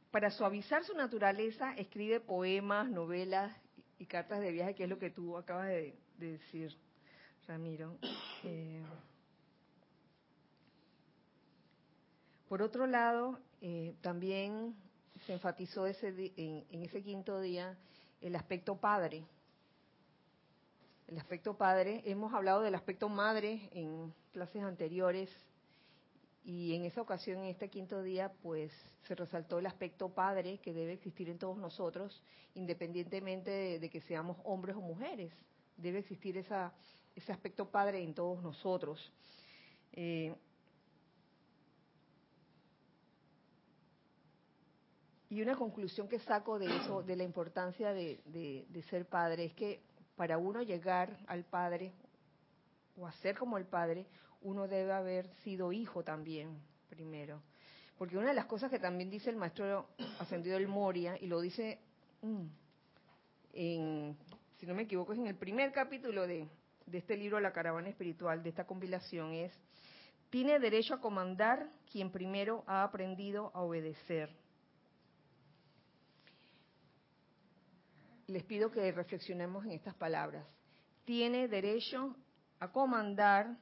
Para 0.10 0.30
suavizar 0.30 0.84
su 0.84 0.94
naturaleza, 0.94 1.74
escribe 1.76 2.20
poemas, 2.20 2.90
novelas 2.90 3.56
y 3.98 4.06
cartas 4.06 4.42
de 4.42 4.52
viaje, 4.52 4.76
que 4.76 4.84
es 4.84 4.90
lo 4.90 5.00
que 5.00 5.10
tú 5.10 5.38
acabas 5.38 5.68
de, 5.68 5.96
de 6.18 6.32
decir, 6.34 6.76
Ramiro. 7.48 7.98
Eh, 8.44 8.84
por 12.52 12.62
otro 12.62 12.86
lado, 12.86 13.40
eh, 13.62 13.96
también 14.02 14.76
se 15.26 15.32
enfatizó 15.32 15.88
ese 15.88 16.10
en, 16.36 16.66
en 16.70 16.82
ese 16.84 17.02
quinto 17.02 17.40
día 17.40 17.78
el 18.20 18.36
aspecto 18.36 18.76
padre. 18.76 19.24
El 21.08 21.18
aspecto 21.18 21.56
padre, 21.56 22.02
hemos 22.04 22.34
hablado 22.34 22.62
del 22.62 22.76
aspecto 22.76 23.08
madre 23.08 23.70
en 23.72 24.14
clases 24.34 24.64
anteriores 24.64 25.30
y 26.44 26.76
en 26.76 26.84
esa 26.84 27.02
ocasión, 27.02 27.38
en 27.38 27.46
este 27.46 27.70
quinto 27.70 28.04
día, 28.04 28.34
pues 28.44 28.74
se 29.08 29.16
resaltó 29.16 29.60
el 29.60 29.68
aspecto 29.68 30.10
padre 30.10 30.58
que 30.58 30.74
debe 30.74 30.92
existir 30.92 31.30
en 31.30 31.40
todos 31.40 31.58
nosotros, 31.58 32.22
independientemente 32.54 33.80
de, 33.80 33.90
que 33.90 34.02
seamos 34.02 34.36
hombres 34.44 34.76
o 34.76 34.82
mujeres. 34.82 35.32
Debe 35.78 36.00
existir 36.00 36.36
ese 36.36 37.32
aspecto 37.32 37.72
padre 37.72 38.04
en 38.04 38.14
todos 38.14 38.44
nosotros. 38.44 39.10
Eh, 39.94 40.36
y 45.32 45.42
una 45.42 45.56
conclusión 45.56 46.10
que 46.10 46.20
saco 46.20 46.60
de 46.60 46.66
eso, 46.66 47.04
de 47.04 47.16
la 47.16 47.24
importancia 47.24 47.94
de, 47.94 48.20
de- 48.26 48.66
de 48.70 48.82
ser 48.84 49.06
padre, 49.08 49.46
es 49.46 49.54
que 49.54 49.82
para 50.18 50.38
uno 50.38 50.62
llegar 50.62 51.18
al 51.26 51.46
padre 51.46 51.94
o 52.98 53.08
a 53.08 53.12
ser 53.14 53.38
como 53.38 53.58
el 53.58 53.66
padre, 53.66 54.06
uno 54.42 54.68
debe 54.68 54.92
haber 54.92 55.28
sido 55.44 55.72
hijo 55.72 56.04
también, 56.04 56.60
primero. 56.90 57.42
Porque 57.98 58.18
una 58.18 58.28
de 58.28 58.34
las 58.34 58.46
cosas 58.46 58.70
que 58.70 58.78
también 58.80 59.10
dice 59.10 59.30
el 59.30 59.38
maestro 59.38 59.88
ascendido 60.20 60.58
del 60.58 60.68
Moria, 60.68 61.18
y 61.18 61.28
lo 61.28 61.40
dice, 61.40 61.80
mm, 62.22 62.46
en, 63.54 64.18
si 64.60 64.66
no 64.66 64.74
me 64.76 64.84
equivoco, 64.84 65.14
es 65.14 65.20
en 65.20 65.28
el 65.28 65.36
primer 65.36 65.72
capítulo 65.72 66.28
de, 66.28 66.46
de 66.86 66.98
este 66.98 67.16
libro, 67.16 67.40
La 67.40 67.54
Caravana 67.54 67.88
Espiritual, 67.90 68.44
de 68.44 68.50
esta 68.50 68.66
compilación, 68.66 69.32
es, 69.34 69.54
tiene 70.30 70.60
derecho 70.60 70.96
a 70.96 71.00
comandar 71.02 71.70
quien 71.90 72.12
primero 72.12 72.64
ha 72.68 72.84
aprendido 72.84 73.52
a 73.54 73.62
obedecer. 73.62 74.30
Les 78.32 78.44
pido 78.44 78.72
que 78.72 78.90
reflexionemos 78.94 79.66
en 79.66 79.72
estas 79.72 79.94
palabras. 79.94 80.48
Tiene 81.04 81.50
derecho 81.50 82.16
a 82.62 82.72
comandar 82.72 83.58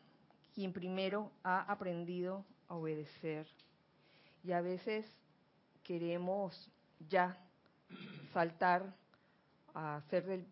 quien 0.53 0.73
primero 0.73 1.31
ha 1.43 1.61
aprendido 1.61 2.45
a 2.67 2.75
obedecer. 2.75 3.47
Y 4.43 4.51
a 4.51 4.61
veces 4.61 5.07
queremos 5.81 6.69
ya 7.09 7.35
saltar 8.31 8.93
a 9.73 9.95
hacer 9.95 10.27
del 10.27 10.45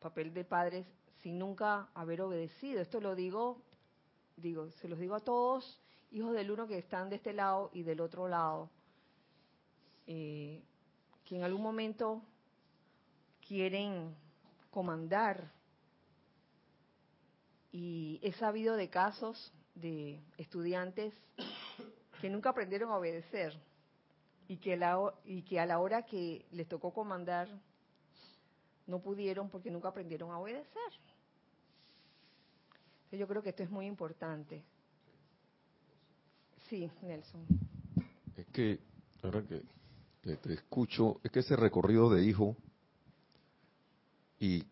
papel 0.00 0.32
de 0.32 0.44
padres 0.44 0.86
sin 1.22 1.38
nunca 1.38 1.90
haber 1.92 2.22
obedecido. 2.22 2.80
Esto 2.80 3.02
lo 3.02 3.14
digo, 3.14 3.60
digo, 4.38 4.70
se 4.80 4.88
los 4.88 4.98
digo 4.98 5.14
a 5.14 5.20
todos, 5.20 5.78
hijos 6.10 6.32
del 6.32 6.50
uno 6.50 6.66
que 6.66 6.78
están 6.78 7.10
de 7.10 7.16
este 7.16 7.34
lado 7.34 7.68
y 7.74 7.82
del 7.82 8.00
otro 8.00 8.28
lado, 8.28 8.70
eh, 10.06 10.62
que 11.26 11.36
en 11.36 11.42
algún 11.42 11.62
momento 11.62 12.22
quieren 13.48 14.14
comandar 14.70 15.50
y 17.72 18.20
he 18.22 18.32
sabido 18.32 18.76
de 18.76 18.90
casos 18.90 19.52
de 19.74 20.20
estudiantes 20.36 21.14
que 22.20 22.28
nunca 22.28 22.50
aprendieron 22.50 22.90
a 22.90 22.98
obedecer 22.98 23.58
y 24.48 24.58
que, 24.58 24.76
la, 24.76 24.98
y 25.24 25.42
que 25.42 25.58
a 25.60 25.66
la 25.66 25.78
hora 25.78 26.04
que 26.04 26.44
les 26.52 26.68
tocó 26.68 26.92
comandar 26.92 27.48
no 28.86 29.00
pudieron 29.00 29.48
porque 29.48 29.70
nunca 29.70 29.88
aprendieron 29.88 30.30
a 30.30 30.38
obedecer. 30.38 30.92
Yo 33.12 33.26
creo 33.26 33.42
que 33.42 33.50
esto 33.50 33.62
es 33.62 33.70
muy 33.70 33.86
importante. 33.86 34.62
Sí, 36.68 36.90
Nelson. 37.00 37.46
Es 38.36 38.46
que, 38.48 38.78
ahora 39.22 39.42
que, 39.42 39.62
que 40.22 40.36
te 40.36 40.52
escucho, 40.52 41.18
es 41.22 41.30
que 41.30 41.40
ese 41.40 41.56
recorrido 41.56 42.10
de 42.10 42.24
hijo 42.24 42.56
y 44.40 44.62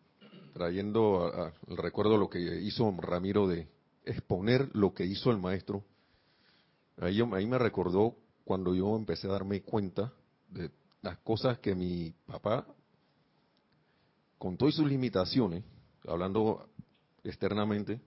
trayendo 0.53 1.25
a- 1.25 1.53
el 1.67 1.77
recuerdo 1.77 2.17
lo 2.17 2.29
que 2.29 2.39
hizo 2.61 2.89
Ramiro 2.99 3.47
de 3.47 3.67
exponer 4.05 4.69
lo 4.73 4.93
que 4.93 5.05
hizo 5.05 5.31
el 5.31 5.37
maestro, 5.37 5.83
ahí, 6.99 7.23
me 7.45 7.57
recordó 7.57 8.15
cuando 8.43 8.73
yo 8.73 8.95
empecé 8.95 9.27
a 9.27 9.31
darme 9.33 9.61
cuenta 9.61 10.13
de 10.49 10.71
las 11.01 11.17
cosas 11.19 11.59
que 11.59 11.75
mi 11.75 12.13
papá, 12.25 12.65
con 14.37 14.57
todas 14.57 14.75
sus 14.75 14.87
limitaciones, 14.87 15.63
hablando 16.07 16.69
externamente, 17.23 17.99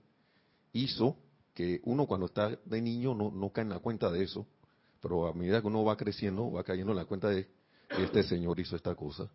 hizo 0.72 1.16
que 1.54 1.80
uno 1.84 2.06
cuando 2.06 2.26
está 2.26 2.48
de 2.64 2.80
niño 2.80 3.14
no, 3.14 3.30
no 3.30 3.50
cae 3.50 3.62
en 3.64 3.70
la 3.70 3.80
cuenta 3.80 4.10
de 4.10 4.22
eso, 4.22 4.46
pero 5.02 5.26
a 5.26 5.32
medida 5.34 5.60
que 5.60 5.66
uno 5.66 5.84
va 5.84 5.96
creciendo, 5.96 6.50
va 6.50 6.64
cayendo 6.64 6.92
en 6.92 6.98
la 6.98 7.04
cuenta 7.04 7.28
de 7.28 7.48
este 7.98 8.22
señor 8.22 8.58
hizo 8.60 8.76
esta 8.76 8.94
cosa, 8.94 9.30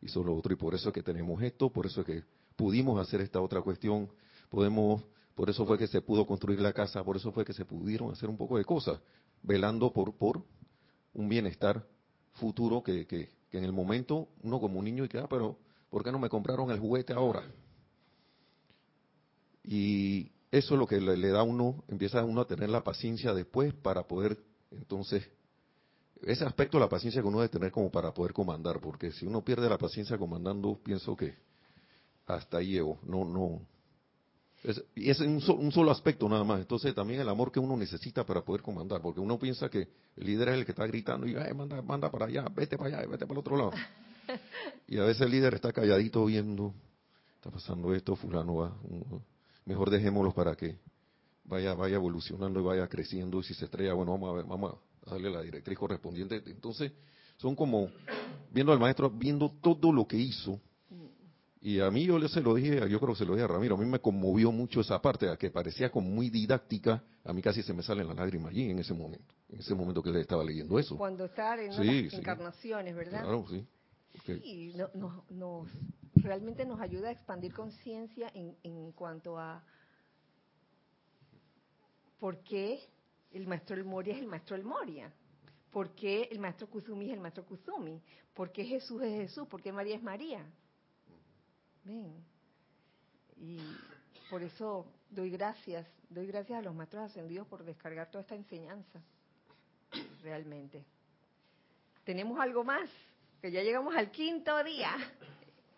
hizo 0.00 0.22
lo 0.22 0.34
otro, 0.34 0.52
y 0.52 0.56
por 0.56 0.74
eso 0.74 0.88
es 0.88 0.94
que 0.94 1.02
tenemos 1.02 1.42
esto, 1.42 1.70
por 1.70 1.86
eso 1.86 2.00
es 2.00 2.06
que 2.06 2.24
pudimos 2.56 3.00
hacer 3.00 3.20
esta 3.20 3.40
otra 3.40 3.60
cuestión, 3.62 4.08
podemos, 4.48 5.02
por 5.34 5.50
eso 5.50 5.66
fue 5.66 5.78
que 5.78 5.86
se 5.86 6.00
pudo 6.00 6.26
construir 6.26 6.60
la 6.60 6.72
casa, 6.72 7.04
por 7.04 7.16
eso 7.16 7.32
fue 7.32 7.44
que 7.44 7.52
se 7.52 7.64
pudieron 7.64 8.10
hacer 8.10 8.28
un 8.28 8.36
poco 8.36 8.58
de 8.58 8.64
cosas, 8.64 9.00
velando 9.42 9.92
por, 9.92 10.14
por 10.14 10.42
un 11.12 11.28
bienestar 11.28 11.86
futuro 12.34 12.82
que, 12.82 13.06
que, 13.06 13.34
en 13.52 13.64
el 13.64 13.72
momento 13.72 14.28
uno 14.42 14.60
como 14.60 14.82
niño 14.82 15.04
y 15.06 15.08
que, 15.08 15.18
ah, 15.18 15.26
pero 15.30 15.56
¿por 15.88 16.04
qué 16.04 16.12
no 16.12 16.18
me 16.18 16.28
compraron 16.28 16.70
el 16.70 16.78
juguete 16.78 17.14
ahora? 17.14 17.42
Y 19.64 20.30
eso 20.50 20.74
es 20.74 20.78
lo 20.78 20.86
que 20.86 21.00
le, 21.00 21.16
le 21.16 21.28
da 21.30 21.40
a 21.40 21.42
uno, 21.42 21.82
empieza 21.88 22.22
uno 22.22 22.42
a 22.42 22.46
tener 22.46 22.68
la 22.68 22.84
paciencia 22.84 23.32
después 23.32 23.72
para 23.72 24.06
poder, 24.06 24.38
entonces, 24.70 25.26
ese 26.22 26.44
aspecto 26.44 26.78
de 26.78 26.84
la 26.84 26.88
paciencia 26.88 27.20
que 27.20 27.28
uno 27.28 27.38
debe 27.40 27.48
tener 27.50 27.70
como 27.70 27.90
para 27.90 28.12
poder 28.12 28.32
comandar, 28.32 28.80
porque 28.80 29.12
si 29.12 29.26
uno 29.26 29.42
pierde 29.44 29.68
la 29.68 29.78
paciencia 29.78 30.16
comandando, 30.18 30.78
pienso 30.82 31.16
que 31.16 31.34
hasta 32.26 32.58
ahí 32.58 32.72
llego, 32.72 32.98
no, 33.04 33.24
no, 33.24 33.60
Es, 34.64 34.82
y 34.96 35.10
es 35.10 35.20
un, 35.20 35.40
so- 35.40 35.54
un 35.54 35.70
solo 35.70 35.90
aspecto 35.92 36.28
nada 36.28 36.42
más. 36.42 36.60
Entonces 36.60 36.92
también 36.94 37.20
el 37.20 37.28
amor 37.28 37.52
que 37.52 37.60
uno 37.60 37.76
necesita 37.76 38.24
para 38.24 38.42
poder 38.42 38.62
comandar, 38.62 39.00
porque 39.00 39.20
uno 39.20 39.38
piensa 39.38 39.68
que 39.68 39.86
el 40.16 40.26
líder 40.26 40.48
es 40.48 40.54
el 40.56 40.64
que 40.64 40.72
está 40.72 40.86
gritando 40.86 41.26
y 41.28 41.36
"Ay, 41.36 41.54
manda, 41.54 41.80
manda 41.82 42.10
para 42.10 42.26
allá, 42.26 42.46
vete 42.54 42.76
para 42.76 42.98
allá, 42.98 43.06
vete 43.08 43.26
para 43.26 43.32
el 43.34 43.38
otro 43.38 43.56
lado. 43.56 43.70
Y 44.88 44.98
a 44.98 45.04
veces 45.04 45.22
el 45.22 45.30
líder 45.30 45.54
está 45.54 45.72
calladito 45.72 46.24
viendo, 46.24 46.74
está 47.36 47.50
pasando 47.50 47.94
esto, 47.94 48.16
fulano 48.16 48.56
va, 48.56 48.76
mejor 49.64 49.90
dejémoslo 49.90 50.32
para 50.32 50.56
que 50.56 50.78
vaya 51.44 51.74
vaya 51.74 51.94
evolucionando 51.96 52.58
y 52.60 52.62
vaya 52.64 52.88
creciendo 52.88 53.38
y 53.40 53.44
si 53.44 53.54
se 53.54 53.66
estrella, 53.66 53.92
bueno, 53.94 54.12
vamos 54.12 54.30
a 54.30 54.32
ver, 54.34 54.44
vamos 54.46 54.74
a 54.74 54.95
darle 55.06 55.30
la 55.30 55.42
directriz 55.42 55.78
correspondiente. 55.78 56.42
Entonces, 56.46 56.92
son 57.36 57.54
como 57.54 57.88
viendo 58.50 58.72
al 58.72 58.78
maestro, 58.80 59.10
viendo 59.10 59.50
todo 59.62 59.92
lo 59.92 60.06
que 60.06 60.16
hizo. 60.16 60.60
Y 61.60 61.80
a 61.80 61.90
mí 61.90 62.04
yo 62.04 62.18
le- 62.18 62.28
se 62.28 62.40
lo 62.40 62.54
dije, 62.54 62.76
yo 62.88 63.00
creo 63.00 63.12
que 63.14 63.18
se 63.18 63.24
lo 63.24 63.32
dije 63.34 63.44
a 63.44 63.48
Ramiro, 63.48 63.74
a 63.74 63.78
mí 63.78 63.86
me 63.86 63.98
conmovió 63.98 64.52
mucho 64.52 64.80
esa 64.80 65.00
parte, 65.02 65.28
a 65.28 65.36
que 65.36 65.50
parecía 65.50 65.90
como 65.90 66.08
muy 66.08 66.30
didáctica, 66.30 67.02
a 67.24 67.32
mí 67.32 67.42
casi 67.42 67.62
se 67.62 67.72
me 67.72 67.82
salen 67.82 68.06
las 68.06 68.16
lágrimas 68.16 68.50
allí 68.52 68.70
en 68.70 68.78
ese 68.78 68.94
momento, 68.94 69.34
en 69.48 69.58
ese 69.58 69.74
momento 69.74 70.00
que 70.02 70.10
le 70.10 70.20
estaba 70.20 70.44
leyendo 70.44 70.78
eso. 70.78 70.96
Cuando 70.96 71.24
está 71.24 71.60
en 71.60 71.72
Sí, 71.72 72.02
las 72.02 72.10
sí. 72.12 72.16
encarnaciones, 72.18 72.94
¿verdad? 72.94 73.22
Claro, 73.22 73.44
sí. 73.50 73.66
Porque- 74.12 74.38
Sí, 74.40 74.72
no- 74.76 74.90
no- 74.94 75.24
nos, 75.30 75.68
realmente 76.14 76.64
nos 76.64 76.80
ayuda 76.80 77.08
a 77.08 77.12
expandir 77.12 77.52
conciencia 77.52 78.30
en, 78.32 78.56
en 78.62 78.92
cuanto 78.92 79.36
a 79.38 79.64
por 82.20 82.38
qué 82.44 82.80
el 83.36 83.46
maestro 83.46 83.76
El 83.76 83.84
Moria 83.84 84.14
es 84.14 84.20
el 84.20 84.26
maestro 84.26 84.56
El 84.56 84.64
Moria, 84.64 85.12
por 85.70 85.94
qué 85.94 86.28
el 86.30 86.38
maestro 86.38 86.68
Kusumi 86.68 87.06
es 87.06 87.12
el 87.12 87.20
maestro 87.20 87.44
Kusumi, 87.44 88.00
por 88.32 88.50
qué 88.50 88.64
Jesús 88.64 89.02
es 89.02 89.28
Jesús, 89.28 89.46
por 89.46 89.62
qué 89.62 89.72
María 89.72 89.96
es 89.96 90.02
María. 90.02 90.44
Ven. 91.84 92.24
Y 93.36 93.58
por 94.30 94.42
eso 94.42 94.86
doy 95.10 95.30
gracias, 95.30 95.86
doy 96.08 96.26
gracias 96.26 96.58
a 96.58 96.62
los 96.62 96.74
maestros 96.74 97.10
ascendidos 97.10 97.46
por 97.46 97.62
descargar 97.62 98.10
toda 98.10 98.22
esta 98.22 98.34
enseñanza, 98.34 99.02
realmente. 100.22 100.84
Tenemos 102.04 102.40
algo 102.40 102.64
más, 102.64 102.88
que 103.42 103.50
ya 103.50 103.62
llegamos 103.62 103.94
al 103.94 104.10
quinto 104.10 104.64
día, 104.64 104.92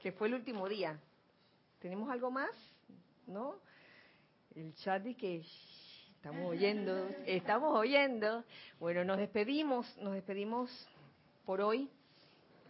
que 0.00 0.12
fue 0.12 0.28
el 0.28 0.34
último 0.34 0.68
día. 0.68 0.98
¿Tenemos 1.80 2.08
algo 2.10 2.30
más? 2.30 2.50
¿No? 3.26 3.56
El 4.54 4.74
chat 4.74 5.02
dice 5.02 5.18
que 5.18 5.44
estamos 6.18 6.50
oyendo, 6.50 7.08
estamos 7.26 7.76
oyendo. 7.76 8.44
Bueno, 8.80 9.04
nos 9.04 9.18
despedimos, 9.18 9.86
nos 9.98 10.14
despedimos 10.14 10.68
por 11.46 11.60
hoy, 11.60 11.88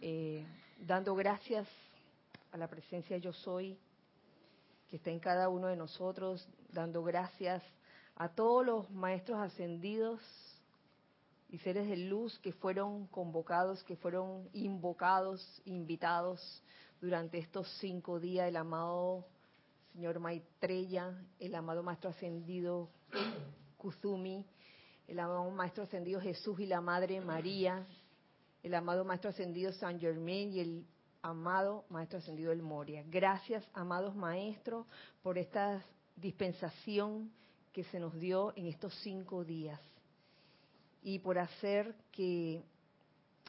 eh, 0.01 0.45
dando 0.77 1.15
gracias 1.15 1.67
a 2.51 2.57
la 2.57 2.67
presencia 2.67 3.17
Yo 3.17 3.33
Soy, 3.33 3.75
que 4.87 4.97
está 4.97 5.09
en 5.09 5.19
cada 5.19 5.49
uno 5.49 5.65
de 5.65 5.75
nosotros, 5.75 6.47
dando 6.71 7.03
gracias 7.03 7.63
a 8.15 8.29
todos 8.29 8.63
los 8.63 8.91
maestros 8.91 9.39
ascendidos 9.39 10.21
y 11.49 11.57
seres 11.57 11.89
de 11.89 11.97
luz 11.97 12.37
que 12.39 12.53
fueron 12.53 13.07
convocados, 13.07 13.83
que 13.83 13.95
fueron 13.95 14.47
invocados, 14.53 15.43
invitados 15.65 16.63
durante 17.01 17.39
estos 17.39 17.67
cinco 17.79 18.19
días, 18.19 18.47
el 18.47 18.57
amado 18.57 19.25
señor 19.99 20.19
Maitreya, 20.21 21.13
el 21.41 21.53
amado 21.55 21.83
Maestro 21.83 22.11
Ascendido 22.11 22.87
Kuzumi, 23.75 24.45
el 25.09 25.19
amado 25.19 25.51
Maestro 25.51 25.83
Ascendido 25.83 26.21
Jesús 26.21 26.57
y 26.61 26.67
la 26.67 26.79
Madre 26.79 27.19
María, 27.19 27.85
el 28.63 28.75
amado 28.75 29.03
Maestro 29.03 29.31
Ascendido 29.31 29.73
San 29.73 29.99
Germain 29.99 30.53
y 30.53 30.61
el 30.61 30.85
amado 31.21 31.83
Maestro 31.89 32.19
Ascendido 32.19 32.53
El 32.53 32.61
Moria. 32.61 33.03
Gracias, 33.09 33.67
amados 33.73 34.15
Maestros, 34.15 34.87
por 35.21 35.37
esta 35.37 35.83
dispensación 36.15 37.29
que 37.73 37.83
se 37.83 37.99
nos 37.99 38.17
dio 38.17 38.53
en 38.55 38.67
estos 38.67 38.97
cinco 39.03 39.43
días 39.43 39.81
y 41.03 41.19
por 41.19 41.37
hacer 41.37 41.93
que 42.13 42.63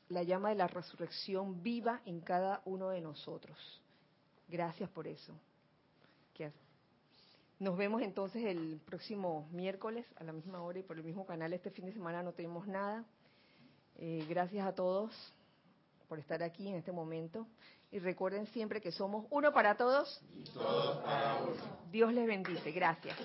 la 0.09 0.25
llama 0.25 0.49
de 0.49 0.57
la 0.57 0.67
resurrección 0.67 1.63
viva 1.63 2.01
en 2.07 2.21
cada 2.21 2.61
uno 2.65 2.89
de 2.89 3.01
nosotros. 3.01 3.57
Gracias 4.49 4.91
por 4.91 5.07
eso. 5.07 5.33
Que- 6.35 6.53
Nos 7.59 7.77
vemos 7.77 8.01
entonces 8.03 8.45
el 8.45 8.81
próximo 8.87 9.47
miércoles 9.53 10.07
a 10.17 10.25
la 10.25 10.33
misma 10.33 10.63
hora 10.63 10.79
y 10.79 10.83
por 10.83 10.97
el 10.97 11.05
mismo 11.05 11.27
canal. 11.27 11.53
Este 11.53 11.71
fin 11.71 11.85
de 11.87 11.93
semana 11.93 12.23
no 12.23 12.33
tenemos 12.33 12.67
nada. 12.67 13.05
Eh, 13.97 14.25
gracias 14.29 14.67
a 14.67 14.75
todos 14.75 15.13
por 16.09 16.19
estar 16.19 16.43
aquí 16.43 16.69
en 16.69 16.77
este 16.77 16.91
momento. 16.93 17.47
Y 17.93 17.99
recuerden 17.99 18.47
siempre 18.47 18.81
que 18.81 18.93
somos 18.93 19.27
uno 19.31 19.53
para 19.53 19.77
todos. 19.77 20.23
Dios 21.91 22.13
les 22.15 22.27
bendice. 22.27 22.71
Gracias. 22.73 23.17